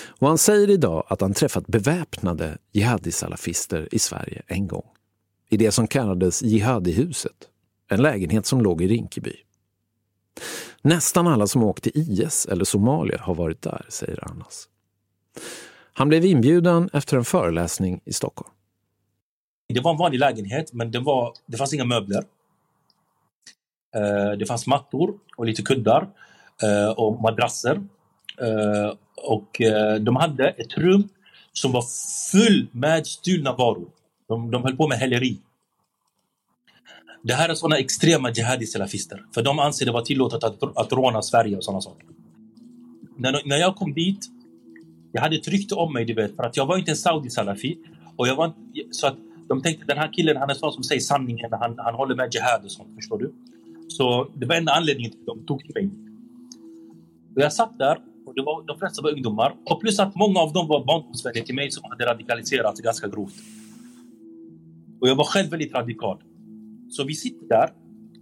Och 0.07 0.27
han 0.27 0.37
säger 0.37 0.69
idag 0.69 1.03
att 1.07 1.21
han 1.21 1.33
träffat 1.33 1.67
beväpnade 1.67 2.57
jihadi-salafister 2.71 3.87
i 3.91 3.99
Sverige 3.99 4.41
en 4.47 4.67
gång. 4.67 4.85
I 5.49 5.57
det 5.57 5.71
som 5.71 5.87
kallades 5.87 6.41
Jihadihuset, 6.41 7.49
en 7.87 8.01
lägenhet 8.01 8.45
som 8.45 8.61
låg 8.61 8.81
i 8.81 8.87
Rinkeby. 8.87 9.35
Nästan 10.81 11.27
alla 11.27 11.47
som 11.47 11.63
åkt 11.63 11.83
till 11.83 11.91
IS 11.95 12.45
eller 12.45 12.65
Somalia 12.65 13.21
har 13.21 13.35
varit 13.35 13.61
där, 13.61 13.85
säger 13.89 14.31
Anas. 14.31 14.67
Han 15.93 16.09
blev 16.09 16.25
inbjuden 16.25 16.89
efter 16.93 17.17
en 17.17 17.25
föreläsning 17.25 18.01
i 18.05 18.13
Stockholm. 18.13 18.53
Det 19.73 19.79
var 19.79 19.91
en 19.91 19.97
vanlig 19.97 20.19
lägenhet, 20.19 20.73
men 20.73 20.91
det, 20.91 20.99
var, 20.99 21.33
det 21.45 21.57
fanns 21.57 21.73
inga 21.73 21.85
möbler. 21.85 22.23
Eh, 23.95 24.31
det 24.39 24.45
fanns 24.45 24.67
mattor 24.67 25.19
och 25.37 25.45
lite 25.45 25.61
kuddar 25.61 26.09
eh, 26.63 26.89
och 26.91 27.21
madrasser. 27.21 27.75
Eh, 28.41 28.93
och 29.15 29.61
de 30.01 30.15
hade 30.15 30.49
ett 30.49 30.77
rum 30.77 31.09
som 31.53 31.71
var 31.71 31.83
full 32.31 32.67
med 32.71 33.07
stulna 33.07 33.53
varor. 33.55 33.89
De, 34.27 34.51
de 34.51 34.63
höll 34.63 34.75
på 34.77 34.87
med 34.87 34.97
häleri. 34.97 35.37
Det 37.23 37.33
här 37.33 37.49
är 37.49 37.53
såna 37.53 37.77
extrema 37.77 38.29
jihadi-salafister. 38.31 39.25
För 39.33 39.41
de 39.41 39.59
anser 39.59 39.85
det 39.85 39.91
vara 39.91 40.03
tillåtet 40.05 40.43
att, 40.43 40.77
att 40.77 40.91
råna 40.91 41.21
Sverige 41.21 41.57
och 41.57 41.63
sådana 41.63 41.81
saker. 41.81 42.07
När, 43.17 43.41
när 43.45 43.57
jag 43.57 43.75
kom 43.75 43.93
dit, 43.93 44.25
jag 45.11 45.21
hade 45.21 45.35
ett 45.35 45.47
rykte 45.47 45.75
om 45.75 45.93
mig, 45.93 46.05
du 46.05 46.13
vet, 46.13 46.35
för 46.35 46.43
att 46.43 46.57
jag 46.57 46.65
var 46.65 46.77
inte 46.77 46.91
en 46.91 46.97
saudi-salafi. 46.97 47.77
Och 48.15 48.27
jag 48.27 48.35
var, 48.35 48.45
inte- 48.45 48.93
så 48.93 49.07
att 49.07 49.15
de 49.49 49.61
tänkte 49.61 49.85
den 49.85 49.97
här 49.97 50.13
killen, 50.13 50.37
han 50.37 50.49
är 50.49 50.53
sån 50.53 50.71
som 50.71 50.83
säger 50.83 51.01
sanningen, 51.01 51.49
han, 51.51 51.75
han 51.77 51.95
håller 51.95 52.15
med 52.15 52.33
jihad 52.33 52.63
och 52.63 52.71
sånt, 52.71 52.95
förstår 52.95 53.17
du? 53.17 53.33
Så 53.87 54.27
det 54.35 54.45
var 54.45 54.55
enda 54.55 54.71
anledningen 54.71 55.11
till 55.11 55.19
att 55.19 55.25
de 55.25 55.45
tog 55.45 55.75
mig. 55.75 55.89
Och 57.35 57.41
jag 57.41 57.53
satt 57.53 57.77
där, 57.77 57.97
och 58.25 58.35
det 58.35 58.41
var, 58.41 58.63
de 58.67 58.79
flesta 58.79 59.01
var 59.01 59.11
ungdomar. 59.11 59.55
Och 59.65 59.81
plus 59.81 59.99
att 59.99 60.15
många 60.15 60.39
av 60.39 60.53
dem 60.53 60.67
var 60.67 60.85
barndomsvänner 60.85 61.41
till 61.41 61.55
mig 61.55 61.71
som 61.71 61.83
hade 61.89 62.05
radikaliserats 62.05 62.81
ganska 62.81 63.07
grovt. 63.07 63.33
Och 65.01 65.07
jag 65.07 65.15
var 65.15 65.23
själv 65.23 65.49
väldigt 65.49 65.73
radikal. 65.73 66.17
Så 66.89 67.03
vi 67.03 67.15
sitter 67.15 67.47
där 67.47 67.69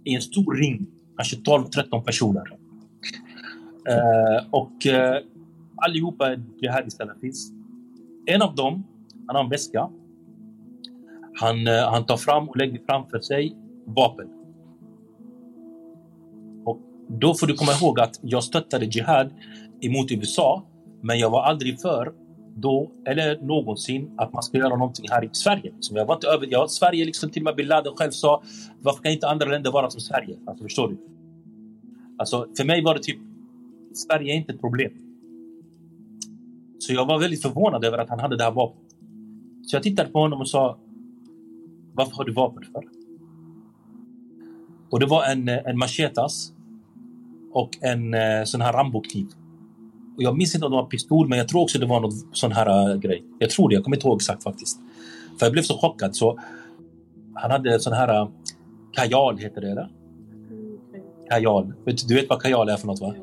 i 0.04 0.14
en 0.14 0.22
stor 0.22 0.54
ring, 0.54 0.86
kanske 1.16 1.36
12-13 1.36 2.04
personer. 2.04 2.42
Eh, 3.88 4.44
och 4.50 4.86
eh, 4.86 5.22
allihopa 5.76 6.32
är 6.32 6.42
jihadister. 6.62 7.14
En 8.26 8.42
av 8.42 8.54
dem, 8.54 8.84
han 9.26 9.36
har 9.36 9.44
en 9.44 9.50
väska. 9.50 9.90
Han, 11.40 11.66
eh, 11.66 11.90
han 11.90 12.06
tar 12.06 12.16
fram 12.16 12.48
och 12.48 12.56
lägger 12.56 12.80
framför 12.86 13.20
sig 13.20 13.56
vapen. 13.86 14.28
Och 16.64 16.78
då 17.08 17.34
får 17.34 17.46
du 17.46 17.54
komma 17.54 17.72
ihåg 17.80 18.00
att 18.00 18.20
jag 18.22 18.44
stöttade 18.44 18.84
jihad 18.84 19.30
emot 19.80 20.12
USA, 20.12 20.64
men 21.02 21.18
jag 21.18 21.30
var 21.30 21.42
aldrig 21.42 21.80
för 21.80 22.12
då 22.56 22.90
eller 23.06 23.38
någonsin 23.40 24.10
att 24.16 24.32
man 24.32 24.42
ska 24.42 24.58
göra 24.58 24.76
någonting 24.76 25.06
här 25.10 25.24
i 25.24 25.28
Sverige. 25.32 25.74
Så 25.80 25.96
jag 25.96 26.06
var 26.06 26.14
inte 26.14 26.26
över, 26.26 26.46
jag, 26.50 26.70
Sverige, 26.70 27.04
liksom 27.04 27.30
till 27.30 27.42
och 27.42 27.44
med 27.44 27.56
bin 27.56 27.66
Laden 27.66 27.92
själv 27.96 28.10
sa, 28.10 28.42
varför 28.80 29.02
kan 29.02 29.12
inte 29.12 29.28
andra 29.28 29.46
länder 29.46 29.70
vara 29.70 29.90
som 29.90 30.00
Sverige? 30.00 30.38
Alltså, 30.46 30.64
förstår 30.64 30.88
du? 30.88 30.98
Alltså, 32.18 32.46
för 32.56 32.64
mig 32.64 32.82
var 32.84 32.94
det 32.94 33.02
typ, 33.02 33.18
Sverige 33.94 34.32
är 34.32 34.36
inte 34.36 34.52
ett 34.52 34.60
problem. 34.60 34.92
Så 36.78 36.92
jag 36.92 37.06
var 37.06 37.18
väldigt 37.18 37.42
förvånad 37.42 37.84
över 37.84 37.98
att 37.98 38.08
han 38.08 38.20
hade 38.20 38.36
det 38.36 38.44
här 38.44 38.50
vapnet. 38.50 38.94
Så 39.66 39.76
jag 39.76 39.82
tittade 39.82 40.10
på 40.10 40.18
honom 40.18 40.40
och 40.40 40.48
sa, 40.48 40.78
varför 41.98 42.16
har 42.16 42.24
du 42.24 42.32
vapen 42.32 42.64
för? 42.72 42.84
Och 44.90 45.00
det 45.00 45.06
var 45.06 45.24
en, 45.24 45.48
eh, 45.48 45.58
en 45.66 45.78
machetas 45.78 46.52
och 47.52 47.70
en 47.80 48.14
eh, 48.14 48.44
sån 48.44 48.60
här 48.60 48.72
Rambo-kniv. 48.72 49.26
Och 50.16 50.22
jag 50.22 50.36
minns 50.36 50.54
inte 50.54 50.66
om 50.66 50.72
det 50.72 50.76
var 50.76 50.86
pistol, 50.86 51.28
men 51.28 51.38
jag 51.38 51.48
tror 51.48 51.62
också 51.62 51.78
det 51.78 51.86
var 51.86 52.00
någon 52.00 52.12
sån 52.32 52.52
här 52.52 52.90
uh, 52.90 53.00
grej. 53.00 53.24
Jag 53.38 53.50
tror 53.50 53.68
det, 53.68 53.74
jag 53.74 53.84
kommer 53.84 53.96
inte 53.96 54.06
ihåg 54.06 54.16
exakt 54.16 54.42
faktiskt. 54.42 54.80
För 55.38 55.46
jag 55.46 55.52
blev 55.52 55.62
så 55.62 55.78
chockad. 55.78 56.16
Så 56.16 56.38
han 57.34 57.50
hade 57.50 57.74
en 57.74 57.80
sån 57.80 57.92
här 57.92 58.22
uh, 58.22 58.28
kajal, 58.92 59.38
heter 59.38 59.60
det 59.60 59.70
eller? 59.70 59.88
Kajal. 61.30 61.72
Du 62.08 62.14
vet 62.14 62.28
vad 62.28 62.42
kajal 62.42 62.68
är 62.68 62.76
för 62.76 62.86
något 62.86 63.00
va? 63.00 63.14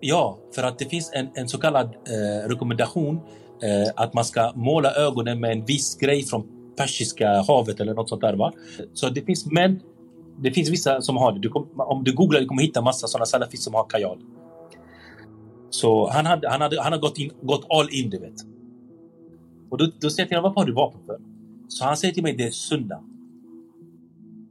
Ja, 0.00 0.38
för 0.54 0.62
att 0.62 0.78
det 0.78 0.84
finns 0.84 1.10
en, 1.14 1.28
en 1.34 1.48
så 1.48 1.58
kallad 1.58 1.86
eh, 1.86 2.48
rekommendation 2.48 3.20
eh, 3.62 3.92
att 3.96 4.14
man 4.14 4.24
ska 4.24 4.52
måla 4.54 4.94
ögonen 4.94 5.40
med 5.40 5.52
en 5.52 5.64
viss 5.64 5.98
grej 5.98 6.22
från 6.22 6.55
Persiska 6.76 7.42
havet 7.48 7.80
eller 7.80 7.94
något 7.94 8.08
sånt 8.08 8.20
där. 8.20 8.34
Va? 8.34 8.52
Så 8.92 9.08
det 9.08 9.22
finns 9.22 9.46
men 9.46 9.80
det 10.38 10.50
finns 10.50 10.70
vissa 10.70 11.00
som 11.00 11.16
har 11.16 11.32
det. 11.32 11.38
Du 11.38 11.48
kom, 11.48 11.68
om 11.76 12.04
du 12.04 12.14
googlar 12.14 12.40
du 12.40 12.46
kommer 12.46 12.62
hitta 12.62 12.82
massa 12.82 13.06
sådana 13.06 13.26
salafister 13.26 13.64
som 13.64 13.74
har 13.74 13.84
kajal. 13.84 14.18
Så 15.70 16.10
han, 16.10 16.26
hade, 16.26 16.48
han, 16.48 16.60
hade, 16.60 16.82
han 16.82 16.92
har 16.92 17.00
gått, 17.00 17.18
in, 17.18 17.30
gått 17.42 17.66
all 17.68 17.88
in, 17.90 18.10
du 18.10 18.18
vet. 18.18 18.34
Och 19.70 19.78
då, 19.78 19.90
då 20.00 20.10
säger 20.10 20.22
jag 20.22 20.28
till 20.28 20.36
honom, 20.36 20.52
vad 20.54 20.62
har 20.62 20.66
du 20.66 20.72
vapen 20.72 21.00
för? 21.06 21.20
Så 21.68 21.84
han 21.84 21.96
säger 21.96 22.14
till 22.14 22.22
mig, 22.22 22.36
det 22.36 22.46
är 22.46 22.50
sunna. 22.50 23.04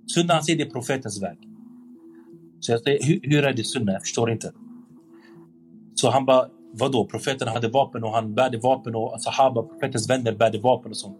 Sunna, 0.07 0.33
han 0.33 0.43
säger 0.43 0.57
det 0.57 0.69
är 0.69 0.71
profetens 0.71 1.21
väg. 1.21 1.37
Så 2.59 2.71
jag 2.71 2.81
säger, 2.81 3.03
hur, 3.03 3.19
hur 3.23 3.45
är 3.45 3.53
det 3.53 3.63
sunna? 3.63 3.91
Jag 3.91 4.01
förstår 4.01 4.31
inte. 4.31 4.53
Så 5.95 6.09
han 6.09 6.25
bara, 6.25 6.47
vadå? 6.73 7.05
Profeten 7.05 7.47
hade 7.47 7.67
vapen 7.67 8.03
och 8.03 8.11
han 8.11 8.33
bärde 8.35 8.57
vapen 8.57 8.95
och 8.95 9.21
sahaba, 9.21 9.63
profetens 9.63 10.09
vänner 10.09 10.31
bärde 10.31 10.59
vapen 10.59 10.91
och 10.91 10.97
sånt. 10.97 11.17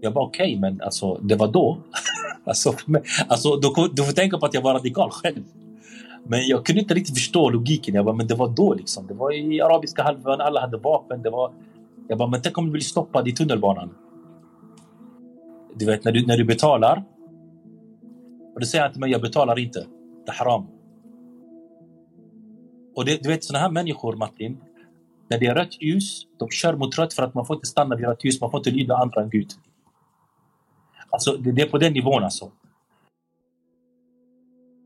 Jag 0.00 0.14
bara 0.14 0.24
okej, 0.24 0.46
okay, 0.46 0.60
men 0.60 0.80
alltså 0.80 1.14
det 1.14 1.34
var 1.34 1.48
då. 1.48 1.78
alltså, 2.44 2.74
alltså 3.28 3.56
du, 3.56 3.68
du 3.92 4.04
får 4.04 4.12
tänka 4.12 4.38
på 4.38 4.46
att 4.46 4.54
jag 4.54 4.62
var 4.62 4.74
radikal 4.74 5.10
själv. 5.10 5.42
Men 6.28 6.48
jag 6.48 6.66
kunde 6.66 6.80
inte 6.80 6.94
riktigt 6.94 7.14
förstå 7.14 7.50
logiken. 7.50 7.94
Jag 7.94 8.04
bara, 8.04 8.14
men 8.14 8.26
det 8.26 8.34
var 8.34 8.48
då 8.48 8.74
liksom. 8.74 9.06
Det 9.06 9.14
var 9.14 9.32
i 9.32 9.60
arabiska 9.60 10.02
halvön, 10.02 10.40
alla 10.40 10.60
hade 10.60 10.76
vapen. 10.76 11.22
Det 11.22 11.30
var... 11.30 11.52
Jag 12.08 12.18
bara, 12.18 12.28
men 12.28 12.42
tänk 12.42 12.58
om 12.58 12.64
du 12.64 12.70
blir 12.70 12.82
stoppad 12.82 13.28
i 13.28 13.32
tunnelbanan. 13.32 13.94
Du 15.74 15.86
vet, 15.86 16.04
när 16.04 16.12
du, 16.12 16.26
när 16.26 16.36
du 16.36 16.44
betalar. 16.44 17.04
Och 18.54 18.60
då 18.60 18.66
säger 18.66 18.84
han 18.84 18.92
till 18.92 19.00
mig, 19.00 19.10
jag 19.10 19.20
betalar 19.22 19.58
inte. 19.58 19.86
Det 20.26 20.32
är 20.32 20.34
haram. 20.34 20.66
Och 22.96 23.04
det, 23.04 23.22
du 23.22 23.28
vet, 23.28 23.44
sådana 23.44 23.62
här 23.62 23.70
människor, 23.70 24.16
Martin. 24.16 24.58
När 25.30 25.38
det 25.38 25.46
är 25.46 25.54
rött 25.54 25.82
ljus, 25.82 26.26
de 26.38 26.48
kör 26.50 26.76
mot 26.76 26.98
rött 26.98 27.14
för 27.14 27.22
att 27.22 27.34
man 27.34 27.46
får 27.46 27.56
inte 27.56 27.66
stanna 27.66 27.96
vid 27.96 28.06
rött 28.06 28.24
ljus. 28.24 28.40
Man 28.40 28.50
får 28.50 28.58
inte 28.58 28.70
lyda 28.70 28.96
andra 28.96 29.22
än 29.22 29.30
Gud. 29.30 29.50
Alltså, 31.16 31.36
det, 31.36 31.52
det 31.52 31.62
är 31.62 31.68
på 31.68 31.78
den 31.78 31.92
nivån 31.92 32.24
alltså. 32.24 32.50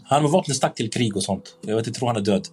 Han 0.03 0.22
med 0.22 0.31
vapnet 0.31 0.57
stack 0.57 0.74
till 0.74 0.91
krig 0.91 1.16
och 1.16 1.22
sånt. 1.22 1.59
Jag 1.61 1.76
vet 1.76 1.87
inte, 1.87 1.99
tror 1.99 2.09
han 2.09 2.16
är 2.16 2.20
död. 2.20 2.47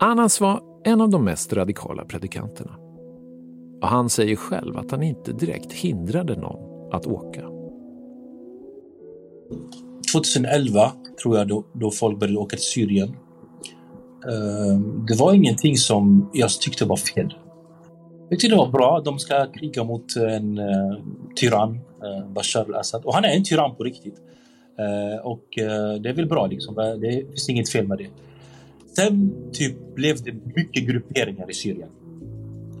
Anas 0.00 0.40
var 0.40 0.62
en 0.84 1.00
av 1.00 1.10
de 1.10 1.24
mest 1.24 1.52
radikala 1.52 2.04
predikanterna. 2.04 2.76
Och 3.82 3.88
han 3.88 4.10
säger 4.10 4.36
själv 4.36 4.76
att 4.76 4.90
han 4.90 5.02
inte 5.02 5.32
direkt 5.32 5.72
hindrade 5.72 6.36
någon 6.36 6.92
att 6.92 7.06
åka. 7.06 7.42
2011 10.12 10.92
tror 11.22 11.38
jag 11.38 11.48
då, 11.48 11.64
då 11.72 11.90
folk 11.90 12.18
började 12.18 12.38
åka 12.38 12.56
till 12.56 12.66
Syrien. 12.66 13.16
Ehm, 14.30 15.06
det 15.06 15.14
var 15.14 15.34
ingenting 15.34 15.76
som 15.76 16.30
jag 16.32 16.50
tyckte 16.50 16.84
var 16.84 16.96
fel. 16.96 17.34
Jag 18.30 18.40
tyckte 18.40 18.56
det 18.56 18.58
var 18.58 18.70
bra. 18.70 19.00
De 19.04 19.18
ska 19.18 19.46
kriga 19.52 19.84
mot 19.84 20.16
en 20.16 20.58
uh, 20.58 20.98
tyrann, 21.36 21.70
uh, 21.72 22.32
Bashar 22.32 22.64
al-Assad. 22.64 23.04
Och 23.04 23.14
han 23.14 23.24
är 23.24 23.28
en 23.28 23.44
tyrann 23.44 23.74
på 23.76 23.84
riktigt. 23.84 24.14
Uh, 24.80 25.26
och 25.26 25.44
uh, 25.60 26.00
det 26.02 26.08
är 26.08 26.12
väl 26.12 26.26
bra 26.26 26.46
liksom. 26.46 26.74
Det 26.74 27.26
finns 27.30 27.48
inget 27.48 27.68
fel 27.68 27.88
med 27.88 27.98
det. 27.98 28.08
Sen 28.96 29.34
typ 29.52 29.94
blev 29.94 30.22
det 30.22 30.32
mycket 30.56 30.86
grupperingar 30.86 31.50
i 31.50 31.54
Syrien. 31.54 31.88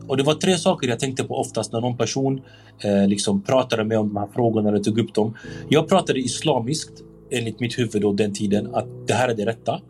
Och 0.06 0.16
det 0.16 0.22
var 0.22 0.34
tre 0.34 0.56
saker 0.56 0.88
jag 0.88 0.98
tänkte 0.98 1.24
på 1.24 1.34
oftast 1.34 1.72
när 1.72 1.80
någon 1.80 1.96
person 1.96 2.40
eh, 2.84 3.08
liksom 3.08 3.42
pratade 3.42 3.84
med 3.84 3.98
om 3.98 4.08
de 4.08 4.16
här 4.16 4.28
frågorna 4.34 4.68
eller 4.68 4.78
tog 4.78 4.98
upp 4.98 5.14
dem. 5.14 5.36
Jag 5.68 5.88
pratade 5.88 6.18
islamiskt 6.18 6.92
enligt 7.30 7.60
mitt 7.60 7.78
huvud 7.78 8.02
då 8.02 8.12
den 8.12 8.32
tiden 8.32 8.74
att 8.74 8.86
det 9.06 9.14
här 9.14 9.28
är 9.28 9.34
det 9.34 9.46
rätta. 9.46 9.80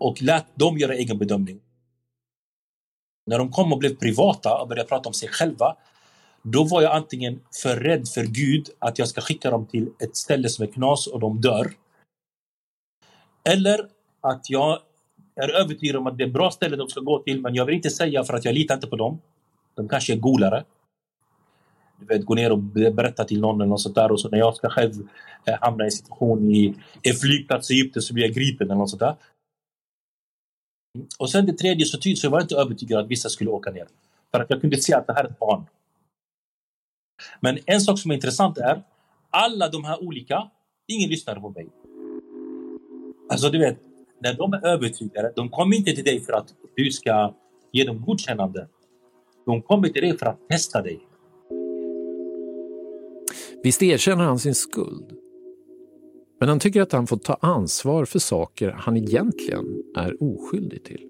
Och 0.00 0.22
lät 0.22 0.56
dem 0.56 0.78
göra 0.78 0.94
egen 0.94 1.18
bedömning. 1.18 1.60
När 3.26 3.38
de 3.38 3.50
kom 3.50 3.72
och 3.72 3.78
blev 3.78 3.96
privata 3.96 4.62
och 4.62 4.68
började 4.68 4.88
prata 4.88 5.08
om 5.08 5.14
sig 5.14 5.28
själva 5.28 5.76
då 6.42 6.64
var 6.64 6.82
jag 6.82 6.92
antingen 6.92 7.40
för 7.62 7.76
rädd 7.76 8.08
för 8.08 8.24
Gud 8.24 8.68
att 8.78 8.98
jag 8.98 9.08
ska 9.08 9.20
skicka 9.20 9.50
dem 9.50 9.66
till 9.66 9.88
ett 9.98 10.16
ställe 10.16 10.48
som 10.48 10.62
är 10.62 10.72
knas 10.72 11.06
och 11.06 11.20
de 11.20 11.40
dör. 11.40 11.70
Eller 13.44 13.88
att 14.20 14.50
jag 14.50 14.78
är 15.36 15.48
övertygad 15.48 15.96
om 15.96 16.06
att 16.06 16.18
det 16.18 16.24
är 16.24 16.26
ett 16.26 16.32
bra 16.32 16.50
ställe 16.50 16.76
de 16.76 16.88
ska 16.88 17.00
gå 17.00 17.18
till 17.18 17.40
men 17.40 17.54
jag 17.54 17.66
vill 17.66 17.74
inte 17.74 17.90
säga 17.90 18.24
för 18.24 18.34
att 18.34 18.44
jag 18.44 18.54
litar 18.54 18.74
inte 18.74 18.86
på 18.86 18.96
dem. 18.96 19.20
De 19.74 19.88
kanske 19.88 20.12
är 20.12 20.16
golare. 20.16 20.64
Du 22.00 22.06
vet, 22.06 22.26
gå 22.26 22.34
ner 22.34 22.52
och 22.52 22.58
berätta 22.58 23.24
till 23.24 23.40
någon 23.40 23.60
eller 23.60 23.68
något 23.68 23.80
sånt 23.80 23.94
där 23.94 24.12
och 24.12 24.20
så 24.20 24.28
när 24.28 24.38
jag 24.38 24.56
ska 24.56 24.68
själv 24.68 24.92
eh, 25.44 25.54
hamna 25.60 25.84
i 25.84 25.86
en 25.86 25.90
situation 25.90 26.50
i 26.50 26.74
en 27.02 27.14
flygplats 27.14 27.70
i 27.70 27.74
Egypten 27.74 28.02
så 28.02 28.14
blir 28.14 28.24
jag 28.24 28.34
gripen 28.34 28.66
eller 28.66 28.78
något 28.78 28.90
sånt 28.90 29.00
där. 29.00 29.16
Mm. 30.94 31.06
Och 31.18 31.30
sen 31.30 31.46
det 31.46 31.52
tredje 31.52 31.86
så 31.86 31.98
tydligt 31.98 32.18
så 32.18 32.26
jag 32.26 32.30
var 32.30 32.40
inte 32.40 32.56
övertygad 32.56 33.00
att 33.00 33.08
vissa 33.08 33.28
skulle 33.28 33.50
åka 33.50 33.70
ner. 33.70 33.88
För 34.32 34.40
att 34.40 34.50
jag 34.50 34.60
kunde 34.60 34.76
se 34.76 34.94
att 34.94 35.06
det 35.06 35.12
här 35.12 35.24
är 35.24 35.28
ett 35.28 35.38
barn. 35.38 35.66
Men 37.40 37.58
en 37.66 37.80
sak 37.80 37.98
som 37.98 38.10
är 38.10 38.14
intressant 38.14 38.58
är 38.58 38.82
alla 39.30 39.68
de 39.68 39.84
här 39.84 40.02
olika, 40.02 40.50
ingen 40.86 41.10
lyssnar 41.10 41.40
på 41.40 41.50
mig. 41.50 41.68
Alltså 43.30 43.50
du 43.50 43.58
vet, 43.58 43.78
när 44.22 44.34
de 44.34 44.52
är 44.52 44.66
övertygade, 44.66 45.32
de 45.36 45.48
kommer 45.48 45.76
inte 45.76 45.92
till 45.92 46.04
dig 46.04 46.20
för 46.20 46.32
att 46.32 46.54
du 46.76 46.90
ska 46.90 47.34
ge 47.72 47.84
dem 47.84 48.04
godkännande. 48.06 48.68
De 49.46 49.62
kommer 49.62 49.88
till 49.88 50.02
dig 50.02 50.18
för 50.18 50.26
att 50.26 50.48
testa 50.48 50.82
dig. 50.82 51.00
Visst 53.62 53.82
erkänner 53.82 54.24
han 54.24 54.38
sin 54.38 54.54
skuld. 54.54 55.12
Men 56.40 56.48
han 56.48 56.60
tycker 56.60 56.82
att 56.82 56.92
han 56.92 57.06
får 57.06 57.16
ta 57.16 57.38
ansvar 57.40 58.04
för 58.04 58.18
saker 58.18 58.76
han 58.78 58.96
egentligen 58.96 59.82
är 59.96 60.22
oskyldig 60.22 60.84
till. 60.84 61.06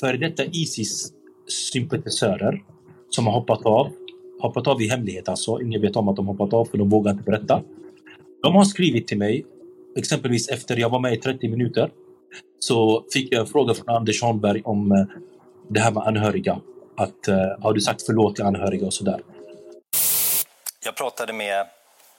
För 0.00 0.12
detta 0.12 0.44
Isis-sympatisörer 0.44 2.62
som 3.10 3.26
har 3.26 3.34
hoppat 3.34 3.66
av, 3.66 3.90
hoppat 4.40 4.66
av 4.66 4.82
i 4.82 4.88
hemlighet 4.88 5.28
alltså, 5.28 5.60
ingen 5.60 5.80
vet 5.80 5.96
om 5.96 6.08
att 6.08 6.16
de 6.16 6.26
hoppat 6.26 6.52
av 6.52 6.64
för 6.64 6.78
de 6.78 6.88
vågar 6.88 7.12
inte 7.12 7.24
berätta. 7.24 7.62
De 8.42 8.54
har 8.54 8.64
skrivit 8.64 9.06
till 9.06 9.18
mig, 9.18 9.46
exempelvis 9.96 10.48
efter 10.48 10.76
jag 10.76 10.90
var 10.90 11.00
med 11.00 11.14
i 11.14 11.16
30 11.16 11.48
minuter, 11.48 11.90
så 12.58 13.04
fick 13.12 13.32
jag 13.32 13.40
en 13.40 13.46
fråga 13.46 13.74
från 13.74 13.88
Anders 13.88 14.22
Holmberg 14.22 14.62
om 14.64 14.92
eh, 14.92 15.04
det 15.68 15.80
här 15.80 15.92
med 15.92 16.02
anhöriga. 16.02 16.60
Att 16.96 17.28
uh, 17.28 17.34
har 17.62 17.72
du 17.72 17.80
sagt 17.80 18.02
förlåt 18.06 18.36
till 18.36 18.44
anhöriga 18.44 18.86
och 18.86 18.94
sådär. 18.94 19.20
Jag 20.84 20.96
pratade 20.96 21.32
med 21.32 21.66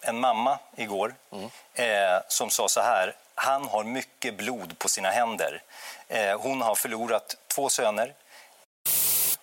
en 0.02 0.20
mamma 0.20 0.60
igår 0.76 1.16
mm. 1.32 1.46
eh, 1.74 2.22
som 2.28 2.50
sa 2.50 2.68
så 2.68 2.82
här. 2.82 3.16
Han 3.36 3.64
har 3.64 3.84
mycket 3.84 4.38
blod 4.38 4.80
på 4.80 4.90
sina 4.90 5.10
händer. 5.10 5.62
Eh, 6.08 6.42
hon 6.42 6.62
har 6.62 6.76
förlorat 6.76 7.36
två 7.56 7.70
söner. 7.70 8.14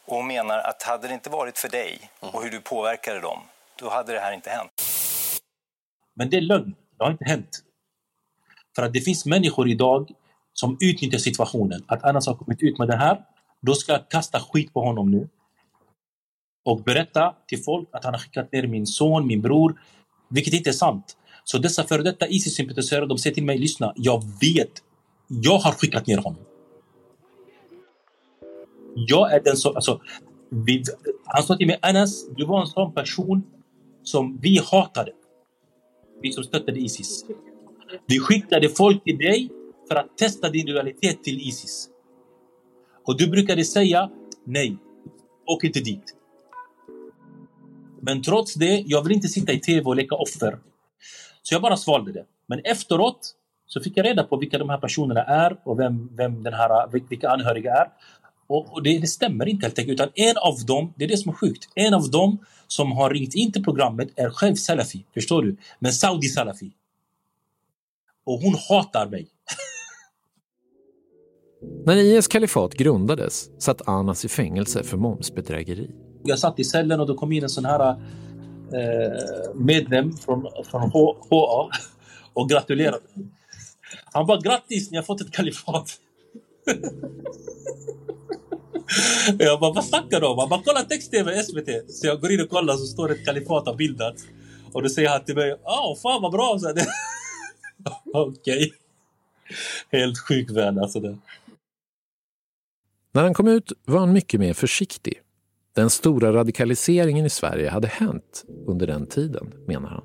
Och 0.04 0.16
hon 0.16 0.26
menar 0.26 0.58
att 0.58 0.82
hade 0.82 1.08
det 1.08 1.14
inte 1.14 1.30
varit 1.30 1.58
för 1.58 1.68
dig 1.68 2.10
mm. 2.20 2.34
och 2.34 2.42
hur 2.42 2.50
du 2.50 2.60
påverkade 2.60 3.20
dem, 3.20 3.40
då 3.76 3.90
hade 3.90 4.12
det 4.12 4.20
här 4.20 4.32
inte 4.32 4.50
hänt. 4.50 4.70
Men 6.14 6.30
det 6.30 6.36
är 6.36 6.40
lögn. 6.40 6.74
Det 6.98 7.04
har 7.04 7.10
inte 7.10 7.24
hänt. 7.24 7.62
För 8.76 8.82
att 8.82 8.92
det 8.92 9.00
finns 9.00 9.26
människor 9.26 9.68
idag 9.68 10.10
som 10.52 10.76
utnyttjar 10.80 11.18
situationen. 11.18 11.84
Att 11.88 12.04
Anas 12.04 12.26
har 12.26 12.34
kommit 12.34 12.62
ut 12.62 12.78
med 12.78 12.88
det 12.88 12.96
här. 12.96 13.24
Då 13.60 13.74
ska 13.74 13.92
jag 13.92 14.08
kasta 14.08 14.40
skit 14.40 14.72
på 14.72 14.80
honom 14.80 15.10
nu. 15.10 15.28
Och 16.64 16.82
berätta 16.82 17.34
till 17.46 17.62
folk 17.64 17.88
att 17.92 18.04
han 18.04 18.14
har 18.14 18.20
skickat 18.20 18.52
ner 18.52 18.66
min 18.66 18.86
son, 18.86 19.26
min 19.26 19.42
bror, 19.42 19.80
vilket 20.28 20.54
inte 20.54 20.70
är 20.70 20.72
sant. 20.72 21.16
Så 21.44 21.58
dessa 21.58 21.84
före 21.84 22.02
detta 22.02 22.26
Isis-sympatisörer 22.26 23.06
de 23.06 23.18
säger 23.18 23.34
till 23.34 23.44
mig, 23.44 23.58
lyssna, 23.58 23.92
jag 23.96 24.22
vet, 24.40 24.82
jag 25.28 25.58
har 25.58 25.72
skickat 25.72 26.06
ner 26.06 26.16
honom. 26.16 26.42
Jag 28.94 29.32
är 29.32 29.42
den 29.44 29.56
som, 29.56 29.76
alltså, 29.76 30.00
vi, 30.50 30.82
han 31.24 31.42
sa 31.42 31.56
till 31.56 31.66
mig, 31.66 31.78
Anas, 31.82 32.28
du 32.36 32.46
var 32.46 32.60
en 32.60 32.66
sån 32.66 32.92
person 32.92 33.42
som 34.02 34.38
vi 34.42 34.60
hatade. 34.70 35.12
Vi 36.22 36.32
som 36.32 36.44
stöttade 36.44 36.80
Isis. 36.80 37.24
Vi 38.06 38.18
skickade 38.18 38.68
folk 38.68 39.04
till 39.04 39.18
dig 39.18 39.48
för 39.88 39.94
att 39.94 40.18
testa 40.18 40.50
din 40.50 40.66
lojalitet 40.66 41.24
till 41.24 41.40
Isis. 41.40 41.88
Och 43.04 43.16
du 43.16 43.30
brukade 43.30 43.64
säga, 43.64 44.10
nej, 44.44 44.76
åk 45.46 45.64
inte 45.64 45.80
dit. 45.80 46.17
Men 48.00 48.22
trots 48.22 48.54
det, 48.54 48.82
jag 48.86 49.02
vill 49.02 49.12
inte 49.12 49.28
sitta 49.28 49.52
i 49.52 49.60
tv 49.60 49.80
och 49.80 49.96
leka 49.96 50.14
offer. 50.14 50.58
Så 51.42 51.54
jag 51.54 51.62
bara 51.62 51.76
svalde 51.76 52.12
det. 52.12 52.24
Men 52.46 52.60
efteråt 52.64 53.34
så 53.66 53.80
fick 53.80 53.96
jag 53.96 54.06
reda 54.06 54.24
på 54.24 54.36
vilka 54.36 54.58
de 54.58 54.68
här 54.68 54.78
personerna 54.78 55.24
är 55.24 55.56
och 55.64 55.78
vem, 55.78 56.16
vem 56.16 56.42
den 56.42 56.52
här, 56.52 56.88
vilka 57.08 57.30
anhöriga 57.30 57.74
är. 57.74 57.88
Och, 58.46 58.72
och 58.72 58.82
det, 58.82 58.98
det, 58.98 59.06
stämmer 59.06 59.48
inte 59.48 59.66
helt 59.66 59.78
enkelt. 59.78 60.00
Utan 60.00 60.10
en 60.14 60.36
av 60.36 60.66
dem, 60.66 60.92
det 60.96 61.04
är 61.04 61.08
det 61.08 61.16
som 61.16 61.30
är 61.30 61.36
sjukt, 61.36 61.68
en 61.74 61.94
av 61.94 62.10
dem 62.10 62.38
som 62.66 62.92
har 62.92 63.10
ringt 63.10 63.34
in 63.34 63.52
till 63.52 63.64
programmet 63.64 64.08
är 64.16 64.30
själv 64.30 64.54
salafi. 64.54 65.04
Förstår 65.14 65.42
du? 65.42 65.56
Men 65.78 65.92
Saudi 65.92 66.28
salafi. 66.28 66.72
Och 68.24 68.40
hon 68.40 68.54
hatar 68.68 69.06
mig. 69.06 69.28
När 71.86 71.96
IS 71.96 72.28
kalifat 72.28 72.74
grundades 72.74 73.62
satt 73.62 73.88
Anas 73.88 74.24
i 74.24 74.28
fängelse 74.28 74.82
för 74.82 74.96
momsbedrägeri. 74.96 75.90
Jag 76.22 76.38
satt 76.38 76.58
i 76.58 76.64
cellen 76.64 77.00
och 77.00 77.06
då 77.06 77.14
kom 77.14 77.32
in 77.32 77.42
en 77.42 77.48
sån 77.48 77.64
här 77.64 77.90
eh, 77.90 77.96
medlem 79.54 80.16
från, 80.16 80.46
från 80.64 80.90
H, 80.90 81.16
HA 81.30 81.70
och 82.32 82.48
gratulerade. 82.48 83.00
Han 84.04 84.26
bara 84.26 84.40
grattis, 84.40 84.90
ni 84.90 84.96
har 84.96 85.04
fått 85.04 85.20
ett 85.20 85.32
kalifat. 85.32 85.90
jag 89.38 89.60
bara, 89.60 89.72
vad 89.72 89.84
snackar 89.84 90.20
du 90.20 90.26
om? 90.26 90.38
Han 90.38 90.48
bara, 90.48 90.62
kolla 90.64 90.82
text-tv, 90.82 91.42
SVT. 91.42 91.90
Så 91.90 92.06
jag 92.06 92.20
går 92.20 92.32
in 92.32 92.40
och 92.40 92.50
kollar 92.50 92.74
så 92.74 92.86
står 92.86 93.08
det 93.08 93.14
ett 93.14 93.24
kalifat 93.24 93.76
bildat. 93.76 94.16
Och 94.72 94.82
då 94.82 94.88
säger 94.88 95.08
han 95.08 95.24
till 95.24 95.34
mig, 95.34 95.56
“Åh, 95.64 95.92
oh, 95.92 95.96
fan 95.96 96.22
vad 96.22 96.32
bra. 96.32 96.58
Okej. 98.14 98.56
Okay. 98.56 98.70
Helt 100.00 100.18
sjuk 100.18 100.50
värld 100.50 100.78
alltså. 100.78 101.00
Det. 101.00 101.18
När 103.12 103.22
han 103.22 103.34
kom 103.34 103.48
ut 103.48 103.72
var 103.84 104.00
han 104.00 104.12
mycket 104.12 104.40
mer 104.40 104.54
försiktig. 104.54 105.22
Den 105.78 105.90
stora 105.90 106.32
radikaliseringen 106.32 107.26
i 107.26 107.30
Sverige 107.30 107.70
hade 107.70 107.88
hänt 107.88 108.44
under 108.66 108.86
den 108.86 109.06
tiden, 109.06 109.54
menar 109.66 109.88
han. 109.88 110.04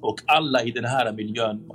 Och 0.00 0.20
alla 0.26 0.62
i 0.62 0.70
den 0.70 0.84
här 0.84 1.12
miljön, 1.12 1.70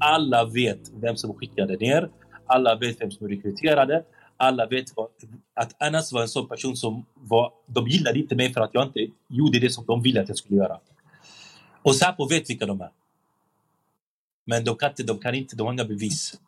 alla 0.00 0.44
vet 0.44 0.80
vem 0.94 1.16
som 1.16 1.34
skickade 1.34 1.76
ner. 1.76 2.10
Alla 2.46 2.76
vet 2.76 3.00
vem 3.00 3.10
som 3.10 3.28
rekryterade. 3.28 4.04
Alla 4.36 4.66
vet 4.66 4.86
att 5.54 5.82
Anas 5.82 6.12
var 6.12 6.22
en 6.22 6.28
sån 6.28 6.48
person 6.48 6.76
som 6.76 7.06
var... 7.14 7.52
De 7.66 7.88
gillade 7.88 8.18
inte 8.18 8.36
mig 8.36 8.52
för 8.52 8.60
att 8.60 8.70
jag 8.72 8.86
inte 8.86 9.06
gjorde 9.28 9.58
det 9.58 9.70
som 9.70 9.86
de 9.86 10.02
ville 10.02 10.22
att 10.22 10.28
jag 10.28 10.38
skulle 10.38 10.56
göra. 10.56 10.80
Och 11.82 11.94
Säpo 11.94 12.28
vet 12.28 12.50
vilka 12.50 12.66
de 12.66 12.80
är. 12.80 12.90
Men 14.44 14.64
de 14.64 14.76
kan 14.76 14.88
inte, 14.88 15.02
de 15.02 15.18
kan 15.18 15.34
inte, 15.34 15.56
de 15.56 15.66
har 15.66 15.72
inga 15.72 15.84
bevis. 15.84 16.40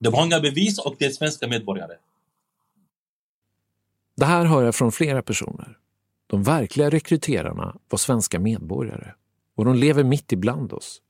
De 0.00 0.14
har 0.14 0.26
inga 0.26 0.40
bevis 0.40 0.78
och 0.78 0.96
det 0.98 1.04
är 1.04 1.10
svenska 1.10 1.48
medborgare. 1.48 1.96
Det 4.16 4.24
här 4.24 4.44
hör 4.44 4.62
jag 4.62 4.74
från 4.74 4.92
flera 4.92 5.22
personer. 5.22 5.78
De 6.26 6.42
verkliga 6.42 6.90
rekryterarna 6.90 7.76
var 7.88 7.98
svenska 7.98 8.38
medborgare 8.38 9.12
och 9.56 9.64
de 9.64 9.74
lever 9.74 10.04
mitt 10.04 10.32
ibland 10.32 10.72
oss, 10.72 11.02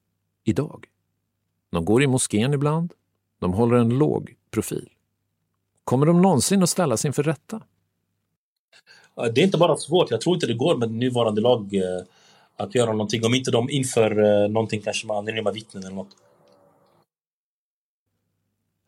idag. 0.45 0.87
De 1.71 1.85
går 1.85 2.03
i 2.03 2.07
moskén 2.07 2.55
ibland, 2.55 2.93
de 3.41 3.53
håller 3.53 3.77
en 3.77 3.89
låg 3.89 4.35
profil. 4.51 4.89
Kommer 5.85 6.07
de 6.07 6.23
någonsin 6.23 6.63
att 6.63 6.71
ställas 6.71 7.05
inför 7.05 7.23
rätta? 7.23 7.63
Det 9.15 9.41
är 9.41 9.45
inte 9.45 9.59
bara 9.59 9.77
svårt, 9.77 10.11
jag 10.11 10.21
tror 10.21 10.35
inte 10.35 10.47
det 10.47 10.55
går 10.55 10.77
med 10.77 10.91
nuvarande 10.91 11.41
lag 11.41 11.75
eh, 11.75 12.05
att 12.57 12.75
göra 12.75 12.93
någonting. 12.93 13.25
Om 13.25 13.35
inte 13.35 13.51
de 13.51 13.71
inför 13.71 14.23
eh, 14.23 14.49
någonting 14.49 14.81
kanske 14.81 15.07
med 15.07 15.17
anonyma 15.17 15.51
vittnen 15.51 15.85
eller 15.85 15.97
något. 15.97 16.17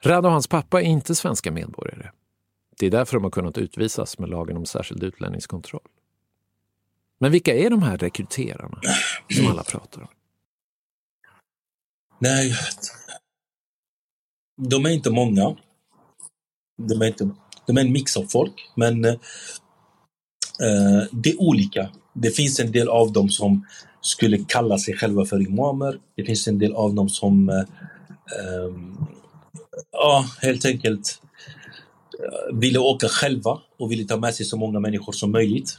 Rad 0.04 0.26
och 0.26 0.32
hans 0.32 0.46
pappa 0.46 0.82
är 0.82 0.86
inte 0.86 1.14
svenska 1.14 1.50
medborgare. 1.52 2.10
Det 2.78 2.86
är 2.86 2.90
därför 2.90 3.16
de 3.16 3.24
har 3.24 3.30
kunnat 3.30 3.58
utvisas 3.58 4.18
med 4.18 4.28
lagen 4.28 4.56
om 4.56 4.66
särskild 4.66 5.02
utlänningskontroll. 5.02 5.88
Men 7.18 7.32
vilka 7.32 7.54
är 7.54 7.70
de 7.70 7.82
här 7.82 7.96
rekryterarna 7.96 8.80
som 9.36 9.46
alla 9.46 9.62
pratar 9.62 10.02
om? 10.02 10.08
Nej, 12.18 12.54
de 14.56 14.86
är 14.86 14.90
inte 14.90 15.10
många. 15.10 15.56
De 16.76 17.02
är, 17.02 17.06
inte, 17.06 17.30
de 17.66 17.76
är 17.76 17.80
en 17.80 17.92
mix 17.92 18.16
av 18.16 18.24
folk, 18.24 18.70
men 18.74 19.04
eh, 19.04 19.12
eh 20.60 21.02
det 21.12 21.30
är 21.30 21.40
olika. 21.40 21.90
Det 22.12 22.30
finns 22.30 22.60
en 22.60 22.72
del 22.72 22.88
av 22.88 23.12
dem 23.12 23.28
som 23.28 23.66
skulle 24.00 24.38
kalla 24.38 24.78
sig 24.78 24.96
själva 24.96 25.24
för 25.24 25.48
imamer. 25.48 26.00
Det 26.14 26.24
finns 26.24 26.48
en 26.48 26.58
del 26.58 26.74
av 26.74 26.94
dem 26.94 27.08
som 27.08 27.48
eh, 27.48 27.58
eh, 27.58 28.74
ja, 29.92 30.26
helt 30.42 30.64
enkelt 30.64 31.20
ville 32.52 32.78
åka 32.78 33.08
själva 33.08 33.60
och 33.78 33.92
ville 33.92 34.04
ta 34.04 34.16
med 34.16 34.34
sig 34.34 34.46
så 34.46 34.56
många 34.56 34.80
människor 34.80 35.12
som 35.12 35.32
möjligt. 35.32 35.78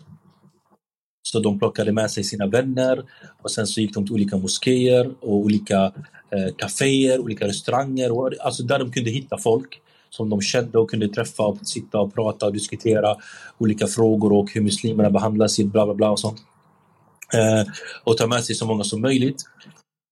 Så 1.27 1.39
de 1.39 1.59
plockade 1.59 1.91
med 1.91 2.11
sig 2.11 2.23
sina 2.23 2.47
vänner 2.47 3.03
och 3.41 3.51
sen 3.51 3.67
så 3.67 3.81
gick 3.81 3.93
de 3.93 4.05
till 4.05 4.13
olika 4.13 4.37
moskéer 4.37 5.11
och 5.21 5.35
olika 5.35 5.93
eh, 6.31 6.55
kaféer, 6.57 7.19
olika 7.19 7.47
restauranger, 7.47 8.11
och, 8.11 8.33
alltså 8.41 8.63
där 8.63 8.79
de 8.79 8.91
kunde 8.91 9.09
hitta 9.09 9.37
folk 9.37 9.81
som 10.09 10.29
de 10.29 10.41
kände 10.41 10.77
och 10.77 10.89
kunde 10.89 11.07
träffa 11.07 11.43
och 11.43 11.57
sitta 11.67 11.99
och 11.99 12.13
prata 12.13 12.45
och 12.45 12.53
diskutera 12.53 13.15
olika 13.57 13.87
frågor 13.87 14.33
och 14.33 14.51
hur 14.51 14.61
muslimerna 14.61 15.09
behandlas 15.09 15.59
i 15.59 15.65
bla 15.65 15.85
bla 15.85 15.93
bla 15.93 16.11
och 16.11 16.19
sånt. 16.19 16.39
Eh, 17.33 17.71
och 18.03 18.17
ta 18.17 18.27
med 18.27 18.43
sig 18.43 18.55
så 18.55 18.65
många 18.65 18.83
som 18.83 19.01
möjligt. 19.01 19.43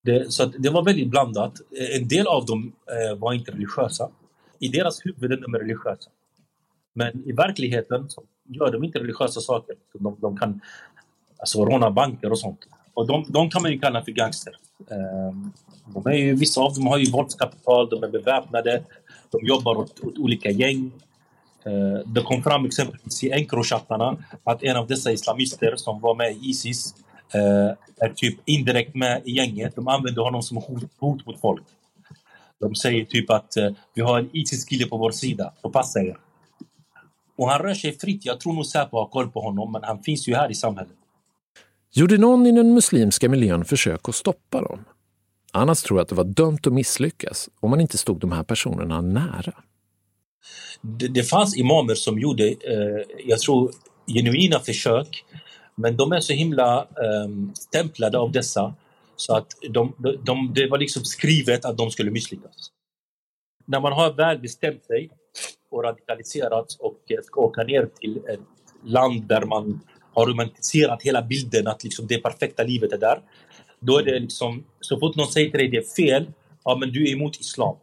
Det, 0.04 0.32
så 0.32 0.46
det 0.46 0.70
var 0.70 0.84
väldigt 0.84 1.10
blandat. 1.10 1.54
En 1.96 2.08
del 2.08 2.28
av 2.28 2.46
dem 2.46 2.74
eh, 2.92 3.18
var 3.18 3.34
inte 3.34 3.52
religiösa. 3.52 4.10
I 4.64 4.68
deras 4.68 5.06
huvud 5.06 5.32
är 5.32 5.38
de 5.38 5.56
religiösa. 5.56 6.10
Men 6.94 7.24
i 7.26 7.32
verkligheten 7.32 8.10
så 8.10 8.24
gör 8.44 8.72
de 8.72 8.84
inte 8.84 9.00
religiösa 9.00 9.42
saker. 9.42 9.76
De, 9.94 10.18
de 10.22 10.38
kan 10.38 10.62
alltså, 11.38 11.66
råna 11.66 11.92
banker 11.92 12.32
och 12.32 12.40
sånt. 12.40 12.60
Och 12.94 13.08
de, 13.08 13.26
de 13.28 13.50
kan 13.50 13.62
man 13.62 13.72
ju 13.72 13.80
kalla 13.80 14.04
för 14.04 14.12
gangster. 14.12 14.54
Ehm, 14.92 15.52
de 15.94 16.08
är 16.08 16.14
ju, 16.16 16.36
vissa 16.36 16.62
av 16.62 16.74
dem 16.74 16.88
har 16.88 16.98
ju 16.98 17.12
våldskapital, 17.12 17.90
de 17.90 18.04
är 18.04 18.08
beväpnade, 18.08 18.84
de 19.32 19.46
jobbar 19.48 19.76
åt, 19.76 20.00
åt 20.00 20.18
olika 20.18 20.50
gäng. 20.52 20.92
Ehm, 21.64 22.14
det 22.14 22.22
kom 22.22 22.44
fram 22.44 22.66
exempelvis 22.66 23.24
i 23.24 23.32
Encrochattarna 23.32 24.18
att 24.44 24.64
en 24.64 24.78
av 24.78 24.88
dessa 24.88 25.12
islamister 25.12 25.76
som 25.76 26.02
var 26.02 26.16
med 26.16 26.32
i 26.32 26.50
Isis 26.50 26.96
eh, 27.34 27.78
är 27.98 28.14
typ 28.16 28.40
indirekt 28.46 28.96
med 28.96 29.22
i 29.26 29.32
gänget. 29.32 29.76
De 29.76 29.88
använder 29.88 30.22
honom 30.22 30.44
som 30.44 30.58
hot, 30.58 30.84
hot 31.00 31.26
mot 31.26 31.40
folk. 31.40 31.64
De 32.64 32.76
säger 32.76 33.06
typ 33.06 33.30
att 33.30 33.58
eh, 33.58 33.70
vi 33.94 34.02
har 34.02 34.20
en 34.20 34.30
Isis-kille 34.34 34.86
på 34.86 34.98
vår 34.98 35.12
sida, 35.12 35.54
så 35.62 35.70
passa 35.70 36.00
er. 36.00 36.18
Och 37.36 37.50
han 37.50 37.60
rör 37.60 37.74
sig 37.74 38.00
fritt. 38.00 38.26
Jag 38.26 38.40
tror 38.40 38.54
nog 38.54 38.66
Säpo 38.66 38.98
har 38.98 39.08
koll 39.08 39.32
på 39.32 39.42
honom, 39.42 39.72
men 39.72 39.84
han 39.84 40.04
finns 40.04 40.28
ju 40.28 40.36
här 40.36 40.52
i 40.52 40.56
samhället. 40.56 40.94
Gjorde 41.94 42.18
någon 42.18 42.46
i 42.46 42.52
den 42.52 42.74
muslimska 42.74 43.30
miljön 43.30 43.66
försök 43.66 44.10
att 44.10 44.16
stoppa 44.16 44.62
dem? 44.62 44.86
Anas 45.52 45.84
tror 45.84 46.02
att 46.02 46.08
det 46.08 46.16
var 46.16 46.24
dömt 46.24 46.68
att 46.68 46.74
misslyckas 46.74 47.50
om 47.60 47.70
man 47.70 47.82
inte 47.82 47.98
stod 47.98 48.20
de 48.20 48.32
här 48.32 48.44
personerna 48.44 49.02
nära. 49.02 49.54
Det, 50.82 51.08
det 51.08 51.24
fanns 51.24 51.58
imamer 51.58 51.96
som 51.96 52.20
gjorde, 52.20 52.48
eh, 52.48 53.04
jag 53.26 53.40
tror, 53.40 53.72
genuina 54.08 54.60
försök 54.60 55.24
men 55.76 55.98
de 55.98 56.12
är 56.12 56.20
så 56.20 56.34
himla 56.34 56.88
um, 57.26 57.52
stämplade 57.56 58.18
av 58.18 58.32
dessa 58.32 58.74
så 59.16 59.36
att 59.36 59.48
de, 59.70 59.96
de, 59.98 60.18
de, 60.26 60.54
det 60.56 60.68
var 60.68 60.78
liksom 60.78 61.04
skrivet 61.04 61.66
att 61.66 61.78
de 61.78 61.92
skulle 61.92 62.12
misslyckas. 62.12 62.72
När 63.66 63.80
man 63.80 63.94
har 63.94 64.14
väl 64.14 64.40
bestämt 64.40 64.86
sig 64.86 65.10
och 65.72 65.84
radikaliserats 65.84 66.80
och 66.80 67.00
ska 67.24 67.42
åka 67.42 67.64
ner 67.64 67.86
till 67.86 68.18
ett 68.18 68.40
land 68.84 69.24
där 69.28 69.46
man 69.46 69.80
har 70.14 70.26
romantiserat 70.28 71.02
hela 71.02 71.22
bilden 71.22 71.68
att 71.68 71.84
liksom 71.84 72.08
det 72.08 72.18
perfekta 72.18 72.64
livet 72.64 72.94
är 72.94 72.98
där. 72.98 73.22
Då 73.80 73.98
är 73.98 74.04
det 74.04 74.20
liksom, 74.20 74.64
så 74.80 75.00
fort 75.00 75.16
någon 75.16 75.28
säger 75.28 75.50
till 75.50 75.60
dig 75.60 75.68
det 75.68 75.78
är 75.78 75.96
fel, 75.96 76.32
ja 76.64 76.78
men 76.80 76.92
du 76.92 77.10
är 77.10 77.14
emot 77.14 77.40
islam. 77.40 77.76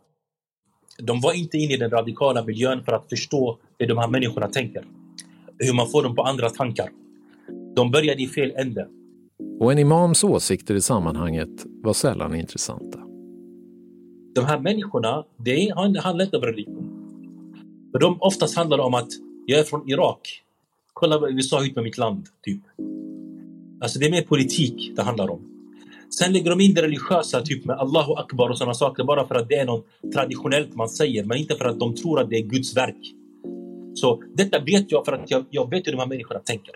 De 0.99 1.21
var 1.21 1.33
inte 1.33 1.59
inne 1.59 1.75
i 1.75 1.77
den 1.77 1.91
radikala 1.91 2.45
miljön 2.45 2.85
för 2.85 2.93
att 2.93 3.09
förstå 3.09 3.59
hur 3.79 3.87
de 3.87 3.99
här 3.99 4.09
människorna 4.09 4.49
tänker. 4.49 4.85
Hur 5.59 5.75
man 5.75 5.91
får 5.91 6.03
dem 6.03 6.15
på 6.15 6.23
andra 6.23 6.51
tankar. 6.51 6.91
De 7.77 7.91
började 7.91 8.23
i 8.23 8.29
fel 8.29 8.53
ände. 8.57 8.89
Och 9.61 9.73
en 9.73 9.79
imams 9.79 10.25
åsikter 10.25 10.75
i 10.75 10.81
sammanhanget 10.81 11.67
var 11.83 11.93
sällan 11.93 12.35
intressanta. 12.35 12.99
De 14.35 14.45
här 14.45 14.61
människorna, 14.61 15.25
det 15.37 15.73
handlar 15.75 16.25
inte 16.25 16.37
om 16.37 16.43
religion. 16.43 16.91
För 17.93 17.99
de 17.99 18.17
oftast 18.21 18.57
handlar 18.57 18.77
det 18.77 18.83
om 18.83 18.95
att 18.95 19.09
jag 19.47 19.61
är 19.61 19.65
från 19.65 19.89
Irak. 19.91 20.43
Kolla 20.93 21.19
vad 21.19 21.31
USA 21.31 21.57
har 21.57 21.65
gjort 21.65 21.75
med 21.75 21.85
mitt 21.85 21.99
land, 21.99 22.27
typ. 22.43 22.61
Alltså 23.81 23.99
det 23.99 24.07
är 24.07 24.11
mer 24.11 24.23
politik 24.23 24.93
det 24.97 25.03
handlar 25.03 25.31
om. 25.31 25.41
Sen 26.19 26.33
lägger 26.33 26.51
de 26.51 26.61
in 26.61 26.75
det 26.75 26.83
religiösa, 26.83 27.43
typ 27.43 27.65
med 27.65 27.77
Allahu 27.77 28.13
Akbar 28.13 28.49
och 28.49 28.59
sådana 28.59 28.75
saker, 28.75 29.05
bara 29.05 29.27
för 29.27 29.35
att 29.35 29.49
det 29.49 29.55
är 29.55 29.67
något 29.67 29.87
traditionellt 30.15 30.75
man 30.75 30.89
säger, 30.89 31.25
men 31.25 31.39
inte 31.39 31.55
för 31.55 31.65
att 31.65 31.81
de 31.81 31.95
tror 31.95 32.21
att 32.21 32.31
det 32.31 32.37
är 32.37 32.43
Guds 32.43 32.77
verk. 32.77 33.15
Så 33.95 34.23
detta 34.35 34.59
vet 34.59 34.93
jag 34.93 35.05
för 35.05 35.13
att 35.13 35.31
jag, 35.31 35.45
jag 35.51 35.71
vet 35.71 35.87
hur 35.87 35.93
de 35.93 35.99
här 35.99 36.07
människorna 36.07 36.41
tänker. 36.41 36.75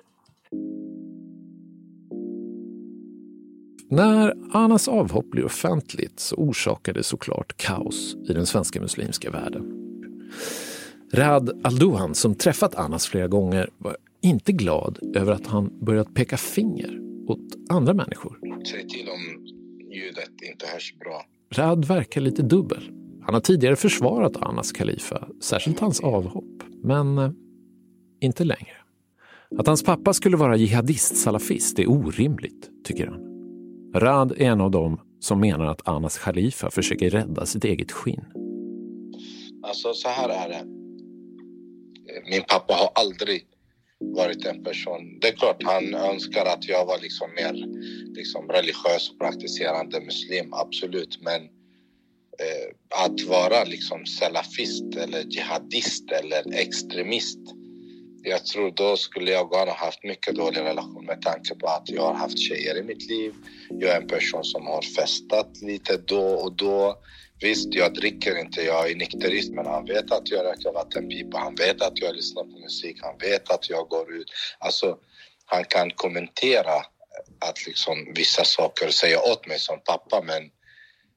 När 3.94 4.34
Anas 4.50 4.88
avhopp 4.88 5.30
blev 5.30 5.44
offentligt 5.44 6.20
så 6.20 6.36
orsakade 6.36 6.98
det 6.98 7.04
såklart 7.04 7.56
kaos 7.56 8.16
i 8.28 8.32
den 8.32 8.46
svenska 8.46 8.80
muslimska 8.80 9.30
världen. 9.30 9.72
Rad 11.12 11.60
Alduhan, 11.64 12.14
som 12.14 12.34
träffat 12.34 12.74
Anas 12.74 13.06
flera 13.06 13.28
gånger, 13.28 13.70
var 13.78 13.96
inte 14.20 14.52
glad 14.52 14.98
över 15.16 15.32
att 15.32 15.46
han 15.46 15.78
börjat 15.80 16.14
peka 16.14 16.36
finger 16.36 17.00
åt 17.26 17.40
andra 17.68 17.94
människor. 17.94 18.38
Säg 18.70 18.88
till 18.88 19.08
om 19.08 19.46
ljudet 19.92 20.30
inte 20.52 20.66
hörs 20.66 20.94
bra. 20.98 21.22
Rad 21.54 21.84
verkar 21.84 22.20
lite 22.20 22.42
dubbel. 22.42 22.90
Han 23.22 23.34
har 23.34 23.40
tidigare 23.40 23.76
försvarat 23.76 24.36
Anas 24.36 24.72
kalifa, 24.72 25.28
särskilt 25.40 25.80
hans 25.80 26.00
avhopp, 26.00 26.62
men 26.82 27.18
eh, 27.18 27.30
inte 28.20 28.44
längre. 28.44 28.76
Att 29.58 29.66
hans 29.66 29.82
pappa 29.82 30.12
skulle 30.12 30.36
vara 30.36 30.56
jihadist-salafist 30.56 31.78
är 31.78 31.90
orimligt, 31.90 32.70
tycker 32.84 33.06
han. 33.06 33.33
Rad 33.94 34.32
är 34.32 34.44
en 34.44 34.60
av 34.60 34.70
dem 34.70 35.00
som 35.20 35.40
menar 35.40 35.66
att 35.66 35.88
Anas 35.88 36.18
Khalifa 36.18 36.70
försöker 36.70 37.10
rädda 37.10 37.46
sitt 37.46 37.64
eget 37.64 37.92
skinn. 37.92 38.24
Alltså 39.62 39.94
så 39.94 40.08
här 40.08 40.28
är 40.28 40.48
det. 40.48 40.64
Min 42.30 42.42
pappa 42.48 42.74
har 42.74 42.90
aldrig 42.94 43.42
varit 44.00 44.44
en 44.44 44.64
person... 44.64 45.18
Det 45.20 45.28
är 45.28 45.32
klart, 45.32 45.62
han 45.62 45.94
önskar 45.94 46.46
att 46.46 46.68
jag 46.68 46.86
var 46.86 46.98
liksom 46.98 47.30
mer 47.36 47.52
liksom 48.16 48.48
religiös 48.48 49.10
och 49.10 49.18
praktiserande 49.18 50.00
muslim, 50.00 50.52
absolut. 50.52 51.18
Men 51.22 51.42
eh, 51.42 53.04
att 53.04 53.20
vara 53.28 53.64
liksom 53.64 54.06
salafist 54.06 54.96
eller 54.96 55.20
jihadist 55.20 56.10
eller 56.10 56.54
extremist 56.54 57.40
jag 58.24 58.46
tror 58.46 58.70
då 58.70 58.96
skulle 58.96 59.30
jag 59.30 59.44
ha 59.44 59.74
haft 59.74 60.04
mycket 60.04 60.34
dålig 60.34 60.60
relation 60.60 61.04
med 61.04 61.22
tanke 61.22 61.54
på 61.54 61.66
att 61.66 61.90
jag 61.90 62.02
har 62.02 62.14
haft 62.14 62.38
tjejer 62.38 62.76
i 62.76 62.82
mitt 62.82 63.10
liv. 63.10 63.34
Jag 63.70 63.90
är 63.90 64.00
en 64.00 64.08
person 64.08 64.44
som 64.44 64.66
har 64.66 64.82
festat 64.82 65.62
lite 65.62 65.96
då 65.96 66.26
och 66.26 66.52
då. 66.52 66.98
Visst, 67.40 67.74
jag 67.74 67.94
dricker 67.94 68.38
inte, 68.38 68.62
jag 68.62 68.90
är 68.90 68.94
nykterist, 68.94 69.52
men 69.52 69.66
han 69.66 69.84
vet 69.84 70.12
att 70.12 70.30
jag 70.30 70.44
röker 70.44 70.72
vattenpipa, 70.72 71.38
han 71.38 71.54
vet 71.54 71.82
att 71.82 71.98
jag 71.98 72.16
lyssnar 72.16 72.42
på 72.42 72.58
musik, 72.58 72.96
han 73.02 73.18
vet 73.18 73.50
att 73.50 73.70
jag 73.70 73.88
går 73.88 74.14
ut. 74.14 74.30
Alltså, 74.58 74.98
han 75.46 75.64
kan 75.64 75.90
kommentera 75.90 76.74
att 77.40 77.66
liksom 77.66 78.12
vissa 78.14 78.44
saker 78.44 78.88
säga 78.88 79.20
åt 79.20 79.46
mig 79.46 79.58
som 79.58 79.80
pappa, 79.84 80.22
men 80.22 80.50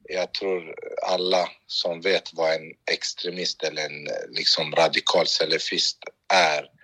jag 0.08 0.34
tror 0.34 0.74
alla 1.06 1.48
som 1.66 2.00
vet 2.00 2.30
vad 2.34 2.54
en 2.54 2.72
extremist 2.92 3.62
eller 3.62 3.82
en 3.82 4.08
liksom 4.30 4.72
radikal 4.72 5.26
salafist 5.26 5.98
är 6.34 6.77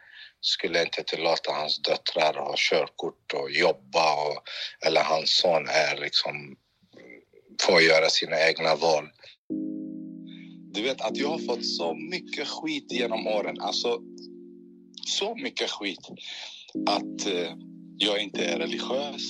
skulle 0.46 0.82
inte 0.82 1.02
tillåta 1.02 1.52
hans 1.52 1.82
döttrar 1.82 2.28
att 2.28 2.36
ha 2.36 2.54
körkort 2.56 3.32
och 3.34 3.50
jobba 3.50 4.26
och, 4.26 4.42
eller 4.86 5.02
hans 5.02 5.36
son 5.36 5.68
är 5.68 6.00
liksom 6.00 6.56
får 7.62 7.80
göra 7.80 8.08
sina 8.08 8.48
egna 8.48 8.76
val. 8.76 9.04
Du 10.74 10.82
vet 10.82 11.00
att 11.00 11.16
jag 11.16 11.28
har 11.28 11.38
fått 11.38 11.66
så 11.66 11.94
mycket 11.94 12.48
skit 12.48 12.92
genom 12.92 13.26
åren, 13.26 13.60
alltså 13.60 14.00
så 15.06 15.34
mycket 15.34 15.70
skit 15.70 16.08
att 16.86 17.26
eh, 17.26 17.52
jag 17.98 18.22
inte 18.22 18.44
är 18.44 18.58
religiös, 18.58 19.22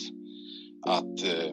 att 0.87 1.23
eh, 1.25 1.47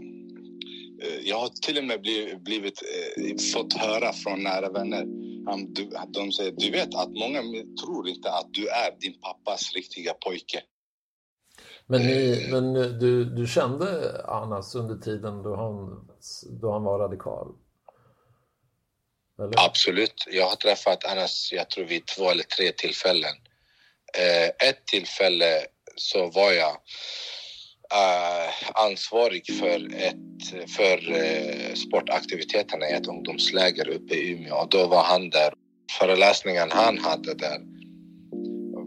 eh 1.03 1.19
jag 1.23 1.39
har 1.39 1.49
till 1.65 1.77
och 1.77 1.83
med 1.83 2.01
blivit, 2.01 2.43
blivit 2.43 2.81
eh, 2.81 3.35
fått 3.53 3.73
höra 3.73 4.13
från 4.13 4.43
nära 4.43 4.69
vänner 4.69 5.05
han, 5.45 5.73
du, 5.73 5.89
de 6.07 6.31
säger, 6.31 6.51
du 6.51 6.71
vet 6.71 6.95
att 6.95 7.09
många 7.09 7.41
tror 7.83 8.09
inte 8.09 8.31
att 8.31 8.53
du 8.53 8.67
är 8.67 8.99
din 8.99 9.21
pappas 9.21 9.73
riktiga 9.73 10.13
pojke. 10.13 10.63
Men, 11.85 12.01
ni, 12.01 12.47
men 12.51 12.73
du, 12.73 13.25
du 13.25 13.47
kände 13.47 14.21
Anas 14.25 14.75
under 14.75 14.95
tiden 14.95 15.43
då 15.43 15.55
han, 15.55 16.07
då 16.61 16.71
han 16.71 16.83
var 16.83 16.99
radikal? 16.99 17.55
Eller? 19.39 19.65
Absolut. 19.65 20.23
Jag 20.31 20.49
har 20.49 20.55
träffat 20.55 21.05
Anas, 21.05 21.49
jag 21.53 21.69
tror 21.69 21.85
vid 21.85 22.07
två 22.07 22.29
eller 22.29 22.43
tre 22.43 22.71
tillfällen. 22.71 23.35
Eh, 24.17 24.69
ett 24.69 24.85
tillfälle 24.85 25.65
så 25.95 26.29
var 26.29 26.51
jag 26.51 26.77
Eh, 27.93 28.49
ansvarig 28.73 29.45
för, 29.59 29.95
ett, 29.95 30.69
för 30.71 31.11
eh, 31.11 31.73
sportaktiviteterna 31.73 32.89
i 32.89 32.93
ett 32.93 33.07
ungdomsläger 33.07 33.87
uppe 33.89 34.13
i 34.13 34.31
Umeå 34.31 34.55
och 34.55 34.69
då 34.69 34.87
var 34.87 35.03
han 35.03 35.29
där. 35.29 35.53
Föreläsningen 35.99 36.71
han 36.71 36.97
hade 36.97 37.33
där 37.33 37.59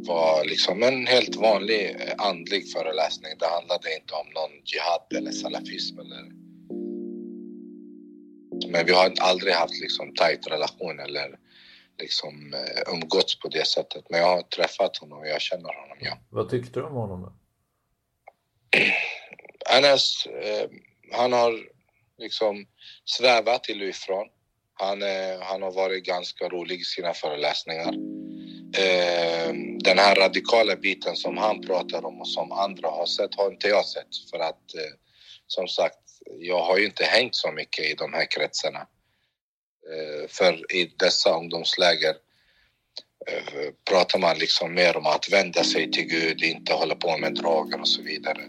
var 0.06 0.44
liksom 0.44 0.82
en 0.82 1.06
helt 1.06 1.36
vanlig 1.36 1.96
eh, 2.00 2.26
andlig 2.28 2.72
föreläsning. 2.72 3.32
Det 3.38 3.46
handlade 3.46 3.94
inte 3.94 4.14
om 4.14 4.26
någon 4.34 4.50
jihad 4.64 5.18
eller 5.18 5.32
salafism 5.32 5.98
eller 5.98 6.44
men 8.68 8.86
vi 8.86 8.92
har 8.92 9.12
aldrig 9.20 9.54
haft 9.54 9.80
liksom 9.80 10.14
tajt 10.14 10.46
relation 10.46 11.00
eller 11.00 11.38
liksom 12.00 12.54
umgåtts 12.92 13.40
på 13.40 13.48
det 13.48 13.66
sättet. 13.66 14.04
Men 14.10 14.20
jag 14.20 14.28
har 14.28 14.42
träffat 14.42 14.96
honom 14.96 15.18
och 15.18 15.26
jag 15.26 15.40
känner 15.40 15.74
honom, 15.80 15.98
ja. 16.00 16.18
Vad 16.30 16.48
tyckte 16.48 16.80
du 16.80 16.86
om 16.86 16.94
honom 16.94 17.22
då? 17.22 17.32
Anas, 19.70 20.26
eh, 20.26 20.68
han 21.12 21.32
har 21.32 21.52
liksom 22.18 22.66
svävat 23.04 23.64
till 23.64 23.82
och 23.82 23.88
ifrån. 23.88 24.28
Han, 24.74 25.02
eh, 25.02 25.40
han 25.40 25.62
har 25.62 25.72
varit 25.72 26.04
ganska 26.04 26.48
rolig 26.48 26.80
i 26.80 26.84
sina 26.84 27.14
föreläsningar. 27.14 27.94
Eh, 28.78 29.52
den 29.78 29.98
här 29.98 30.14
radikala 30.14 30.76
biten 30.76 31.16
som 31.16 31.36
han 31.36 31.60
pratar 31.60 32.04
om 32.04 32.20
och 32.20 32.28
som 32.28 32.52
andra 32.52 32.88
har 32.88 33.06
sett 33.06 33.34
har 33.34 33.50
inte 33.50 33.68
jag 33.68 33.86
sett. 33.86 34.30
För 34.30 34.38
att 34.38 34.74
eh, 34.74 34.94
som 35.46 35.68
sagt, 35.68 35.98
jag 36.38 36.62
har 36.62 36.78
ju 36.78 36.86
inte 36.86 37.04
hängt 37.04 37.36
så 37.36 37.52
mycket 37.52 37.84
i 37.84 37.94
de 37.94 38.12
här 38.12 38.26
kretsarna. 38.30 38.86
Eh, 39.92 40.28
för 40.28 40.72
i 40.74 40.94
dessa 40.98 41.36
ungdomsläger 41.36 42.14
eh, 43.26 43.72
pratar 43.90 44.18
man 44.18 44.38
liksom 44.38 44.74
mer 44.74 44.96
om 44.96 45.06
att 45.06 45.32
vända 45.32 45.64
sig 45.64 45.90
till 45.90 46.06
Gud, 46.06 46.42
inte 46.42 46.72
hålla 46.72 46.94
på 46.94 47.18
med 47.18 47.34
droger 47.34 47.80
och 47.80 47.88
så 47.88 48.02
vidare. 48.02 48.42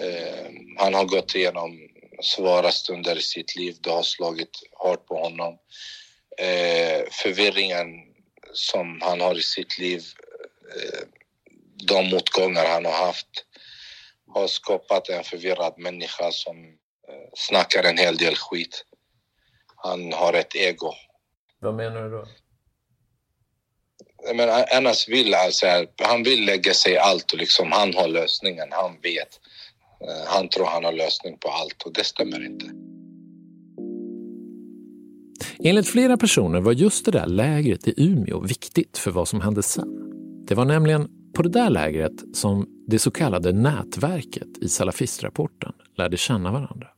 Eh, 0.00 0.50
han 0.78 0.94
har 0.94 1.04
gått 1.04 1.34
igenom 1.34 1.88
svåra 2.22 2.70
stunder 2.70 3.16
i 3.16 3.22
sitt 3.22 3.56
liv. 3.56 3.76
Det 3.80 3.90
har 3.90 4.02
slagit 4.02 4.58
hårt 4.72 5.06
på 5.06 5.18
honom. 5.18 5.58
Eh, 6.38 7.02
förvirringen 7.10 7.86
som 8.52 9.00
han 9.02 9.20
har 9.20 9.38
i 9.38 9.42
sitt 9.42 9.78
liv, 9.78 10.02
eh, 10.76 11.08
de 11.86 12.10
motgångar 12.10 12.66
han 12.66 12.84
har 12.84 13.06
haft 13.06 13.44
har 14.34 14.46
skapat 14.46 15.08
en 15.08 15.24
förvirrad 15.24 15.78
människa 15.78 16.32
som 16.32 16.78
snackar 17.34 17.84
en 17.84 17.98
hel 17.98 18.16
del 18.16 18.36
skit. 18.36 18.84
Han 19.76 20.12
har 20.12 20.32
ett 20.32 20.54
ego. 20.54 20.94
Vad 21.58 21.74
menar 21.74 22.02
du 22.02 22.10
då? 22.10 22.26
Men 24.34 24.64
Anas 24.76 25.08
vill 25.08 25.34
alltså, 25.34 25.66
han 26.02 26.22
vill 26.22 26.44
lägga 26.44 26.74
sig 26.74 26.92
i 26.92 26.98
allt 26.98 27.32
och 27.32 27.38
liksom 27.38 27.72
han 27.72 27.94
har 27.94 28.08
lösningen, 28.08 28.68
han 28.72 29.00
vet. 29.00 29.40
Eh, 30.02 30.26
han 30.26 30.48
tror 30.48 30.66
han 30.66 30.84
har 30.84 30.92
lösning 30.92 31.38
på 31.38 31.48
allt 31.48 31.82
och 31.82 31.92
det 31.92 32.04
stämmer 32.04 32.46
inte. 32.46 32.66
Enligt 35.64 35.88
flera 35.88 36.16
personer 36.16 36.60
var 36.60 36.72
just 36.72 37.04
det 37.04 37.10
där 37.10 37.26
lägret 37.26 37.88
i 37.88 37.94
Umeå 37.96 38.40
viktigt 38.40 38.98
för 38.98 39.10
vad 39.10 39.28
som 39.28 39.40
hände 39.40 39.62
sen. 39.62 39.88
Det 40.46 40.54
var 40.54 40.64
nämligen 40.64 41.08
på 41.34 41.42
det 41.42 41.48
där 41.48 41.70
lägret 41.70 42.36
som 42.36 42.66
det 42.86 42.98
så 42.98 43.10
kallade 43.10 43.52
nätverket 43.52 44.58
i 44.60 44.68
salafistrapporten 44.68 45.72
lärde 45.96 46.16
känna 46.16 46.52
varandra. 46.52 46.88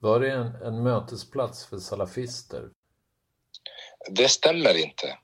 Var 0.00 0.20
det 0.20 0.32
en, 0.32 0.46
en 0.46 0.82
mötesplats 0.82 1.66
för 1.66 1.78
salafister? 1.78 2.68
Det 4.10 4.28
stämmer 4.28 4.84
inte. 4.84 5.18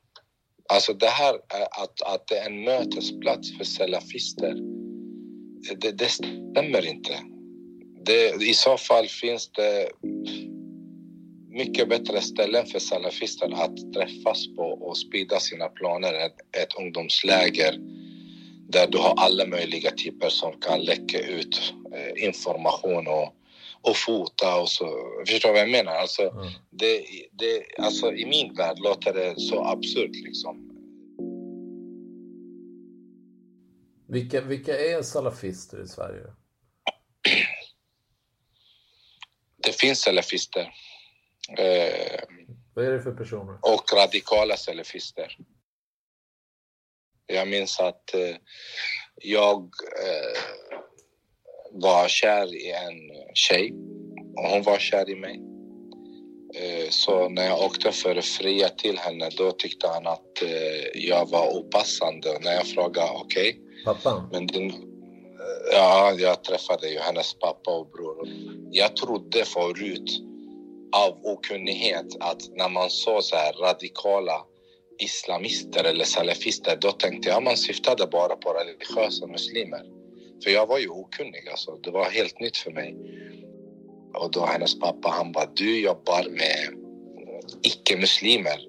Alltså 0.69 0.93
det 0.93 1.07
här 1.07 1.35
att, 1.83 2.03
att 2.15 2.27
det 2.29 2.39
är 2.39 2.47
en 2.47 2.65
mötesplats 2.65 3.57
för 3.57 3.65
salafister 3.65 4.55
det, 5.77 5.93
det 5.93 6.09
stämmer 6.09 6.87
inte. 6.87 7.13
Det, 8.05 8.43
I 8.43 8.55
så 8.55 8.77
fall 8.77 9.09
finns 9.09 9.51
det 9.51 9.89
mycket 11.51 11.89
bättre 11.89 12.21
ställen 12.21 12.67
för 12.67 12.79
salafister 12.79 13.53
att 13.65 13.93
träffas 13.93 14.57
på 14.57 14.63
och 14.63 14.99
sprida 14.99 15.41
sina 15.41 15.69
planer. 15.69 16.27
Ett, 16.27 16.63
ett 16.63 16.79
ungdomsläger 16.79 17.79
där 18.69 18.87
du 18.87 18.99
har 18.99 19.15
alla 19.17 19.47
möjliga 19.47 19.91
typer 19.91 20.29
som 20.29 20.53
kan 20.61 20.81
läcka 20.81 21.19
ut 21.19 21.75
eh, 21.95 22.25
information 22.25 23.07
och, 23.07 23.35
och 23.83 23.97
fota 23.97 24.61
och 24.61 24.69
så. 24.69 24.89
Förstår 25.27 25.49
du 25.49 25.53
vad 25.53 25.63
jag 25.63 25.71
menar? 25.71 25.93
Alltså, 25.93 26.23
mm. 26.23 26.47
det, 26.71 27.03
det, 27.33 27.85
alltså, 27.85 28.13
I 28.13 28.27
min 28.27 28.55
värld 28.55 28.79
låter 28.79 29.15
det 29.15 29.41
så 29.41 29.65
absurt 29.65 30.17
liksom. 30.25 30.68
Vilka, 34.09 34.41
vilka 34.41 34.79
är 34.79 35.03
salafister 35.03 35.83
i 35.83 35.89
Sverige? 35.89 36.25
Det 39.57 39.73
finns 39.73 40.01
salafister. 40.01 40.73
Eh, 41.59 42.21
Vad 42.75 42.85
är 42.85 42.93
det 42.93 43.03
för 43.03 43.13
personer? 43.13 43.59
Och 43.63 43.85
radikala 43.97 44.57
salafister. 44.57 45.37
Jag 47.27 47.49
minns 47.49 47.81
att 47.81 48.15
eh, 48.15 48.37
jag 49.15 49.63
eh, 50.05 50.41
var 51.73 52.09
kär 52.09 52.55
i 52.55 52.71
en 52.71 53.11
tjej 53.35 53.73
och 54.37 54.51
hon 54.51 54.63
var 54.63 54.79
kär 54.79 55.11
i 55.11 55.15
mig. 55.17 55.41
Eh, 56.55 56.89
så 56.91 57.29
när 57.29 57.47
jag 57.47 57.61
åkte 57.61 57.93
för 57.93 58.17
att 58.17 58.25
fria 58.25 58.69
till 58.69 58.99
henne 58.99 59.31
då 59.31 59.53
tyckte 59.53 59.89
han 59.89 60.07
att 60.07 60.43
eh, 60.43 61.01
jag 61.09 61.31
var 61.31 61.57
opassande. 61.57 62.39
När 62.41 62.53
jag 62.53 62.67
frågade 62.67 63.11
okej, 63.11 63.51
okay, 63.51 63.68
Pappan? 63.85 64.29
Men 64.33 64.47
den, 64.47 64.71
eh, 64.71 64.77
ja, 65.73 66.13
jag 66.19 66.45
träffade 66.45 66.89
ju 66.89 66.99
hennes 66.99 67.35
pappa 67.35 67.71
och 67.71 67.91
bror. 67.91 68.29
Jag 68.71 68.97
trodde 68.97 69.45
förut 69.45 70.23
av 70.93 71.19
okunnighet 71.23 72.17
att 72.21 72.43
när 72.57 72.69
man 72.69 72.91
såg 72.91 73.25
så 73.25 73.37
här 73.37 73.53
radikala 73.53 74.45
islamister 74.99 75.85
eller 75.85 76.05
salafister 76.05 76.79
då 76.81 76.93
tänkte 76.93 77.29
jag 77.29 77.43
man 77.43 77.57
syftade 77.57 78.07
bara 78.07 78.37
på 78.37 78.53
religiösa 78.53 79.27
muslimer. 79.27 79.83
För 80.45 80.51
jag 80.51 80.67
var 80.67 80.79
ju 80.79 80.89
okunnig 80.89 81.49
alltså. 81.51 81.77
Det 81.83 81.91
var 81.91 82.05
helt 82.05 82.41
nytt 82.41 82.57
för 82.57 82.71
mig. 82.71 82.97
Och 84.15 84.31
då 84.31 84.47
hennes 84.47 84.81
pappa 84.81 85.09
han 85.09 85.33
bara, 85.33 85.47
du 85.55 85.81
jobbar 85.81 86.27
med 86.31 86.79
icke-muslimer. 87.63 88.61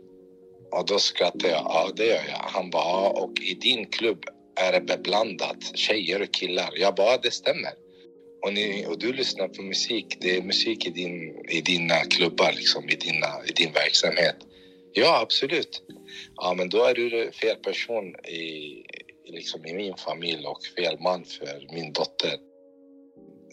Och 0.71 0.85
då 0.85 0.99
skrattade 0.99 1.49
jag. 1.49 1.61
Ja, 1.65 1.89
det 1.95 2.05
gör 2.05 2.23
jag. 2.27 2.37
Han 2.37 2.69
bara, 2.69 2.83
ja, 2.83 3.09
och 3.09 3.39
i 3.41 3.53
din 3.53 3.85
klubb 3.85 4.25
är 4.59 4.71
det 4.71 4.81
beblandat, 4.81 5.77
tjejer 5.77 6.21
och 6.21 6.33
killar. 6.33 6.73
Jag 6.75 6.95
bara, 6.95 7.17
det 7.17 7.31
stämmer. 7.31 7.71
Och, 8.41 8.53
ni, 8.53 8.85
och 8.85 8.99
du 8.99 9.13
lyssnar 9.13 9.47
på 9.47 9.61
musik, 9.61 10.17
det 10.21 10.37
är 10.37 10.41
musik 10.41 10.85
i, 10.85 10.89
din, 10.89 11.45
i 11.49 11.61
dina 11.61 11.95
klubbar, 11.95 12.53
liksom, 12.55 12.89
i, 12.89 12.95
dina, 12.95 13.27
i 13.47 13.51
din 13.51 13.71
verksamhet. 13.73 14.35
Ja, 14.93 15.19
absolut. 15.19 15.83
Ja, 16.35 16.53
men 16.57 16.69
då 16.69 16.83
är 16.83 16.93
du 16.93 17.31
fel 17.31 17.55
person 17.55 18.15
i, 18.15 18.83
liksom, 19.25 19.65
i 19.65 19.73
min 19.73 19.95
familj 19.95 20.45
och 20.45 20.65
fel 20.77 20.97
man 20.99 21.25
för 21.25 21.67
min 21.73 21.93
dotter. 21.93 22.37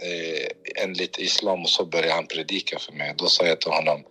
Eh, 0.03 0.83
enligt 0.85 1.19
islam 1.19 1.63
och 1.63 1.69
så 1.69 1.85
började 1.85 2.13
han 2.13 2.27
predika 2.27 2.79
för 2.79 2.93
mig. 2.93 3.15
Då 3.19 3.27
sa 3.27 3.47
jag 3.47 3.61
till 3.61 3.73
honom, 3.73 4.05